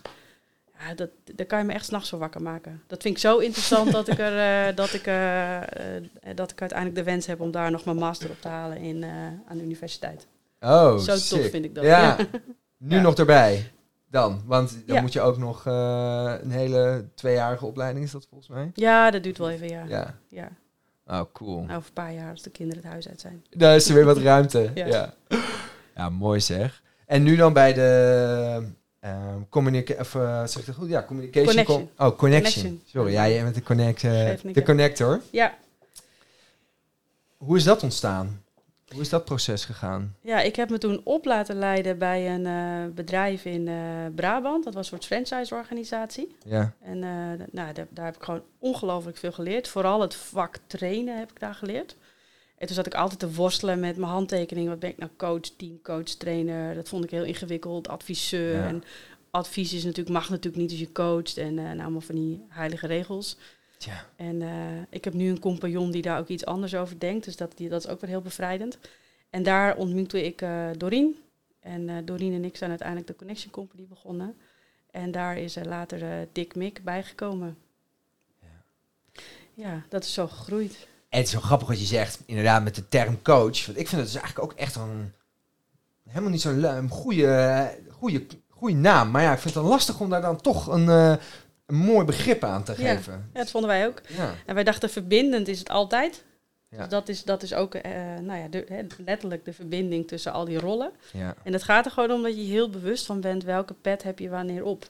Ja, 0.78 0.94
dat, 0.94 1.10
daar 1.34 1.46
kan 1.46 1.58
je 1.58 1.64
me 1.64 1.72
echt 1.72 1.84
s'nachts 1.84 2.08
voor 2.08 2.18
wakker 2.18 2.42
maken. 2.42 2.82
Dat 2.86 3.02
vind 3.02 3.14
ik 3.14 3.20
zo 3.20 3.38
interessant 3.38 3.92
dat, 3.92 4.08
ik 4.08 4.18
er, 4.18 4.38
eh, 4.68 4.76
dat, 4.76 4.92
ik, 4.92 5.06
eh, 5.06 5.60
dat 6.34 6.50
ik 6.50 6.60
uiteindelijk 6.60 6.98
de 6.98 7.04
wens 7.10 7.26
heb 7.26 7.40
om 7.40 7.50
daar 7.50 7.70
nog 7.70 7.84
mijn 7.84 7.96
master 7.96 8.30
op 8.30 8.40
te 8.40 8.48
halen 8.48 8.76
in, 8.78 9.04
aan 9.48 9.56
de 9.56 9.62
universiteit. 9.62 10.26
Oh, 10.60 10.98
zo 10.98 11.16
sick. 11.16 11.40
tof 11.40 11.50
vind 11.50 11.64
ik 11.64 11.74
dat. 11.74 11.84
Ja, 11.84 12.16
nu 12.78 12.96
Ja. 12.96 13.00
nog 13.02 13.14
erbij. 13.14 13.70
Dan, 14.10 14.42
want 14.46 14.70
dan 14.86 14.96
Ja. 14.96 15.00
moet 15.00 15.12
je 15.12 15.20
ook 15.20 15.38
nog 15.38 15.66
eh, 15.66 16.34
een 16.40 16.50
hele 16.50 17.04
tweejarige 17.14 17.66
opleiding, 17.66 18.04
is 18.04 18.10
dat 18.10 18.26
volgens 18.28 18.48
mij? 18.50 18.70
Ja, 18.74 19.10
dat 19.10 19.22
duurt 19.22 19.38
wel 19.38 19.50
even, 19.50 19.68
ja. 19.68 19.84
Ja. 19.88 20.14
ja. 20.28 20.48
Oh, 21.06 21.20
cool. 21.32 21.56
Nou, 21.62 21.76
over 21.76 21.86
een 21.88 21.92
paar 21.92 22.12
jaar 22.12 22.30
als 22.30 22.42
de 22.42 22.50
kinderen 22.50 22.82
het 22.82 22.92
huis 22.92 23.08
uit 23.08 23.20
zijn. 23.20 23.44
Daar 23.50 23.74
is 23.74 23.88
er 23.88 23.94
weer 23.94 24.04
wat 24.04 24.18
ruimte. 24.18 24.70
ja. 24.74 24.86
Ja. 24.86 25.14
Ja. 25.94 26.08
mooi 26.10 26.40
zeg. 26.40 26.82
En 27.06 27.22
nu 27.22 27.36
dan 27.36 27.52
bij 27.52 27.72
de 27.72 28.62
ehm 29.00 29.40
communica- 29.48 30.00
of, 30.00 30.14
eh, 30.14 30.44
zeg 30.46 30.60
ik 30.60 30.66
dat 30.66 30.74
goed? 30.74 30.88
Ja, 30.88 31.02
communication. 31.04 31.46
Connection. 31.46 31.90
com- 31.96 32.06
oh, 32.06 32.16
connection. 32.18 32.62
Connection. 32.64 32.82
Sorry, 32.86 33.12
ja, 33.12 33.28
jij 33.28 33.42
bent 33.42 33.54
de, 33.54 33.62
connect, 33.62 34.04
eh, 34.04 34.52
de 34.54 34.62
connector. 34.62 35.20
Ja, 35.30 35.54
Hoe 37.36 37.56
is 37.56 37.64
dat 37.64 37.82
ontstaan? 37.82 38.42
Hoe 38.92 39.00
is 39.00 39.08
dat 39.08 39.24
proces 39.24 39.64
gegaan? 39.64 40.16
Ja, 40.20 40.40
ik 40.40 40.56
heb 40.56 40.70
me 40.70 40.78
toen 40.78 41.00
op 41.04 41.24
laten 41.24 41.56
leiden 41.56 41.98
bij 41.98 42.34
een 42.34 42.46
eh, 42.46 42.94
bedrijf 42.94 43.44
in 43.44 43.68
eh, 43.68 43.74
Brabant. 44.14 44.64
Dat 44.64 44.74
was 44.74 44.82
een 44.82 44.98
soort 44.98 45.06
franchise-organisatie. 45.06 46.36
Ja, 46.44 46.74
En 46.80 47.02
eh, 47.02 47.46
nou, 47.50 47.72
daar, 47.72 47.86
daar 47.90 48.04
heb 48.04 48.16
ik 48.16 48.22
gewoon 48.22 48.42
ongelooflijk 48.58 49.16
veel 49.16 49.32
geleerd. 49.32 49.68
Vooral 49.68 50.00
het 50.00 50.14
vak 50.14 50.58
trainen 50.66 51.18
heb 51.18 51.30
ik 51.30 51.40
daar 51.40 51.54
geleerd. 51.54 51.96
En 52.58 52.66
toen 52.66 52.76
zat 52.76 52.86
ik 52.86 52.94
altijd 52.94 53.20
te 53.20 53.32
worstelen 53.32 53.80
met 53.80 53.96
mijn 53.96 54.10
handtekening. 54.10 54.68
Wat 54.68 54.78
ben 54.78 54.90
ik 54.90 54.98
nou 54.98 55.10
coach, 55.16 55.48
teamcoach, 55.56 56.02
trainer? 56.04 56.74
Dat 56.74 56.88
vond 56.88 57.04
ik 57.04 57.10
heel 57.10 57.24
ingewikkeld. 57.24 57.88
Adviseur. 57.88 58.56
Ja. 58.56 58.66
En 58.66 58.84
advies 59.30 59.72
is 59.72 59.84
natuurlijk, 59.84 60.16
mag 60.16 60.28
natuurlijk 60.28 60.62
niet 60.62 60.70
als 60.70 60.80
je 60.80 60.92
coacht. 60.92 61.36
En 61.36 61.54
nou, 61.54 61.80
allemaal 61.80 62.00
van 62.00 62.14
die 62.14 62.44
heilige 62.48 62.86
regels. 62.86 63.36
Tja. 63.78 64.06
En 64.16 64.42
eh, 64.42 64.82
ik 64.90 65.04
heb 65.04 65.14
nu 65.14 65.28
een 65.28 65.40
compagnon 65.40 65.90
die 65.90 66.02
daar 66.02 66.18
ook 66.18 66.28
iets 66.28 66.44
anders 66.44 66.74
over 66.74 66.98
denkt. 66.98 67.24
Dus 67.24 67.36
dat, 67.36 67.56
die, 67.56 67.68
dat 67.68 67.84
is 67.84 67.90
ook 67.90 68.00
weer 68.00 68.10
heel 68.10 68.20
bevrijdend. 68.20 68.78
En 69.30 69.42
daar 69.42 69.76
ontmoette 69.76 70.24
ik 70.24 70.42
eh 70.42 70.68
Doreen. 70.76 71.16
En 71.60 71.88
eh 71.88 71.96
Doreen 72.04 72.34
en 72.34 72.44
ik 72.44 72.56
zijn 72.56 72.70
uiteindelijk 72.70 73.08
de 73.08 73.16
Connection 73.16 73.50
Company 73.50 73.86
begonnen. 73.88 74.36
En 74.90 75.10
daar 75.10 75.38
is 75.38 75.56
er 75.56 75.68
later 75.68 76.28
Dick 76.32 76.54
Mick 76.54 76.84
bijgekomen. 76.84 77.56
Ja. 79.54 79.82
dat 79.88 80.04
is 80.04 80.12
zo 80.12 80.26
gegroeid. 80.26 80.86
En 81.08 81.18
het 81.18 81.26
is 81.26 81.32
zo 81.32 81.40
grappig 81.40 81.68
wat 81.68 81.80
je 81.80 81.86
zegt, 81.86 82.22
inderdaad, 82.26 82.62
met 82.62 82.74
de 82.74 82.88
term 82.88 83.22
coach. 83.22 83.66
Want 83.66 83.78
ik 83.78 83.88
vind 83.88 83.90
het 83.90 84.12
dus 84.12 84.14
eigenlijk 84.14 84.52
ook 84.52 84.58
echt 84.58 84.74
een... 84.74 85.12
Helemaal 86.08 86.30
niet 86.30 86.40
zo'n 86.40 86.88
goede, 86.90 87.70
goede, 87.90 88.26
goede 88.48 88.74
naam. 88.74 89.10
Maar 89.10 89.22
ja, 89.22 89.32
ik 89.32 89.38
vind 89.38 89.54
het 89.54 89.62
dan 89.62 89.72
lastig 89.72 90.00
om 90.00 90.10
daar 90.10 90.20
dan 90.20 90.40
toch 90.40 90.66
een, 90.66 91.18
een 91.66 91.76
mooi 91.76 92.04
begrip 92.06 92.44
aan 92.44 92.64
te 92.64 92.74
Ja. 92.78 92.94
geven. 92.94 93.12
Ja, 93.32 93.38
dat 93.40 93.50
vonden 93.50 93.70
wij 93.70 93.86
ook. 93.86 94.00
Ja. 94.08 94.34
En 94.46 94.54
wij 94.54 94.64
dachten 94.64 94.90
verbindend 94.90 95.48
is 95.48 95.58
het 95.58 95.68
altijd. 95.68 96.24
Ja. 96.68 96.78
Dus 96.78 96.88
dat 96.88 97.08
is, 97.08 97.24
dat 97.24 97.42
is 97.42 97.54
ook 97.54 97.74
eh, 97.74 97.92
nou 98.20 98.38
ja, 98.40 98.48
de, 98.48 98.86
letterlijk 99.04 99.44
de 99.44 99.52
verbinding 99.52 100.08
tussen 100.08 100.32
al 100.32 100.44
die 100.44 100.58
rollen. 100.58 100.90
ja. 101.12 101.34
En 101.44 101.52
het 101.52 101.62
gaat 101.62 101.84
er 101.84 101.90
gewoon 101.90 102.10
om 102.10 102.22
dat 102.22 102.36
je 102.36 102.42
heel 102.42 102.70
bewust 102.70 103.06
van 103.06 103.20
bent 103.20 103.42
welke 103.44 103.74
pet 103.74 104.02
heb 104.02 104.18
je 104.18 104.28
wanneer 104.28 104.64
op. 104.64 104.88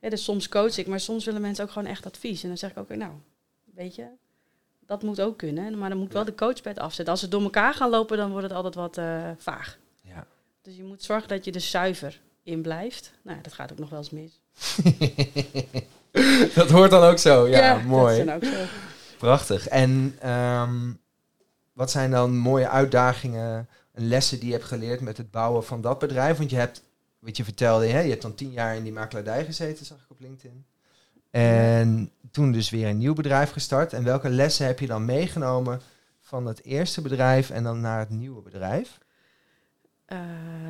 Hè, 0.00 0.08
dus 0.08 0.24
soms 0.24 0.48
coach 0.48 0.78
ik, 0.78 0.86
maar 0.86 1.00
soms 1.00 1.24
willen 1.24 1.40
mensen 1.40 1.64
ook 1.64 1.70
gewoon 1.70 1.88
echt 1.88 2.06
advies. 2.06 2.42
En 2.42 2.48
dan 2.48 2.58
zeg 2.58 2.70
ik 2.70 2.78
ook, 2.78 2.88
nou, 2.88 3.12
weet 3.74 3.94
je, 3.94 4.06
dat 4.86 5.02
moet 5.02 5.20
ook 5.20 5.36
kunnen. 5.38 5.78
Maar 5.78 5.88
dan 5.88 5.98
moet 5.98 6.12
wel 6.12 6.24
de 6.24 6.34
coachpet 6.34 6.78
afzetten. 6.78 7.12
Als 7.12 7.22
ze 7.22 7.28
door 7.28 7.42
elkaar 7.42 7.74
gaan 7.74 7.90
lopen, 7.90 8.16
dan 8.16 8.30
wordt 8.30 8.46
het 8.46 8.56
altijd 8.56 8.74
wat 8.74 8.98
eh, 8.98 9.30
vaag. 9.38 9.78
Ja. 10.02 10.26
Dus 10.62 10.76
je 10.76 10.84
moet 10.84 11.02
zorgen 11.02 11.28
dat 11.28 11.44
je 11.44 11.52
er 11.52 11.60
zuiver 11.60 12.20
in 12.42 12.62
blijft. 12.62 13.12
Nou, 13.22 13.40
dat 13.42 13.52
gaat 13.52 13.72
ook 13.72 13.78
nog 13.78 13.88
wel 13.90 13.98
eens 13.98 14.10
mis. 14.10 14.40
dat 16.54 16.70
hoort 16.70 16.90
dan 16.90 17.02
ook 17.02 17.18
zo. 17.18 17.48
Ja, 17.48 17.80
mooi. 17.86 18.24
Dat 18.24 18.42
is 18.42 18.48
dan 18.48 18.58
ook 18.58 18.58
zo. 18.58 18.72
Prachtig. 19.18 19.68
En 19.68 20.16
ehm, 20.20 20.92
wat 21.72 21.90
zijn 21.90 22.10
dan 22.10 22.36
mooie 22.36 22.68
uitdagingen 22.68 23.68
en 23.92 24.08
lessen 24.08 24.38
die 24.38 24.48
je 24.48 24.54
hebt 24.54 24.66
geleerd 24.66 25.00
met 25.00 25.16
het 25.16 25.30
bouwen 25.30 25.64
van 25.64 25.80
dat 25.80 25.98
bedrijf? 25.98 26.36
Want 26.36 26.50
je 26.50 26.56
hebt, 26.56 26.82
wat 27.18 27.36
je 27.36 27.44
vertelde, 27.44 27.86
hè, 27.86 28.00
je 28.00 28.10
hebt 28.10 28.22
dan 28.22 28.34
tien 28.34 28.50
jaar 28.50 28.76
in 28.76 28.82
die 28.82 28.92
makelaardij 28.92 29.44
gezeten, 29.44 29.86
zag 29.86 29.98
ik 29.98 30.10
op 30.10 30.20
LinkedIn. 30.20 30.64
En 31.30 32.10
toen 32.30 32.52
dus 32.52 32.70
weer 32.70 32.88
een 32.88 32.98
nieuw 32.98 33.14
bedrijf 33.14 33.50
gestart. 33.50 33.92
En 33.92 34.04
welke 34.04 34.28
lessen 34.28 34.66
heb 34.66 34.78
je 34.78 34.86
dan 34.86 35.04
meegenomen 35.04 35.80
van 36.20 36.46
het 36.46 36.64
eerste 36.64 37.02
bedrijf 37.02 37.50
en 37.50 37.62
dan 37.62 37.80
naar 37.80 37.98
het 37.98 38.10
nieuwe 38.10 38.42
bedrijf? 38.42 38.98
Eh, 40.04 40.18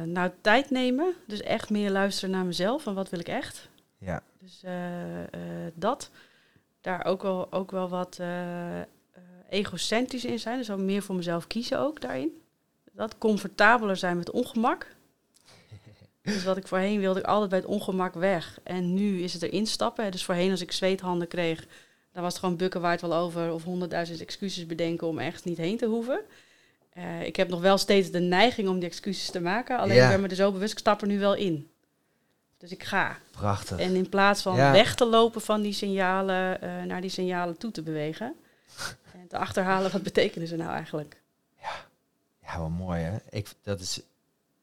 nou, 0.05 0.31
tijd 0.41 0.71
nemen. 0.71 1.15
Dus 1.27 1.41
echt 1.41 1.71
meer 1.71 1.91
luisteren 1.91 2.31
naar 2.31 2.45
mezelf. 2.45 2.87
En 2.87 2.95
wat 2.95 3.11
wil 3.11 3.19
ik 3.19 3.29
echt? 3.29 3.69
Ja, 4.05 4.23
Dus 4.39 4.63
eh, 4.63 5.23
eh, 5.23 5.73
dat. 5.75 6.11
Daar 6.81 7.05
ook 7.05 7.23
wel, 7.23 7.53
ook 7.53 7.71
wel 7.71 7.89
wat 7.89 8.19
eh, 8.21 8.81
egocentrisch 9.49 10.25
in 10.25 10.39
zijn. 10.39 10.59
Dus 10.59 10.71
ook 10.71 10.79
meer 10.79 11.03
voor 11.03 11.15
mezelf 11.15 11.47
kiezen 11.47 11.79
ook 11.79 12.01
daarin. 12.01 12.43
Dat 12.93 13.19
comfortabeler 13.19 13.97
zijn 13.97 14.17
met 14.17 14.31
ongemak. 14.31 14.87
Dus 16.23 16.45
wat 16.45 16.57
ik 16.57 16.67
voorheen 16.67 17.01
wilde, 17.01 17.21
ik 17.21 17.27
altijd 17.27 17.51
bij 17.51 17.59
het 17.59 17.69
ongemak 17.69 18.15
weg. 18.15 18.59
En 18.63 18.95
nu 18.95 19.23
is 19.23 19.33
het 19.33 19.43
erin 19.43 19.67
stappen. 19.67 20.11
Dus 20.11 20.25
voorheen 20.25 20.51
als 20.51 20.61
ik 20.61 20.73
zweethanden 20.73 21.29
kreeg, 21.29 21.67
dan 22.13 22.23
was 22.23 22.33
het 22.33 22.43
gewoon 22.43 22.57
bukken 22.57 22.81
waard 22.81 23.01
wel 23.01 23.15
over. 23.15 23.53
Of 23.53 23.63
honderdduizend 23.65 24.21
excuses 24.21 24.67
bedenken 24.67 25.07
om 25.07 25.19
echt 25.19 25.45
niet 25.45 25.57
heen 25.57 25.77
te 25.77 25.87
hoeven. 25.87 26.21
Ik 27.23 27.37
heb 27.37 27.49
nog 27.49 27.61
wel 27.61 27.79
steeds 27.79 28.11
de 28.11 28.21
neiging 28.21 28.69
om 28.69 28.79
die 28.79 28.89
excuses 28.89 29.31
te 29.31 29.41
maken. 29.41 29.79
Alleen 29.79 29.97
Ja. 29.97 30.05
ik 30.05 30.11
ben 30.11 30.21
me 30.21 30.29
er 30.29 30.35
zo 30.35 30.53
bewust, 30.53 30.73
ik 30.73 30.79
stap 30.79 31.01
er 31.01 31.07
nu 31.07 31.19
wel 31.19 31.35
in. 31.35 31.69
Dus 32.65 32.73
ik 32.73 32.85
ga. 32.85 33.19
prachtig. 33.31 33.79
En 33.79 33.95
in 33.95 34.09
plaats 34.09 34.43
van 34.43 34.57
Ja. 34.57 34.73
weg 34.73 34.95
te 34.95 35.07
lopen 35.07 35.41
van 35.41 35.63
die 35.63 35.73
signalen, 35.73 36.61
eh, 36.61 36.83
naar 36.83 37.01
die 37.01 37.11
signalen 37.11 37.59
toe 37.59 37.71
te 37.71 37.83
bewegen. 37.83 38.35
en 39.21 39.29
te 39.29 39.39
achterhalen, 39.39 39.93
wat 39.93 40.03
betekenen 40.03 40.49
ze 40.49 40.57
nou 40.57 40.71
eigenlijk? 40.71 41.23
Ja, 42.41 42.59
wel 42.59 42.69
mooi 42.69 43.01
hè. 43.03 43.17
Ik, 43.31 43.49
dat 43.63 43.81
is, 43.81 44.01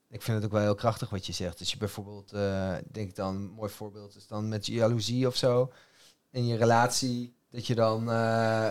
ik 0.09 0.21
vind 0.21 0.37
het 0.37 0.45
ook 0.45 0.51
wel 0.51 0.61
heel 0.61 0.75
krachtig 0.75 1.09
wat 1.09 1.25
je 1.25 1.33
zegt. 1.33 1.57
Dus 1.57 1.71
je 1.71 1.77
bijvoorbeeld, 1.77 2.31
eh, 2.33 2.73
denk 2.91 3.09
ik 3.09 3.15
dan, 3.15 3.35
een 3.35 3.51
mooi 3.55 3.71
voorbeeld 3.71 4.15
is 4.15 4.27
dan 4.27 4.47
met 4.47 4.65
jaloezie 4.65 5.27
of 5.27 5.35
zo. 5.35 5.71
In 6.31 6.45
je 6.47 6.57
relatie, 6.57 7.33
dat 7.49 7.67
je 7.67 7.75
dan 7.75 8.11
eh, 8.11 8.69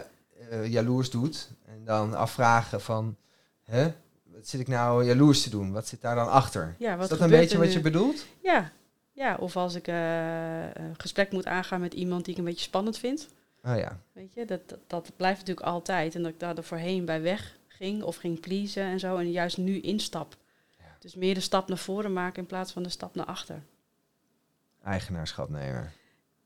jaloers 0.64 1.10
doet. 1.10 1.50
En 1.66 1.84
dan 1.84 2.14
afvragen 2.14 2.80
van, 2.80 3.16
hè, 3.62 3.92
wat 4.24 4.48
zit 4.48 4.60
ik 4.60 4.68
nou 4.68 5.04
jaloers 5.04 5.42
te 5.42 5.50
doen? 5.50 5.72
Wat 5.72 5.88
zit 5.88 6.00
daar 6.00 6.14
dan 6.14 6.30
achter? 6.30 6.74
Ja, 6.78 6.98
is 6.98 7.08
dat 7.08 7.20
een 7.20 7.30
beetje 7.30 7.58
wat 7.58 7.72
je 7.72 7.80
bedoelt? 7.80 8.24
Ja. 8.42 8.72
Ja, 9.20 9.37
of 9.37 9.56
als 9.56 9.74
ik 9.74 9.88
eh, 9.88 10.74
een 10.74 10.94
gesprek 10.96 11.33
moet 11.33 11.46
aangaan 11.46 11.80
met 11.80 11.94
iemand 11.94 12.24
die 12.24 12.33
ik 12.33 12.38
een 12.38 12.44
beetje 12.44 12.64
spannend 12.64 12.98
vind. 12.98 13.28
Oh 13.64 13.76
ja, 13.76 14.00
Weet 14.12 14.35
je, 14.35 14.44
dat, 14.44 14.68
dat, 14.68 14.78
dat 14.87 15.12
blijft 15.16 15.38
natuurlijk 15.38 15.66
altijd. 15.66 16.14
En 16.14 16.22
dat 16.22 16.33
ik 16.33 16.40
daar 16.40 16.56
er 16.56 16.64
voorheen 16.64 17.04
bij 17.04 17.22
weg 17.22 17.56
ging 17.68 18.02
of 18.02 18.16
ging 18.16 18.40
pleasen 18.40 18.83
en 18.83 18.98
zo. 18.98 19.16
En 19.16 19.30
juist 19.30 19.56
nu 19.56 19.80
instap. 19.80 20.37
Ja. 20.78 20.96
Dus 20.98 21.14
meer 21.14 21.35
de 21.35 21.40
stap 21.40 21.68
naar 21.68 21.78
voren 21.78 22.12
maken 22.12 22.42
in 22.42 22.48
plaats 22.48 22.72
van 22.72 22.83
de 22.83 22.88
stap 22.88 23.14
naar 23.14 23.26
achter. 23.26 23.62
eigenaarschap 24.83 25.48
nemen. 25.48 25.92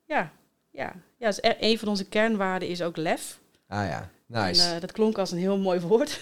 Ja, 0.04 0.32
ja. 0.70 0.92
ja 1.16 1.26
dus 1.26 1.42
e- 1.42 1.56
een 1.60 1.78
van 1.78 1.88
onze 1.88 2.08
kernwaarden 2.08 2.68
is 2.68 2.82
ook 2.82 2.96
lef. 2.96 3.40
Ah 3.66 3.86
ja, 3.86 4.10
Nice. 4.26 4.68
En, 4.68 4.74
eh, 4.74 4.80
dat 4.80 4.92
klonk 4.92 5.18
als 5.18 5.30
een 5.30 5.38
heel 5.38 5.58
mooi 5.58 5.80
woord. 5.80 6.20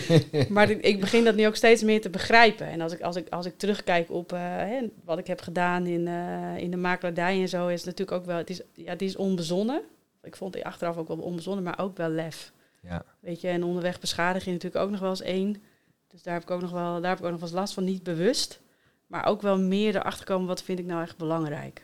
maar 0.48 0.70
ik, 0.70 1.00
begin 1.00 1.24
dat 1.24 1.34
nu 1.34 1.46
ook 1.46 1.56
steeds 1.56 1.82
meer 1.82 2.00
te 2.00 2.10
begrijpen. 2.10 2.66
En 2.66 2.80
als 2.80 2.92
ik, 2.92 3.00
als 3.00 3.16
ik, 3.16 3.28
als 3.28 3.46
ik 3.46 3.58
terugkijk 3.58 4.10
op 4.10 4.32
eh, 4.32 4.40
hè, 4.40 4.88
wat 5.04 5.18
ik 5.18 5.26
heb 5.26 5.40
gedaan 5.40 5.86
in, 5.86 6.08
eh, 6.08 6.56
in 6.56 6.70
de 6.70 6.76
makelaardij 6.76 7.40
en 7.40 7.48
zo, 7.48 7.68
is 7.68 7.76
het 7.76 7.86
natuurlijk 7.86 8.18
ook 8.18 8.26
wel, 8.26 8.36
het 8.36 8.50
is, 8.50 8.60
ja, 8.72 8.90
het 8.90 9.02
is 9.02 9.16
onbezonnen. 9.16 9.82
Ik 10.22 10.36
vond 10.36 10.54
het 10.54 10.64
achteraf 10.64 10.96
ook 10.96 11.08
wel 11.08 11.16
onbezonnen, 11.16 11.64
maar 11.64 11.78
ook 11.78 11.96
wel 11.96 12.08
lef. 12.08 12.52
ja. 12.80 13.04
Weet 13.20 13.40
je, 13.40 13.48
en 13.48 13.64
onderweg 13.64 14.00
beschadiging 14.00 14.54
natuurlijk 14.54 14.84
ook 14.84 14.90
nog 14.90 15.00
wel 15.00 15.10
eens 15.10 15.22
één. 15.22 15.62
Dus 16.08 16.22
daar 16.22 16.34
heb 16.34 16.42
ik 16.42 16.50
ook 16.50 16.60
nog 16.60 16.70
wel, 16.70 17.00
daar 17.00 17.10
heb 17.10 17.18
ik 17.18 17.24
ook 17.24 17.30
nog 17.30 17.40
wel 17.40 17.48
eens 17.48 17.58
last 17.58 17.74
van, 17.74 17.84
niet 17.84 18.02
bewust. 18.02 18.60
Maar 19.06 19.26
ook 19.26 19.42
wel 19.42 19.58
meer 19.58 19.96
erachter 19.96 20.24
komen, 20.24 20.46
wat 20.46 20.62
vind 20.62 20.78
ik 20.78 20.86
nou 20.86 21.02
echt 21.02 21.16
belangrijk. 21.16 21.83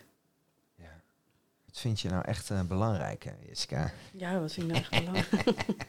Wat 1.70 1.78
vind 1.80 2.00
je 2.00 2.08
nou 2.08 2.24
echt 2.24 2.50
eh, 2.50 2.62
belangrijk, 2.62 3.24
hè, 3.24 3.32
Jessica? 3.48 3.92
Ja, 4.12 4.40
wat 4.40 4.52
vind 4.52 4.66
ik 4.66 4.72
nou 4.72 4.84
echt 4.90 5.04
belangrijk? 5.04 5.86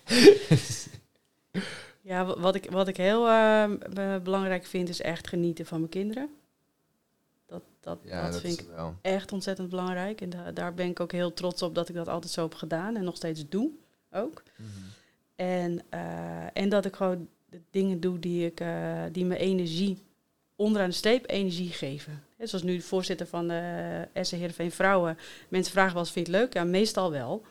ja, 2.02 2.26
wa- 2.26 2.40
wat 2.40 2.56
ik, 2.56 2.72
wat 2.72 2.88
ik 2.88 2.98
heel 2.98 3.28
eh, 3.30 3.70
be- 3.94 4.20
belangrijk 4.24 4.66
vind, 4.66 4.90
is 4.90 5.02
echt 5.02 5.28
genieten 5.28 5.66
van 5.66 5.78
mijn 5.80 5.90
kinderen. 5.92 6.30
Dat, 7.46 7.62
dat, 7.80 8.00
Ja, 8.04 8.24
dat 8.24 8.32
dat 8.32 8.42
vind 8.42 8.60
ik 8.60 8.68
wel. 8.68 8.96
echt 9.02 9.32
ontzettend 9.32 9.70
belangrijk. 9.70 10.22
En 10.22 10.30
da- 10.30 10.52
daar 10.52 10.74
ben 10.74 10.88
ik 10.90 11.00
ook 11.00 11.12
heel 11.12 11.34
trots 11.34 11.62
op 11.62 11.76
dat 11.76 11.90
ik 11.90 11.96
dat 11.96 12.08
altijd 12.08 12.32
zo 12.34 12.42
heb 12.44 12.54
gedaan 12.54 12.96
en 12.96 13.04
nog 13.04 13.16
steeds 13.16 13.50
doe 13.50 13.70
ook. 14.12 14.44
Mhm. 14.56 14.70
En, 15.36 15.82
eh, 15.90 16.58
en 16.58 16.70
dat 16.70 16.86
ik 16.86 16.96
gewoon 16.96 17.28
de 17.50 17.62
dingen 17.70 18.00
doe 18.00 18.20
die, 18.20 18.46
ik, 18.46 18.60
eh, 18.60 19.04
die 19.12 19.26
me 19.26 19.38
energie, 19.38 19.98
onderaan 20.56 20.90
de 20.90 20.96
streep 20.96 21.30
energie 21.30 21.70
geven. 21.72 22.24
Zoals 22.44 22.64
nu 22.64 22.76
de 22.76 22.82
voorzitter 22.84 23.28
van 23.28 23.48
de 23.48 24.08
SC 24.22 24.32
Heerenveen 24.32 24.72
Vrouwen. 24.72 25.18
Mensen 25.50 25.72
vragen 25.74 25.94
wel 25.94 26.02
eens, 26.02 26.12
vind 26.12 26.28
je 26.28 26.32
het 26.34 26.42
leuk? 26.42 26.54
Ja, 26.54 26.64
meestal 26.64 27.12
wel. 27.12 27.46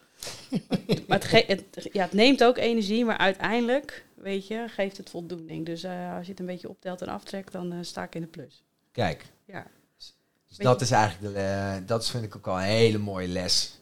maar 1.09 1.19
het, 1.19 1.25
ge- 1.25 1.45
het, 1.47 1.89
ja, 1.93 2.03
het 2.03 2.13
neemt 2.13 2.45
ook 2.45 2.57
energie, 2.57 3.05
maar 3.05 3.19
uiteindelijk, 3.19 4.05
weet 4.15 4.47
je, 4.47 4.65
geeft 4.69 4.97
het 4.97 5.11
voldoening. 5.11 5.67
Dus 5.67 5.83
eh, 5.83 6.15
als 6.17 6.25
je 6.25 6.31
het 6.31 6.41
een 6.41 6.47
beetje 6.47 6.69
optelt 6.69 7.03
en 7.03 7.09
aftrekt, 7.09 7.53
dan 7.53 7.73
eh, 7.73 7.79
sta 7.83 8.03
ik 8.03 8.15
in 8.15 8.21
de 8.21 8.27
plus. 8.27 8.63
Kijk, 8.93 9.25
Ja. 9.45 9.67
dus 9.97 10.57
dat 10.57 10.81
is 10.81 10.91
eigenlijk, 10.91 11.35
de, 11.35 11.83
dat 11.87 12.09
vind 12.11 12.25
ik 12.25 12.37
ook 12.37 12.47
al 12.47 12.57
een 12.57 12.63
hele 12.65 12.99
mooie 12.99 13.29
les. 13.29 13.79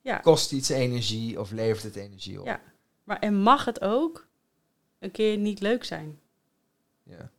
Ja. 0.00 0.16
Kost 0.18 0.52
iets 0.52 0.68
energie 0.68 1.40
of 1.40 1.50
levert 1.50 1.82
het 1.82 1.96
energie 1.96 2.40
op? 2.40 2.46
Ja. 2.46 2.60
Maar 3.04 3.18
en 3.18 3.34
mag 3.34 3.64
het 3.64 3.80
ook 3.80 4.26
een 4.98 5.10
keer 5.10 5.36
niet 5.36 5.60
leuk 5.60 5.84
zijn? 5.84 6.18
Ja. 7.02 7.30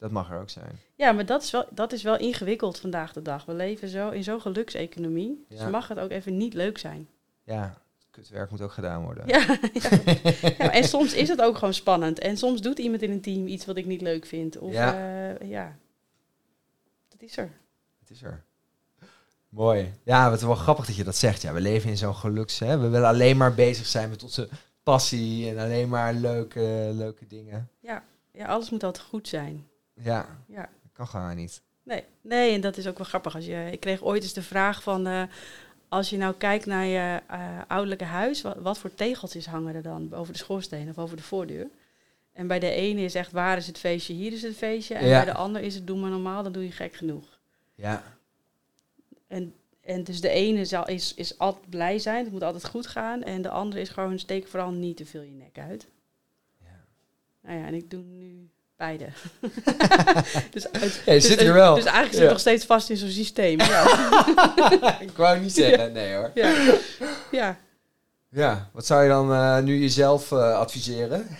Dat 0.00 0.10
mag 0.10 0.30
er 0.30 0.40
ook 0.40 0.50
zijn. 0.50 0.78
Ja, 0.94 1.12
maar 1.12 1.26
dat 1.26 1.42
is, 1.42 1.50
wel, 1.50 1.64
dat 1.70 1.92
is 1.92 2.02
wel 2.02 2.18
ingewikkeld 2.18 2.78
vandaag 2.78 3.12
de 3.12 3.22
dag. 3.22 3.44
We 3.44 3.52
leven 3.54 3.88
zo 3.88 4.10
in 4.10 4.24
zo'n 4.24 4.40
gelukseconomie. 4.40 5.44
Dus 5.48 5.58
Ja. 5.58 5.68
mag 5.68 5.88
het 5.88 5.98
ook 5.98 6.10
even 6.10 6.36
niet 6.36 6.54
leuk 6.54 6.78
zijn. 6.78 7.08
Ja, 7.44 7.74
kutwerk 8.10 8.50
moet 8.50 8.60
ook 8.60 8.72
gedaan 8.72 9.02
worden. 9.04 9.26
Ja, 9.28 9.38
ja. 9.72 9.80
Ja, 10.58 10.72
en 10.72 10.84
soms 10.84 11.14
is 11.14 11.28
het 11.28 11.40
ook 11.42 11.58
gewoon 11.58 11.74
spannend. 11.74 12.18
En 12.18 12.36
soms 12.36 12.60
doet 12.60 12.78
iemand 12.78 13.02
in 13.02 13.10
een 13.10 13.20
team 13.20 13.46
iets 13.46 13.66
wat 13.66 13.76
ik 13.76 13.86
niet 13.86 14.00
leuk 14.00 14.26
vind. 14.26 14.58
Of 14.58 14.72
Ja. 14.72 14.92
ja, 15.28 15.36
ja. 15.44 15.76
dat 17.08 17.22
is 17.22 17.36
er. 17.36 17.50
Het 18.00 18.10
is 18.10 18.22
er. 18.22 18.42
Mooi. 19.48 19.92
Ja, 20.04 20.30
wat 20.30 20.40
wel 20.40 20.54
grappig 20.54 20.86
dat 20.86 20.96
je 20.96 21.04
dat 21.04 21.16
zegt. 21.16 21.42
Ja, 21.42 21.52
we 21.52 21.60
leven 21.60 21.90
in 21.90 21.96
zo'n 21.96 22.14
geluks... 22.14 22.58
Hè? 22.58 22.78
We 22.78 22.88
willen 22.88 23.08
alleen 23.08 23.36
maar 23.36 23.54
bezig 23.54 23.86
zijn 23.86 24.10
met 24.10 24.22
onze 24.22 24.48
passie 24.82 25.48
en 25.50 25.58
alleen 25.58 25.88
maar 25.88 26.14
leuke, 26.14 26.90
leuke 26.94 27.26
dingen. 27.26 27.68
Ja, 27.80 28.02
alles 28.46 28.70
moet 28.70 28.84
altijd 28.84 29.04
goed 29.06 29.28
zijn. 29.28 29.66
Ja, 30.02 30.38
Ja. 30.48 30.60
dat 30.82 30.92
kan 30.92 31.06
gewoon 31.06 31.36
niet. 31.36 31.62
Nee, 31.82 32.04
nee, 32.20 32.54
en 32.54 32.60
dat 32.60 32.76
is 32.76 32.86
ook 32.86 32.98
wel 32.98 33.06
grappig. 33.06 33.34
Als 33.34 33.44
je, 33.46 33.68
ik 33.72 33.80
kreeg 33.80 34.02
ooit 34.02 34.22
eens 34.22 34.32
de 34.32 34.42
vraag 34.42 34.82
van... 34.82 35.06
eh, 35.06 35.22
als 35.88 36.10
je 36.10 36.16
nou 36.16 36.34
kijkt 36.34 36.66
naar 36.66 36.84
je 36.84 37.20
eh, 37.28 37.58
ouderlijke 37.66 38.04
huis... 38.04 38.42
Wat, 38.42 38.56
wat 38.56 38.78
voor 38.78 38.94
tegeltjes 38.94 39.46
hangen 39.46 39.74
er 39.74 39.82
dan 39.82 40.12
over 40.14 40.32
de 40.32 40.38
schoorsteen 40.38 40.88
of 40.88 40.98
over 40.98 41.16
de 41.16 41.22
voordeur? 41.22 41.66
En 42.32 42.46
bij 42.46 42.58
de 42.58 42.70
ene 42.70 43.00
is 43.00 43.14
echt 43.14 43.32
waar 43.32 43.56
is 43.56 43.66
het 43.66 43.78
feestje, 43.78 44.12
hier 44.14 44.32
is 44.32 44.42
het 44.42 44.56
feestje. 44.56 44.94
En 44.94 45.06
Ja. 45.06 45.24
bij 45.24 45.32
de 45.32 45.38
ander 45.38 45.62
is 45.62 45.74
het 45.74 45.86
doe 45.86 45.98
maar 45.98 46.10
normaal, 46.10 46.42
dan 46.42 46.52
doe 46.52 46.64
je 46.64 46.72
gek 46.72 46.94
genoeg. 46.94 47.38
Ja, 47.74 48.02
En, 49.26 49.54
en 49.80 50.04
dus 50.04 50.20
de 50.20 50.28
ene 50.28 50.64
zal, 50.64 50.86
is, 50.88 51.14
is 51.14 51.38
altijd 51.38 51.70
blij 51.70 51.98
zijn, 51.98 52.24
het 52.24 52.32
moet 52.32 52.42
altijd 52.42 52.66
goed 52.66 52.86
gaan. 52.86 53.22
En 53.22 53.42
de 53.42 53.50
andere 53.50 53.80
is 53.80 53.88
gewoon 53.88 54.18
steek 54.18 54.46
vooral 54.48 54.70
niet 54.70 54.96
te 54.96 55.06
veel 55.06 55.22
je 55.22 55.30
nek 55.34 55.58
uit. 55.58 55.88
Ja. 56.58 56.84
Nou 57.40 57.58
ja, 57.58 57.66
en 57.66 57.74
ik 57.74 57.90
doe 57.90 58.02
nu 58.02 58.50
beide. 58.80 59.06
dus, 60.54 60.66
dus, 61.04 61.26
zit 61.26 61.40
hier 61.40 61.52
wel. 61.52 61.74
Dus 61.74 61.84
eigenlijk 61.84 62.14
zit 62.14 62.22
ik 62.22 62.30
nog 62.30 62.40
steeds 62.40 62.64
vast 62.64 62.90
in 62.90 62.96
zo'n 62.96 63.08
systeem. 63.08 63.58
Ja. 63.58 63.84
ik 65.00 65.16
wou 65.16 65.38
niet 65.38 65.52
zeggen, 65.52 65.92
nee 65.92 66.14
hoor. 66.14 66.30
ja. 67.30 67.58
ja. 68.28 68.68
Wat 68.72 68.86
zou 68.86 69.02
je 69.02 69.08
dan 69.08 69.32
eh, 69.32 69.58
nu 69.58 69.78
jezelf 69.78 70.32
eh, 70.32 70.58
adviseren? 70.58 71.26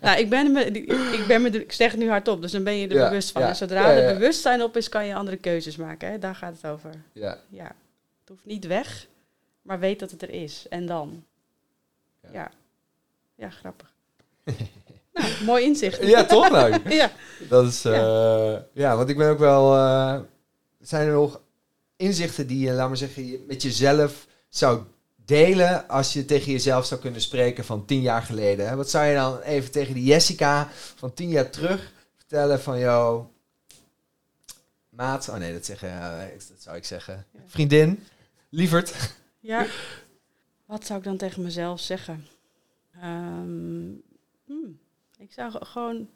Nou, 0.00 0.18
ik 0.18 0.28
ben, 0.30 0.52
me, 0.52 0.64
ik 1.12 1.24
ben 1.26 1.42
me, 1.42 1.48
ik 1.48 1.72
zeg 1.72 1.90
het 1.90 2.00
nu 2.00 2.08
hardop, 2.08 2.42
dus 2.42 2.52
dan 2.52 2.64
ben 2.64 2.76
je 2.76 2.88
er 2.88 2.94
Ja, 2.94 3.08
bewust 3.08 3.30
van. 3.30 3.42
ja. 3.42 3.48
En 3.48 3.56
zodra 3.56 3.90
Ja, 3.90 3.96
er 3.96 4.14
bewustzijn 4.14 4.62
op 4.62 4.76
is, 4.76 4.88
kan 4.88 5.06
je 5.06 5.14
andere 5.14 5.36
keuzes 5.36 5.76
maken. 5.76 6.10
Hè? 6.10 6.18
Daar 6.18 6.34
gaat 6.34 6.54
het 6.60 6.70
over. 6.70 6.90
Ja, 7.12 7.38
Ja, 7.48 7.64
het 8.20 8.28
hoeft 8.28 8.44
niet 8.44 8.66
weg, 8.66 9.06
maar 9.62 9.78
weet 9.78 9.98
dat 9.98 10.10
het 10.10 10.22
er 10.22 10.30
is. 10.30 10.66
En 10.68 10.86
dan? 10.86 11.24
Ja. 12.22 12.28
Ja, 12.32 12.50
ja, 13.34 13.50
grappig. 13.50 13.90
Nou, 15.12 15.44
mooi 15.44 15.64
inzicht. 15.64 16.06
ja 16.06 16.24
toch 16.24 16.50
nou? 16.50 16.78
ja. 16.94 17.12
Dat 17.48 17.66
is, 17.66 17.84
eh, 17.84 18.56
ja. 18.72 18.96
want 18.96 19.08
ik 19.08 19.16
ben 19.16 19.30
ook 19.30 19.38
wel, 19.38 19.74
eh, 19.76 20.20
zijn 20.80 21.06
er 21.06 21.12
nog 21.12 21.40
inzichten 21.96 22.46
die 22.46 22.66
je, 22.66 22.72
laat 22.72 22.88
maar 22.88 22.96
zeggen, 22.96 23.44
met 23.46 23.62
jezelf 23.62 24.26
zou 24.48 24.82
delen 25.24 25.88
als 25.88 26.12
je 26.12 26.24
tegen 26.24 26.52
jezelf 26.52 26.86
zou 26.86 27.00
kunnen 27.00 27.20
spreken 27.20 27.64
van 27.64 27.84
tien 27.84 28.00
jaar 28.00 28.22
geleden? 28.22 28.68
Hè? 28.68 28.76
Wat 28.76 28.90
zou 28.90 29.06
je 29.06 29.14
dan 29.14 29.40
even 29.40 29.70
tegen 29.70 29.94
die 29.94 30.04
Jessica 30.04 30.68
van 30.72 31.14
tien 31.14 31.28
jaar 31.28 31.50
terug 31.50 31.92
vertellen 32.16 32.60
van, 32.60 32.78
jou 32.78 33.24
maat, 34.88 35.28
oh 35.28 35.36
nee, 35.36 35.52
dat, 35.52 35.64
zeggen, 35.64 35.88
eh, 35.88 36.28
dat 36.48 36.62
zou 36.62 36.76
ik 36.76 36.84
zeggen, 36.84 37.26
vriendin, 37.46 38.04
lieverd. 38.48 39.14
ja. 39.40 39.66
Wat 40.66 40.86
zou 40.86 40.98
ik 40.98 41.04
dan 41.04 41.16
tegen 41.16 41.42
mezelf 41.42 41.80
zeggen? 41.80 42.26
Ehm, 42.94 43.90
hmm, 44.44 44.78
ik 45.32 45.38
zou 45.38 45.50
ge- 45.50 45.64
gewoon... 45.64 46.08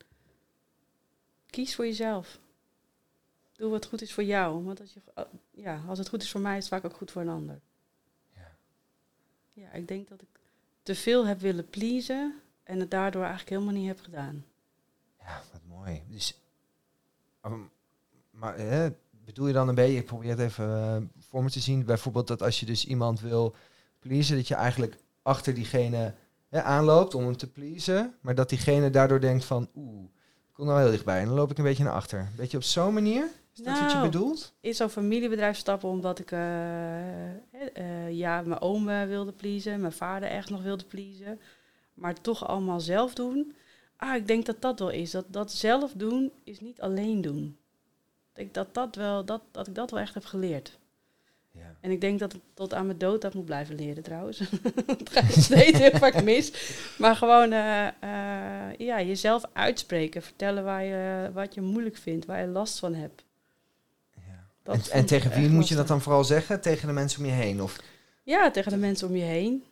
Kies 1.47 1.75
voor 1.75 1.85
jezelf. 1.85 2.39
Doe 3.53 3.71
wat 3.71 3.87
goed 3.87 4.03
is 4.03 4.13
voor 4.13 4.25
jou. 4.25 4.65
Want 4.65 4.81
als, 4.81 4.93
je, 4.93 5.27
ja, 5.51 5.83
als 5.87 5.99
het 5.99 6.09
goed 6.09 6.23
is 6.23 6.31
voor 6.31 6.41
mij, 6.41 6.57
is 6.57 6.65
het 6.65 6.73
vaak 6.73 6.85
ook 6.85 6.97
goed 6.97 7.11
voor 7.11 7.23
een 7.23 7.29
ander. 7.29 7.61
Ja. 8.35 8.57
Ja, 9.53 9.73
ik 9.73 9.89
denk 9.89 10.09
dat 10.09 10.23
ik 10.23 10.29
te 10.83 10.95
veel 10.95 11.27
heb 11.27 11.41
willen 11.41 11.69
pleasen 11.69 12.41
en 12.63 12.81
het 12.81 12.91
daardoor 12.91 13.23
eigenlijk 13.23 13.51
helemaal 13.51 13.75
niet 13.75 13.87
heb 13.87 14.01
gedaan. 14.01 14.45
Ja, 15.21 15.43
wat 15.53 15.61
mooi. 15.67 16.03
Dus, 16.09 16.39
um, 17.43 17.71
maar 18.31 18.59
hè, 18.59 18.91
bedoel 19.11 19.47
je 19.47 19.53
dan 19.53 19.69
een 19.69 19.75
beetje, 19.75 19.99
ik 19.99 20.07
probeer 20.07 20.31
het 20.31 20.39
even 20.39 20.69
eh, 20.69 21.03
voor 21.19 21.43
me 21.45 21.51
te 21.51 21.61
zien, 21.61 21.85
bijvoorbeeld 21.85 22.29
dat 22.29 22.43
als 22.43 22.61
je 22.61 22.67
dus 22.67 22.87
iemand 22.87 23.21
wil 23.21 23.55
pleasen, 23.99 24.37
dat 24.37 24.49
je 24.49 24.55
eigenlijk 24.55 24.97
achter 25.23 25.55
diegene 25.55 26.15
hè, 26.49 26.63
aanloopt 26.63 27.15
om 27.15 27.25
hem 27.25 27.37
te 27.37 27.51
pleasen, 27.51 28.15
maar 28.21 28.35
dat 28.35 28.49
diegene 28.49 28.91
daardoor 28.91 29.21
denkt 29.21 29.45
van, 29.45 29.69
oeh, 29.77 30.05
ik 30.49 30.53
kom 30.53 30.67
nou 30.67 30.81
heel 30.81 30.91
dichtbij 30.91 31.21
en 31.21 31.27
dan 31.27 31.35
loop 31.35 31.51
ik 31.51 31.59
een 31.59 31.65
beetje 31.65 31.85
naar 31.85 31.93
achter. 31.93 32.19
Een 32.19 32.37
beetje 32.37 32.57
op 32.57 32.63
zo'n 32.63 32.95
manier? 32.95 33.29
Is 33.55 33.63
dat 33.63 33.79
wat 33.79 33.91
je 33.91 33.97
Nou, 33.97 34.11
bedoelt? 34.11 34.53
in 34.61 34.75
zo'n 34.75 34.89
familiebedrijf 34.89 35.57
stappen 35.57 35.89
omdat 35.89 36.19
ik 36.19 36.31
eh, 36.31 37.31
eh, 37.75 38.11
ja, 38.11 38.43
mijn 38.43 38.61
oom 38.61 38.89
eh, 38.89 39.05
wilde 39.07 39.33
pleasen, 39.33 39.81
mijn 39.81 39.93
vader 39.93 40.29
echt 40.29 40.51
nog 40.51 40.63
wilde 40.63 40.85
pleasen. 40.85 41.41
Maar 41.95 42.21
toch 42.21 42.47
allemaal 42.47 42.81
zelf 42.81 43.15
doen. 43.15 43.55
Ah, 43.97 44.15
ik 44.15 44.27
denk 44.27 44.47
dat 44.47 44.61
dat 44.61 44.79
wel 44.79 44.91
is. 44.91 45.11
Dat, 45.11 45.25
dat 45.29 45.53
zelf 45.53 45.93
doen 45.93 46.33
is 46.45 46.61
niet 46.61 46.81
alleen 46.81 47.21
doen. 47.21 47.57
Ik 48.35 48.35
denk 48.35 48.55
dat, 48.55 48.75
dat, 48.75 48.95
wel, 48.95 49.25
dat, 49.25 49.41
dat 49.51 49.67
ik 49.67 49.75
dat 49.75 49.91
wel 49.91 50.01
echt 50.01 50.15
heb 50.15 50.25
geleerd. 50.25 50.79
En 51.81 51.91
ik 51.91 52.01
denk 52.01 52.19
dat 52.19 52.35
ik 52.35 52.41
tot 52.55 52.75
aan 52.75 52.87
mijn 52.87 52.99
dood 52.99 53.21
dat 53.21 53.35
moet 53.35 53.45
blijven 53.45 53.75
leren 53.75 54.03
trouwens. 54.03 54.39
Het 54.99 55.11
gaat 55.11 55.33
steeds 55.33 55.79
heel 55.79 55.99
vaak 55.99 56.23
mis. 56.23 56.53
Maar 56.99 57.17
gewoon 57.17 57.53
eh, 57.53 57.87
eh, 57.87 58.77
ja, 58.79 59.03
jezelf 59.03 59.45
uitspreken. 59.53 60.23
Vertellen 60.23 60.65
waar 60.65 60.85
je, 60.85 61.31
wat 61.33 61.55
je 61.55 61.61
moeilijk 61.61 61.97
vindt, 61.97 62.27
waar 62.27 62.41
je 62.41 62.47
last 62.47 62.79
van 62.79 62.95
hebt. 62.95 63.25
Ja. 64.15 64.47
Dat 64.63 64.75
En, 64.75 64.93
en 64.93 65.07
tegen 65.07 65.31
wie 65.31 65.49
moet 65.49 65.69
je 65.69 65.75
dat 65.75 65.89
dan 65.89 66.01
vooral 66.01 66.25
zeggen? 66.25 66.61
Tegen 66.61 66.87
de 66.87 66.95
mensen 66.95 67.21
om 67.21 67.27
je 67.27 67.33
heen? 67.33 67.63
Of 67.63 67.77
Ja, 68.23 68.51
tegen 68.51 68.73
de 68.73 68.79
mensen 68.79 69.09
om 69.09 69.17
je 69.17 69.25
heen. 69.25 69.65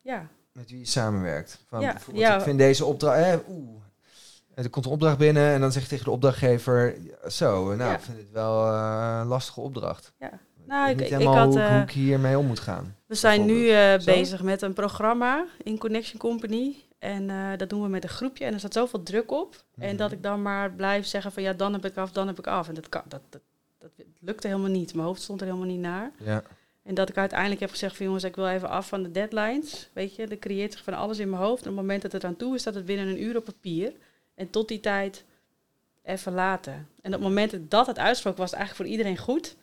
Ja, 0.00 0.28
met 0.58 0.70
wie 0.70 0.78
je 0.78 0.86
samenwerkt? 0.86 1.64
Van, 1.68 1.80
Ja, 1.80 1.96
ja. 2.12 2.36
Ik 2.36 2.42
vind 2.42 2.58
deze 2.58 2.84
opdracht... 2.84 3.18
Eh, 3.18 3.48
oeh. 3.48 3.82
Er 4.54 4.70
komt 4.70 4.84
een 4.84 4.92
opdracht 4.92 5.18
binnen 5.18 5.52
en 5.52 5.60
dan 5.60 5.72
zeg 5.72 5.82
je 5.82 5.88
tegen 5.88 6.04
de 6.04 6.10
opdrachtgever... 6.10 6.96
Zo, 7.28 7.64
nou, 7.64 7.90
Ja. 7.90 7.96
ik 7.96 8.00
vind 8.00 8.18
het 8.18 8.30
wel 8.30 8.72
eh, 8.72 9.18
een 9.20 9.26
lastige 9.26 9.60
opdracht. 9.60 10.12
ja. 10.18 10.30
Ik 10.68 10.74
Nou, 10.74 10.90
ik, 10.90 11.00
ik 11.00 11.08
helemaal 11.08 11.34
had, 11.36 11.52
hoe, 11.54 11.62
eh, 11.62 11.72
hoe 11.72 11.82
ik 11.82 11.90
hiermee 11.90 12.38
om 12.38 12.46
moet 12.46 12.60
gaan. 12.60 12.96
we 13.06 13.14
zijn 13.14 13.44
nu 13.44 13.68
eh, 13.68 13.98
bezig 14.04 14.42
met 14.42 14.62
een 14.62 14.72
programma 14.72 15.46
in 15.62 15.78
Connection 15.78 16.18
Company. 16.18 16.74
En 16.98 17.30
eh, 17.30 17.36
dat 17.56 17.70
doen 17.70 17.82
we 17.82 17.88
met 17.88 18.02
een 18.02 18.08
groepje. 18.08 18.44
En 18.44 18.52
er 18.52 18.58
staat 18.58 18.72
zoveel 18.72 19.02
druk 19.02 19.30
op. 19.30 19.64
En 19.78 19.88
Mhm. 19.88 19.96
dat 19.96 20.12
ik 20.12 20.22
dan 20.22 20.42
maar 20.42 20.70
blijf 20.72 21.06
zeggen 21.06 21.32
van 21.32 21.42
ja, 21.42 21.52
dan 21.52 21.72
heb 21.72 21.84
ik 21.84 21.96
af, 21.96 22.12
dan 22.12 22.26
heb 22.26 22.38
ik 22.38 22.46
af. 22.46 22.68
En 22.68 22.74
dat, 22.74 22.88
kan, 22.88 23.02
dat, 23.08 23.20
dat, 23.30 23.40
dat 23.78 23.90
lukte 24.20 24.46
helemaal 24.46 24.70
niet. 24.70 24.94
Mijn 24.94 25.06
hoofd 25.06 25.22
stond 25.22 25.40
er 25.40 25.46
helemaal 25.46 25.68
niet 25.68 25.80
naar. 25.80 26.10
Ja. 26.24 26.42
En 26.82 26.94
dat 26.94 27.08
ik 27.08 27.16
uiteindelijk 27.16 27.60
heb 27.60 27.70
gezegd 27.70 27.96
van 27.96 28.06
jongens, 28.06 28.24
ik 28.24 28.36
wil 28.36 28.48
even 28.48 28.68
af 28.68 28.88
van 28.88 29.02
de 29.02 29.10
deadlines. 29.10 29.90
Weet 29.92 30.14
je, 30.16 30.26
er 30.26 30.38
creëert 30.38 30.72
zich 30.72 30.82
van 30.84 30.94
alles 30.94 31.18
in 31.18 31.30
mijn 31.30 31.42
hoofd. 31.42 31.62
En 31.64 31.70
op 31.70 31.76
het 31.76 31.84
moment 31.86 32.02
dat 32.02 32.12
het 32.12 32.24
aan 32.24 32.36
toe 32.36 32.54
is, 32.54 32.60
staat 32.60 32.74
het 32.74 32.84
binnen 32.84 33.06
een 33.08 33.22
uur 33.22 33.36
op 33.36 33.44
papier. 33.44 33.92
En 34.34 34.50
tot 34.50 34.68
die 34.68 34.80
tijd 34.80 35.24
even 36.02 36.32
laten. 36.32 36.72
En 36.72 37.14
op 37.14 37.20
het 37.20 37.28
moment 37.28 37.56
dat 37.70 37.86
het 37.86 37.98
uitsproken 37.98 38.40
was, 38.40 38.50
het 38.50 38.58
eigenlijk 38.58 38.88
voor 38.90 38.98
iedereen 38.98 39.18
goed. 39.24 39.56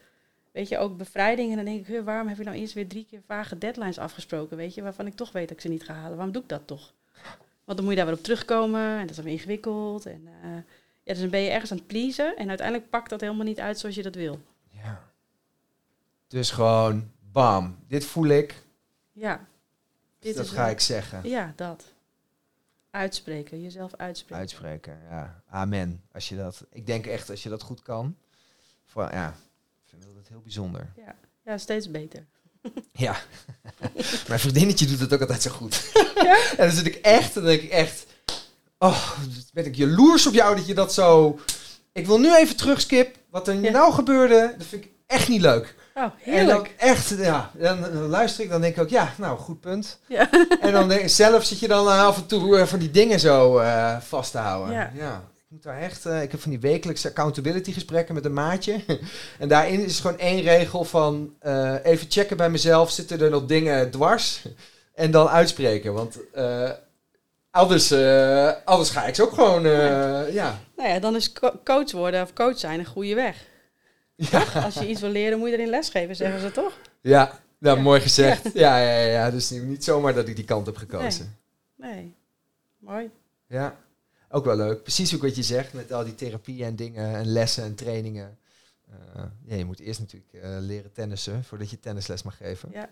Weet 0.56 0.68
je, 0.70 0.78
ook 0.78 0.98
bevrijding. 0.98 1.50
En 1.50 1.56
dan 1.56 1.66
denk 1.66 1.80
ik, 1.80 1.88
"Huh, 1.88 2.04
waarom 2.04 2.28
heb 2.28 2.38
je 2.38 2.44
nou 2.44 2.58
eerst 2.58 2.74
weer 2.74 2.88
drie 2.88 3.06
keer 3.06 3.22
vage 3.28 3.58
deadlines 3.58 3.98
afgesproken? 3.98 4.58
Weet 4.58 4.74
je, 4.74 4.82
waarvan 4.82 5.08
ik 5.08 5.16
toch 5.16 5.32
weet 5.32 5.48
dat 5.48 5.58
ik 5.58 5.62
ze 5.64 5.68
niet 5.68 5.84
ga 5.84 5.94
halen. 5.94 6.16
Waarom 6.16 6.32
doe 6.34 6.42
ik 6.42 6.50
dat 6.50 6.68
toch? 6.68 6.94
Want 7.64 7.78
dan 7.78 7.82
moet 7.88 7.90
je 7.90 7.96
daar 7.96 8.06
weer 8.06 8.18
op 8.18 8.24
terugkomen. 8.24 8.92
En 8.94 9.00
dat 9.02 9.10
is 9.10 9.16
dan 9.16 9.26
weer 9.26 9.34
ingewikkeld. 9.34 10.06
En 10.06 10.28
eh, 10.44 10.50
ja, 11.04 11.12
dus 11.14 11.20
dan 11.20 11.30
ben 11.30 11.40
je 11.40 11.50
ergens 11.50 11.72
aan 11.72 11.78
het 11.78 11.88
pleasen. 11.88 12.38
En 12.38 12.50
uiteindelijk 12.50 12.90
pakt 12.90 13.10
dat 13.10 13.22
helemaal 13.22 13.46
niet 13.46 13.60
uit 13.60 13.80
zoals 13.80 13.96
je 13.96 14.04
dat 14.04 14.16
wil. 14.16 14.40
Ja. 14.70 15.04
Dus 16.28 16.52
gewoon, 16.52 17.12
bam, 17.32 17.78
dit 17.88 18.06
voel 18.06 18.26
ik, 18.28 18.64
Ja. 19.12 19.48
Dit 20.20 20.36
dat 20.36 20.50
ga 20.50 20.62
wel- 20.64 20.72
ik 20.72 20.80
zeggen. 20.80 21.30
Ja, 21.30 21.54
dat. 21.56 21.94
Uitspreken, 22.90 23.62
jezelf 23.62 23.96
uitspreken. 23.96 24.38
Uitspreken, 24.38 25.00
ja. 25.10 25.42
Amen. 25.50 26.04
Als 26.12 26.30
je 26.30 26.36
dat, 26.36 26.66
ik 26.70 26.86
denk 26.86 27.06
echt, 27.06 27.30
als 27.30 27.44
je 27.44 27.50
dat 27.50 27.62
goed 27.62 27.82
kan. 27.82 28.16
Voor, 28.86 29.04
ja, 29.12 29.36
vind 30.04 30.16
dat 30.16 30.28
heel 30.28 30.42
bijzonder. 30.44 30.94
Ja, 31.46 31.58
steeds 31.58 31.92
beter. 31.92 32.26
Ja. 32.92 33.16
Mijn 34.28 34.40
vriendinnetje 34.40 34.86
doet 34.86 35.00
het 35.00 35.14
ook 35.14 35.22
altijd 35.22 35.42
zo 35.42 35.52
goed. 35.52 35.92
Ja? 36.24 36.38
en 36.58 36.68
dan 36.68 36.72
zit 36.72 36.86
ik 36.86 36.96
echt, 36.96 37.34
dan 37.34 37.44
denk 37.44 37.62
ik 37.62 37.70
echt... 37.70 38.06
Oh, 38.80 39.12
ben 39.54 39.66
ik 39.66 39.76
jaloers 39.76 40.28
op 40.28 40.34
jou 40.34 40.56
dat 40.56 40.68
je 40.68 40.74
dat 40.74 40.94
zo... 40.94 41.40
Ik 41.92 42.06
wil 42.06 42.20
nu 42.20 42.36
even 42.36 42.56
terugskip. 42.56 43.18
Wat 43.30 43.48
er 43.48 43.54
Ja. 43.62 43.72
nou 43.72 43.94
gebeurde, 43.94 44.54
dat 44.58 44.68
vind 44.68 44.84
ik 44.84 44.92
echt 45.08 45.28
niet 45.28 45.42
leuk. 45.42 45.76
Oh, 45.94 46.04
En 46.04 46.12
dan 46.12 46.14
heerlijk. 46.34 46.74
echt, 46.78 47.10
ja. 47.10 47.52
Dan, 47.54 47.82
dan 47.82 47.94
luister 48.08 48.44
ik, 48.44 48.50
dan 48.50 48.62
denk 48.62 48.76
ik 48.76 48.82
ook, 48.82 48.90
ja, 48.90 49.14
nou, 49.18 49.38
goed 49.40 49.60
punt. 49.60 50.00
Ja. 50.08 50.30
En 50.60 50.72
dan 50.72 50.88
denk, 50.88 51.10
zelf 51.10 51.44
zit 51.46 51.60
je 51.60 51.68
dan 51.68 51.88
af 51.88 52.18
en 52.18 52.26
toe 52.26 52.58
eh, 52.58 52.66
van 52.66 52.80
die 52.80 52.92
dingen 52.92 53.20
zo 53.20 53.58
eh, 53.58 54.00
vast 54.02 54.32
te 54.32 54.38
houden. 54.38 54.92
Ja. 54.96 55.24
Moet 55.56 55.64
daar 55.64 55.82
echt, 55.82 56.06
eh, 56.06 56.22
ik 56.22 56.32
heb 56.32 56.40
van 56.42 56.52
die 56.52 56.60
wekelijkse 56.60 57.08
accountability 57.08 57.72
gesprekken 57.72 58.16
met 58.16 58.26
een 58.26 58.34
maatje. 58.34 58.84
en 59.40 59.48
daarin 59.48 59.86
is 59.86 60.00
gewoon 60.00 60.20
één 60.20 60.42
regel 60.42 60.84
van 60.84 61.36
eh, 61.40 61.76
even 61.84 62.08
checken 62.10 62.38
bij 62.38 62.50
mezelf, 62.50 62.92
zitten 62.92 63.20
er 63.22 63.30
nog 63.30 63.46
dingen 63.46 63.92
dwars? 63.92 64.42
En 64.94 65.12
dan 65.12 65.28
uitspreken, 65.28 65.94
want 65.94 66.32
eh, 66.34 66.70
anders, 67.52 67.92
anders 68.66 68.90
ga 68.90 69.06
ik 69.06 69.16
ze 69.16 69.22
ook 69.24 69.34
gewoon, 69.34 69.66
eh, 69.66 70.34
ja. 70.34 70.60
Nou 70.76 70.90
ja, 70.90 71.00
dan 71.00 71.16
is 71.16 71.34
co- 71.34 71.60
coach 71.64 71.92
worden 71.92 72.22
of 72.22 72.34
coach 72.34 72.60
zijn 72.60 72.80
een 72.80 72.86
goede 72.86 73.16
weg. 73.16 73.46
Ja, 74.16 74.44
Als 74.64 74.74
je 74.74 74.88
iets 74.88 75.02
wil 75.02 75.10
leren, 75.10 75.40
moet 75.40 75.50
je 75.50 75.54
erin 75.56 75.70
lesgeven, 75.70 76.16
zeggen 76.16 76.40
ze 76.40 76.52
toch? 76.52 76.74
ja. 77.02 77.40
Nou, 77.60 77.78
Ja. 77.78 77.84
mooi 77.84 78.02
gezegd. 78.02 78.44
Ja. 78.54 78.78
Ja, 78.78 78.92
ja, 79.00 79.08
ja, 79.12 79.32
Dus 79.32 79.50
niet 79.50 79.84
zomaar 79.84 80.14
dat 80.14 80.28
ik 80.28 80.36
die 80.36 80.46
kant 80.46 80.66
heb 80.66 80.78
gekozen. 80.78 81.38
Nee. 81.76 82.16
Mooi. 82.80 83.10
Ja, 83.48 83.76
ook 84.30 84.46
wel 84.46 84.56
leuk. 84.56 84.82
Precies 84.84 85.16
ook 85.16 85.22
wat 85.22 85.36
je 85.36 85.44
zegt 85.44 85.74
met 85.74 85.92
al 85.94 86.04
die 86.04 86.16
therapieën 86.16 86.66
en 86.66 86.76
dingen 86.76 87.16
en 87.16 87.26
lessen 87.26 87.64
en 87.64 87.76
trainingen. 87.76 88.38
Eh, 88.92 89.24
ja, 89.46 89.56
je 89.56 89.66
moet 89.66 89.80
eerst 89.80 90.00
natuurlijk 90.00 90.34
eh, 90.34 90.50
leren 90.60 90.92
tennissen 90.94 91.44
voordat 91.44 91.70
je 91.70 91.80
tennisles 91.80 92.24
mag 92.24 92.38
geven. 92.38 92.70
Ja. 92.74 92.90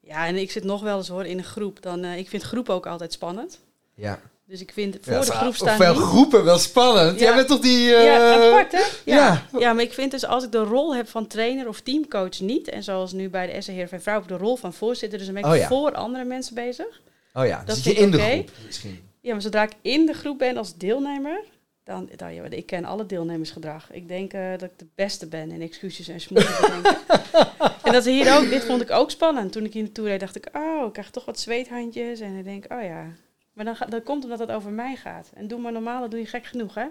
Ja, 0.00 0.26
en 0.26 0.36
ik 0.36 0.50
zit 0.50 0.64
nog 0.64 0.82
wel 0.82 0.96
eens 0.96 1.08
hoor 1.08 1.24
in 1.24 1.38
een 1.38 1.44
groep. 1.44 1.82
Dan, 1.82 2.04
eh, 2.04 2.18
ik 2.18 2.28
vind 2.28 2.42
groep 2.42 2.68
ook 2.68 2.86
altijd 2.86 3.12
spannend. 3.12 3.58
Ja. 3.94 4.20
Dus 4.46 4.60
ik 4.60 4.72
vind 4.72 4.96
voor 5.00 5.12
Ja, 5.12 5.20
de 5.20 5.32
groep 5.32 5.54
staan 5.54 5.78
niet- 5.94 5.98
groepen, 6.02 6.44
wel 6.44 6.58
spannend. 6.58 7.18
Ja. 7.18 7.24
Jij 7.26 7.34
bent 7.34 7.48
toch 7.48 7.60
die... 7.60 7.88
Ja, 7.88 8.34
apart 8.48 8.72
hè? 8.72 8.78
Ja. 8.78 9.16
ja. 9.52 9.58
Ja. 9.58 9.72
maar 9.72 9.84
ik 9.84 9.92
vind 9.92 10.10
dus 10.10 10.24
als 10.24 10.44
ik 10.44 10.52
de 10.52 10.62
rol 10.62 10.94
heb 10.94 11.08
van 11.08 11.26
trainer 11.26 11.68
of 11.68 11.80
teamcoach 11.80 12.40
niet, 12.40 12.68
en 12.68 12.82
zoals 12.82 13.12
nu 13.12 13.28
bij 13.28 13.46
de 13.52 13.60
SC 13.60 13.68
Heerenveen 13.68 14.00
Vrouw, 14.00 14.14
heb 14.14 14.22
ik 14.22 14.28
de 14.28 14.36
rol 14.36 14.56
van 14.56 14.72
voorzitter, 14.72 15.18
dus 15.18 15.26
dan 15.26 15.40
ben 15.42 15.52
ik 15.54 15.62
Oh 15.62 15.66
voor 15.66 15.94
andere 15.94 16.24
mensen 16.24 16.54
bezig. 16.54 17.00
Oh 17.34 17.46
ja, 17.46 17.62
Dat 17.64 17.76
zit 17.76 17.84
je 17.84 18.00
in 18.00 18.10
de 18.10 18.18
groep 18.18 18.50
misschien. 18.66 19.07
Ja, 19.28 19.34
maar 19.34 19.42
zodra 19.42 19.62
ik 19.62 19.76
in 19.82 20.06
de 20.06 20.12
groep 20.12 20.38
ben 20.38 20.56
als 20.56 20.76
deelnemer, 20.76 21.44
dan, 21.84 22.10
dan 22.16 22.34
ja, 22.34 22.44
ik 22.44 22.66
ken 22.66 22.84
alle 22.84 23.06
deelnemersgedrag. 23.06 23.92
Ik 23.92 24.08
denk 24.08 24.32
eh, 24.32 24.50
dat 24.50 24.62
ik 24.62 24.78
de 24.78 24.86
beste 24.94 25.26
ben 25.26 25.50
in 25.50 25.62
excuses 25.62 26.08
en 26.08 26.20
smoesen 26.20 26.60
bedenken. 26.60 26.96
en 27.84 27.92
dat 27.92 28.06
is 28.06 28.12
hier 28.14 28.36
ook, 28.36 28.50
dit 28.50 28.64
vond 28.64 28.82
ik 28.82 28.90
ook 28.90 29.10
spannend. 29.10 29.52
Toen 29.52 29.64
ik 29.64 29.72
hier 29.72 29.82
naartoe 29.82 30.06
reed, 30.06 30.20
dacht 30.20 30.36
ik, 30.36 30.48
oh, 30.52 30.86
ik 30.86 30.92
krijg 30.92 31.10
toch 31.10 31.24
wat 31.24 31.38
zweethandjes. 31.38 32.20
En 32.20 32.36
ik 32.36 32.44
denk, 32.44 32.72
oh 32.72 32.82
ja. 32.82 33.06
Maar 33.52 33.64
dan, 33.64 33.76
gaat, 33.76 33.90
dat 33.90 34.02
komt 34.02 34.24
omdat 34.24 34.38
het 34.38 34.50
over 34.50 34.70
mij 34.70 34.96
gaat. 34.96 35.30
En 35.34 35.48
doe 35.48 35.60
maar 35.60 35.72
normaal, 35.72 36.00
dat 36.00 36.10
doe 36.10 36.20
je 36.20 36.26
gek 36.26 36.44
genoeg, 36.44 36.74
hè? 36.74 36.86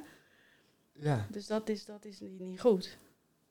Ja. 0.93 1.25
Dus 1.29 1.47
dat 1.47 1.69
is, 1.69 1.85
dat 1.85 2.05
is 2.05 2.19
niet, 2.19 2.39
niet 2.39 2.59
goed. 2.59 2.97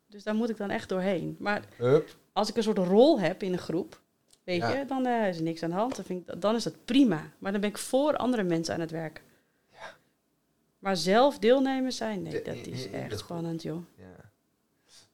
Dus 0.07 0.22
daar 0.22 0.35
moet 0.35 0.51
ik 0.51 0.57
dan 0.57 0.70
echt 0.70 0.88
doorheen. 0.88 1.37
Maar 1.38 1.62
Hup. 1.77 2.16
als 2.33 2.49
ik 2.49 2.57
een 2.57 2.62
soort 2.62 2.79
rol 2.79 3.20
heb 3.20 3.42
in 3.42 3.53
een 3.53 3.59
groep, 3.59 4.01
weet 4.47 4.61
Ja. 4.61 4.73
je, 4.73 4.85
dan 4.85 5.07
eh, 5.07 5.29
is 5.29 5.37
er 5.37 5.43
niks 5.43 5.63
aan 5.63 5.71
de 5.71 5.77
hand. 5.77 5.97
Dan, 5.97 6.05
vind 6.05 6.29
ik, 6.29 6.41
dan 6.41 6.55
is 6.55 6.63
dat 6.63 6.85
prima. 6.85 7.31
Maar 7.39 7.53
dan 7.53 7.61
ben 7.61 7.71
ik 7.71 7.79
voor 7.79 8.17
andere 8.17 8.43
mensen 8.43 8.75
aan 8.75 8.81
het 8.81 8.91
werk. 8.91 9.23
Maar 10.79 10.97
zelf 10.97 11.39
deelnemers 11.39 11.97
zijn, 11.97 12.23
nee, 12.23 12.43
dat 12.43 12.55
in- 12.55 12.73
is 12.73 12.87
in 12.87 12.95
echt 12.95 13.19
spannend, 13.19 13.63
joh. 13.63 13.83
Ja. 13.97 14.05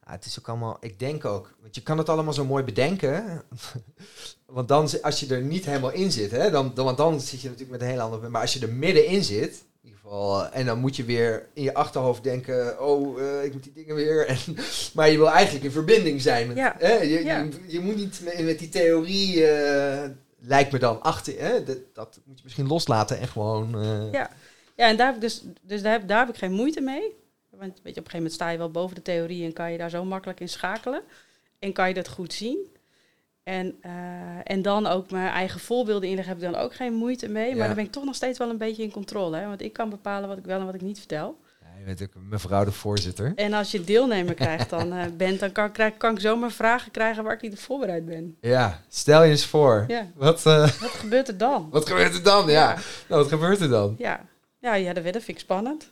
Ja, 0.06 0.12
het 0.12 0.24
is 0.24 0.38
ook 0.38 0.48
allemaal, 0.48 0.76
ik 0.80 0.98
denk 0.98 1.24
ook, 1.24 1.54
want 1.60 1.74
je 1.74 1.82
kan 1.82 1.98
het 1.98 2.08
allemaal 2.08 2.32
zo 2.32 2.44
mooi 2.44 2.64
bedenken. 2.64 3.42
want 4.46 4.68
dan, 4.68 4.88
als 5.02 5.20
je 5.20 5.34
er 5.34 5.42
niet 5.42 5.64
helemaal 5.64 5.92
in 5.92 6.12
zit, 6.12 6.30
hè, 6.30 6.50
dan, 6.50 6.74
dan, 6.74 6.84
want 6.84 6.96
dan 6.96 7.20
zit 7.20 7.40
je 7.40 7.48
natuurlijk 7.48 7.70
met 7.70 7.80
een 7.88 7.94
heel 7.94 8.00
ander. 8.04 8.30
Maar 8.30 8.40
als 8.40 8.52
je 8.52 8.60
er 8.60 8.72
middenin 8.72 9.24
zit, 9.24 9.64
in 9.82 9.88
ieder 9.88 10.00
geval, 10.00 10.44
eh, 10.44 10.58
en 10.58 10.66
dan 10.66 10.78
moet 10.78 10.96
je 10.96 11.04
weer 11.04 11.48
in 11.52 11.62
je 11.62 11.74
achterhoofd 11.74 12.22
denken: 12.22 12.80
oh, 12.80 13.20
eh, 13.22 13.44
ik 13.44 13.52
moet 13.52 13.62
die 13.64 13.72
dingen 13.72 13.94
weer. 13.94 14.26
En, 14.28 14.36
maar 14.94 15.10
je 15.10 15.16
wil 15.16 15.30
eigenlijk 15.30 15.64
in 15.64 15.70
verbinding 15.70 16.22
zijn. 16.22 16.46
Met, 16.48 16.56
Ja. 16.56 16.74
hè, 16.78 16.92
je, 16.94 17.24
Ja. 17.24 17.38
je, 17.38 17.50
je 17.66 17.80
moet 17.80 17.96
niet 17.96 18.20
met, 18.24 18.44
met 18.44 18.58
die 18.58 18.68
theorie, 18.68 19.46
eh, 19.46 20.10
lijkt 20.38 20.72
me 20.72 20.78
dan 20.78 21.02
achter. 21.02 21.34
Hè, 21.38 21.64
dat, 21.64 21.78
dat 21.92 22.20
moet 22.24 22.36
je 22.36 22.44
misschien 22.44 22.66
loslaten 22.66 23.18
en 23.18 23.28
gewoon. 23.28 23.70
Ja. 24.12 24.30
Ja, 24.76 24.88
en 24.88 24.96
daar 24.96 25.06
heb 25.06 25.14
ik 25.14 25.20
dus, 25.20 25.42
dus 25.62 25.82
daar, 25.82 25.92
heb, 25.92 26.08
daar 26.08 26.18
heb 26.18 26.28
ik 26.28 26.36
geen 26.40 26.52
moeite 26.52 26.80
mee. 26.80 27.14
Want 27.50 27.60
weet 27.60 27.72
je, 27.72 27.80
op 27.82 27.86
een 27.86 27.94
gegeven 27.94 28.16
moment 28.16 28.32
sta 28.34 28.50
je 28.50 28.58
wel 28.58 28.70
boven 28.70 28.94
de 28.94 29.02
theorie 29.02 29.44
en 29.44 29.52
kan 29.52 29.72
je 29.72 29.78
daar 29.78 29.90
zo 29.90 30.04
makkelijk 30.04 30.40
in 30.40 30.48
schakelen. 30.48 31.02
En 31.58 31.72
kan 31.72 31.88
je 31.88 31.94
dat 31.94 32.08
goed 32.08 32.32
zien. 32.32 32.58
En, 33.42 33.78
eh, 33.80 33.92
en 34.44 34.62
dan 34.62 34.86
ook 34.86 35.10
mijn 35.10 35.28
eigen 35.28 35.60
voorbeelden 35.60 36.08
inleggen, 36.08 36.34
heb 36.34 36.42
ik 36.42 36.52
dan 36.52 36.62
ook 36.62 36.74
geen 36.74 36.94
moeite 36.94 37.28
mee. 37.28 37.50
Ja. 37.50 37.56
Maar 37.56 37.66
dan 37.66 37.76
ben 37.76 37.84
ik 37.84 37.92
toch 37.92 38.04
nog 38.04 38.14
steeds 38.14 38.38
wel 38.38 38.50
een 38.50 38.58
beetje 38.58 38.82
in 38.82 38.90
controle. 38.90 39.36
Hè? 39.36 39.46
Want 39.46 39.62
ik 39.62 39.72
kan 39.72 39.90
bepalen 39.90 40.28
wat 40.28 40.38
ik 40.38 40.44
wel 40.44 40.60
en 40.60 40.66
wat 40.66 40.74
ik 40.74 40.80
niet 40.80 40.98
vertel. 40.98 41.40
ja, 41.60 41.78
je 41.78 41.84
bent 41.84 42.02
ook 42.02 42.22
mevrouw 42.28 42.64
de 42.64 42.72
voorzitter. 42.72 43.32
En 43.34 43.52
als 43.52 43.70
je 43.70 43.84
deelnemer 43.84 44.34
krijgt 44.34 44.70
dan, 44.70 44.92
eh, 44.92 45.06
bent, 45.16 45.40
dan 45.40 45.52
kan, 45.52 45.72
krijg, 45.72 45.96
kan 45.96 46.14
ik 46.14 46.20
zomaar 46.20 46.50
vragen 46.50 46.90
krijgen 46.90 47.24
waar 47.24 47.34
ik 47.34 47.42
niet 47.42 47.52
op 47.52 47.58
voorbereid 47.58 48.04
ben. 48.06 48.36
Ja, 48.40 48.80
stel 48.88 49.22
je 49.22 49.30
eens 49.30 49.46
voor. 49.46 49.84
Ja. 49.88 50.10
Wat, 50.14 50.46
eh, 50.46 50.60
Wat 50.60 50.90
gebeurt 50.90 51.28
er 51.28 51.38
dan? 51.38 51.68
wat 51.70 51.86
gebeurt 51.86 52.14
er 52.14 52.22
dan? 52.22 52.48
Ja. 52.50 52.74
Nou, 53.08 53.20
wat 53.22 53.28
gebeurt 53.28 53.60
er 53.60 53.68
dan? 53.68 53.94
Ja, 53.98 54.20
ja, 54.58 54.74
ja 54.74 54.92
dat, 54.92 55.02
vind 55.02 55.28
ik 55.28 55.38
spannend. 55.38 55.90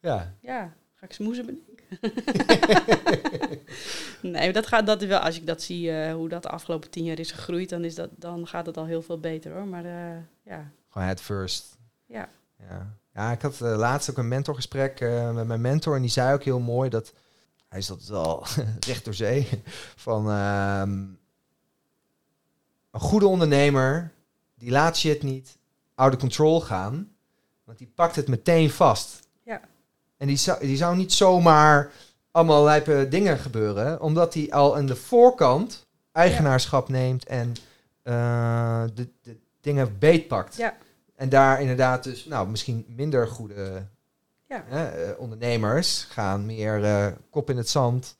Ja. 0.00 0.34
Ja, 0.40 0.74
ga 0.94 1.06
ik 1.06 1.12
smoezen 1.12 1.46
bedenken? 1.46 1.73
nee, 4.32 4.52
dat 4.52 4.66
gaat, 4.66 4.86
dat 4.86 5.02
wel, 5.02 5.18
als 5.18 5.36
ik 5.36 5.46
dat 5.46 5.62
zie, 5.62 5.90
eh, 5.90 6.14
hoe 6.14 6.28
dat 6.28 6.42
de 6.42 6.48
afgelopen 6.48 6.90
tien 6.90 7.04
jaar 7.04 7.18
is 7.18 7.32
gegroeid, 7.32 7.68
dan, 7.68 7.84
is 7.84 7.94
dat, 7.94 8.10
dan 8.16 8.46
gaat 8.46 8.66
het 8.66 8.76
al 8.76 8.86
heel 8.86 9.02
veel 9.02 9.20
beter 9.20 9.52
hoor. 9.52 9.66
Maar 9.66 9.84
eh, 9.84 10.16
ja, 10.42 10.70
Gewoon 10.88 11.06
head 11.06 11.20
first. 11.20 11.76
ja, 12.06 12.28
Ja, 12.68 12.94
ja 13.14 13.32
ik 13.32 13.42
had 13.42 13.60
eh, 13.60 13.76
laatst 13.76 14.10
ook 14.10 14.18
een 14.18 14.28
mentorgesprek 14.28 15.00
met 15.34 15.46
mijn 15.46 15.60
mentor. 15.60 15.94
En 15.94 16.02
die 16.02 16.10
zei 16.10 16.34
ook 16.34 16.44
heel 16.44 16.60
mooi 16.60 16.90
dat... 16.90 17.12
Hij 17.68 17.78
is 17.78 17.86
dat 17.86 18.06
wel 18.06 18.46
recht 18.88 19.04
door 19.04 19.14
zee. 19.14 19.48
Van 19.96 20.30
ehm, 20.30 20.90
een 22.90 23.00
goede 23.00 23.26
ondernemer... 23.26 24.12
die 24.54 24.70
laat 24.70 24.96
shit 24.96 25.22
niet 25.22 25.58
out 25.94 26.14
of 26.14 26.20
control 26.20 26.60
gaan. 26.60 27.14
Want 27.64 27.78
die 27.78 27.92
pakt 27.94 28.16
het 28.16 28.28
meteen 28.28 28.70
vast. 28.70 29.23
En 30.24 30.30
die 30.30 30.38
zou, 30.38 30.60
die 30.66 30.76
zou 30.76 30.96
niet 30.96 31.12
zomaar 31.12 31.90
allemaal 32.30 32.64
lijpe 32.64 33.06
dingen 33.10 33.38
gebeuren. 33.38 34.00
Omdat 34.00 34.34
hij 34.34 34.52
al 34.52 34.76
aan 34.76 34.86
de 34.86 34.96
voorkant 34.96 35.86
eigenaarschap 36.12 36.88
neemt... 36.88 37.24
en 37.26 37.52
eh, 38.02 38.84
de, 38.94 39.08
de 39.22 39.36
dingen 39.60 39.98
beetpakt. 39.98 40.56
ja, 40.56 40.76
En 41.16 41.28
daar 41.28 41.60
inderdaad 41.60 42.04
dus, 42.04 42.24
nou, 42.24 42.48
misschien 42.48 42.84
minder 42.88 43.28
goede 43.28 43.86
Ja. 44.48 44.64
eh, 44.70 44.88
ondernemers 45.18 46.06
gaan 46.10 46.46
meer 46.46 46.84
eh, 46.84 47.06
kop 47.30 47.50
in 47.50 47.56
het 47.56 47.68
zand. 47.68 48.16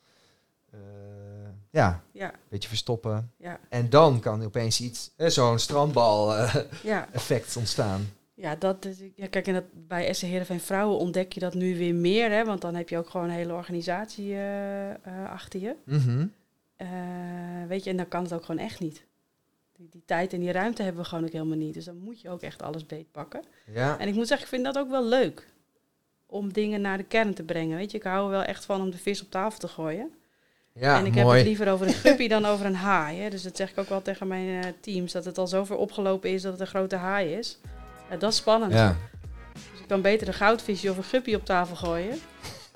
ja, 1.71 2.03
ja, 2.13 2.33
een 2.33 2.39
beetje 2.49 2.69
verstoppen. 2.69 3.33
ja, 3.39 3.59
En 3.69 3.91
dan 3.91 4.21
kan 4.21 4.45
opeens 4.45 4.81
iets, 4.81 5.11
eh, 5.17 5.29
zo'n 5.29 5.59
strandbal-effect 5.59 7.57
ontstaan. 7.57 8.09
Ja, 8.35 8.57
dat 8.57 8.85
is, 8.85 9.03
ja, 9.15 9.27
kijk, 9.27 9.47
en 9.47 9.55
dat, 9.55 9.65
bij 9.73 10.13
SC 10.13 10.23
Heerenveen 10.23 10.61
Vrouwen 10.61 10.99
ontdek 10.99 11.33
je 11.33 11.41
dat 11.41 11.55
nu 11.55 11.77
weer 11.77 11.95
meer, 11.95 12.31
hè, 12.31 12.45
want 12.45 12.61
dan 12.61 12.75
heb 12.75 12.89
je 12.89 12.99
ook 12.99 13.09
gewoon 13.11 13.27
een 13.27 13.35
hele 13.35 13.53
organisatie 13.53 14.33
eh, 14.33 14.91
eh, 14.91 15.31
achter 15.31 15.61
je. 15.61 15.75
Mhm. 15.85 16.27
Eh, 16.77 16.89
weet 17.69 17.85
je, 17.85 17.91
en 17.91 17.97
dan 17.97 18.09
kan 18.09 18.23
het 18.23 18.33
ook 18.33 18.45
gewoon 18.45 18.65
echt 18.65 18.81
niet. 18.81 19.05
Die, 19.73 19.89
die 19.91 20.03
tijd 20.07 20.33
en 20.33 20.41
die 20.41 20.53
ruimte 20.53 20.83
hebben 20.83 21.03
we 21.03 21.09
gewoon 21.09 21.25
ook 21.25 21.33
helemaal 21.33 21.57
niet. 21.57 21.75
Dus 21.75 21.85
dan 21.85 21.99
moet 21.99 22.21
je 22.21 22.31
ook 22.31 22.43
echt 22.43 22.63
alles 22.63 22.87
beetpakken. 22.87 23.43
Ja, 23.73 23.99
En 23.99 24.09
ik 24.09 24.15
moet 24.15 24.27
zeggen, 24.27 24.47
ik 24.47 24.53
vind 24.53 24.65
dat 24.65 24.79
ook 24.79 24.91
wel 24.91 25.05
leuk. 25.05 25.53
Om 26.27 26.53
dingen 26.53 26.81
naar 26.81 26.97
de 26.97 27.05
kern 27.05 27.35
te 27.35 27.43
brengen. 27.43 27.77
Weet 27.77 27.91
je, 27.91 27.97
ik 27.97 28.05
hou 28.05 28.25
er 28.25 28.31
wel 28.31 28.43
echt 28.43 28.65
van 28.65 28.81
om 28.81 28.91
de 28.91 28.99
vis 28.99 29.23
op 29.23 29.31
tafel 29.31 29.59
te 29.59 29.69
gooien. 29.69 30.13
Ja, 30.73 30.99
en 30.99 31.07
ik 31.07 31.15
heb 31.15 31.27
het 31.27 31.45
liever 31.45 31.73
over 31.73 31.87
een 31.87 31.93
guppy 31.93 32.29
dan 32.29 32.45
over 32.45 32.67
een 32.67 32.75
haai. 32.75 33.21
Hè. 33.21 33.31
Dus 33.31 33.43
dat 33.43 33.57
zeg 33.57 33.71
ik 33.71 33.79
ook 33.79 33.89
wel 33.89 34.03
tegen 34.03 34.27
mijn 34.27 34.75
teams. 34.81 35.13
Dat 35.13 35.25
het 35.25 35.39
al 35.39 35.47
zover 35.47 35.77
opgelopen 35.77 36.31
is 36.31 36.43
dat 36.43 36.53
het 36.53 36.61
een 36.61 36.67
grote 36.67 36.97
haai 36.97 37.35
is. 37.35 37.59
Ja, 38.15 38.21
dat 38.21 38.33
is 38.33 38.37
spannend. 38.37 38.73
Ja. 38.73 38.97
Dus 39.53 39.81
ik 39.81 39.89
kan 39.89 40.01
beter 40.01 40.29
een 40.29 40.35
goudvisje 40.35 40.91
of 40.91 40.97
een 40.97 41.05
guppy 41.05 41.35
op 41.35 41.45
tafel 41.45 41.77
gooien. 41.77 42.21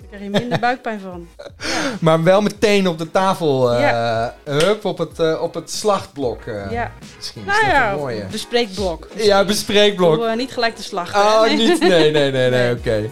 Daar 0.09 0.19
krijg 0.19 0.33
je 0.33 0.39
minder 0.39 0.59
buikpijn 0.59 0.99
van. 0.99 1.27
Ja. 1.37 1.45
Maar 1.99 2.23
wel 2.23 2.41
meteen 2.41 2.87
op 2.87 2.97
de 2.97 3.11
tafel, 3.11 3.73
eh, 3.73 3.79
Ja. 3.81 4.35
hup, 4.43 4.85
op 4.85 4.97
het, 4.97 5.19
eh, 5.19 5.41
op 5.41 5.53
het 5.53 5.71
slachtblok. 5.71 6.41
eh, 6.45 6.71
ja. 6.71 6.91
Misschien 7.17 7.41
is 7.41 7.47
Nou 7.47 7.61
dat 7.61 7.71
ja, 7.71 7.91
een 7.91 7.97
mooie. 7.97 8.25
bespreekblok. 8.31 9.07
Ja, 9.15 9.45
bespreekblok. 9.45 10.15
Doe, 10.19 10.35
niet 10.35 10.51
gelijk 10.51 10.75
de 10.77 10.83
slag. 10.83 11.15
Oh, 11.15 11.41
Nee. 11.41 11.55
niet? 11.57 11.79
Nee, 11.79 11.89
nee, 11.89 12.11
nee, 12.11 12.31
nee, 12.31 12.49
Nee. 12.59 12.71
oké. 12.77 13.09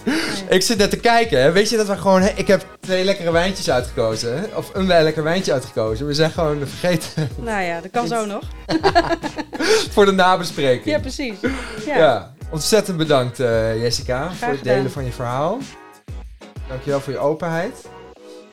Ik 0.49 0.61
zit 0.61 0.77
net 0.77 0.89
te 0.89 0.97
kijken, 0.97 1.41
hè. 1.41 1.51
weet 1.51 1.69
je 1.69 1.77
dat 1.77 1.87
we 1.87 1.97
gewoon... 1.97 2.21
hè, 2.21 2.29
Ik 2.35 2.47
heb 2.47 2.65
twee 2.79 3.03
lekkere 3.03 3.31
wijntjes 3.31 3.69
uitgekozen, 3.69 4.37
hè? 4.37 4.43
of 4.55 4.69
een 4.73 4.87
lekker 4.87 5.23
wijntje 5.23 5.53
uitgekozen. 5.53 6.07
We 6.07 6.13
zijn 6.13 6.31
gewoon 6.31 6.57
vergeten 6.67 7.29
Nou 7.35 7.61
ja, 7.63 7.81
dat 7.81 7.91
kan 7.91 8.07
zo 8.17 8.25
nog. 8.25 8.43
voor 9.89 10.05
de 10.05 10.11
nabespreking. 10.11 10.85
Ja, 10.95 10.99
precies. 10.99 11.35
Ja. 11.85 11.97
Ja. 11.97 12.33
ontzettend 12.51 12.97
bedankt 12.97 13.37
Jessica 13.81 14.17
Graag 14.21 14.37
voor 14.37 14.47
het 14.47 14.57
gedaan. 14.57 14.75
delen 14.75 14.91
van 14.91 15.05
je 15.05 15.11
verhaal. 15.11 15.57
Dankjewel 16.67 16.99
voor 16.99 17.13
je 17.13 17.19
openheid. 17.19 17.87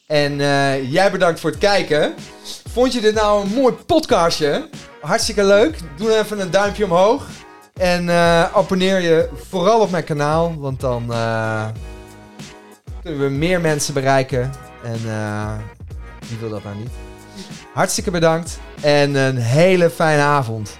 En 0.06 0.40
eh, 0.40 0.92
jij 0.92 1.10
bedankt 1.10 1.40
voor 1.40 1.50
het 1.50 1.58
kijken. 1.58 2.14
Vond 2.72 2.92
je 2.92 3.00
dit 3.00 3.14
nou 3.14 3.44
een 3.44 3.54
mooi 3.54 3.74
podcastje? 3.74 4.68
Hartstikke 5.00 5.44
leuk. 5.44 5.78
Doe 5.96 6.18
even 6.18 6.40
een 6.40 6.50
duimpje 6.50 6.84
omhoog. 6.84 7.26
En 7.74 8.08
eh, 8.08 8.54
abonneer 8.56 9.00
je 9.00 9.28
vooral 9.48 9.80
op 9.80 9.90
mijn 9.90 10.04
kanaal. 10.04 10.54
Want 10.58 10.80
dan 10.80 11.12
eh, 11.12 11.66
kunnen 13.02 13.20
we 13.20 13.28
meer 13.28 13.60
mensen 13.60 13.94
bereiken. 13.94 14.52
En 14.82 15.00
wie 16.28 16.38
wil 16.38 16.50
dat 16.50 16.64
nou 16.64 16.76
niet? 16.76 16.90
Hartstikke 17.72 18.10
bedankt. 18.10 18.58
En 18.80 19.14
een 19.14 19.36
hele 19.36 19.90
fijne 19.90 20.22
avond. 20.22 20.78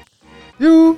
Joe! 0.56 0.96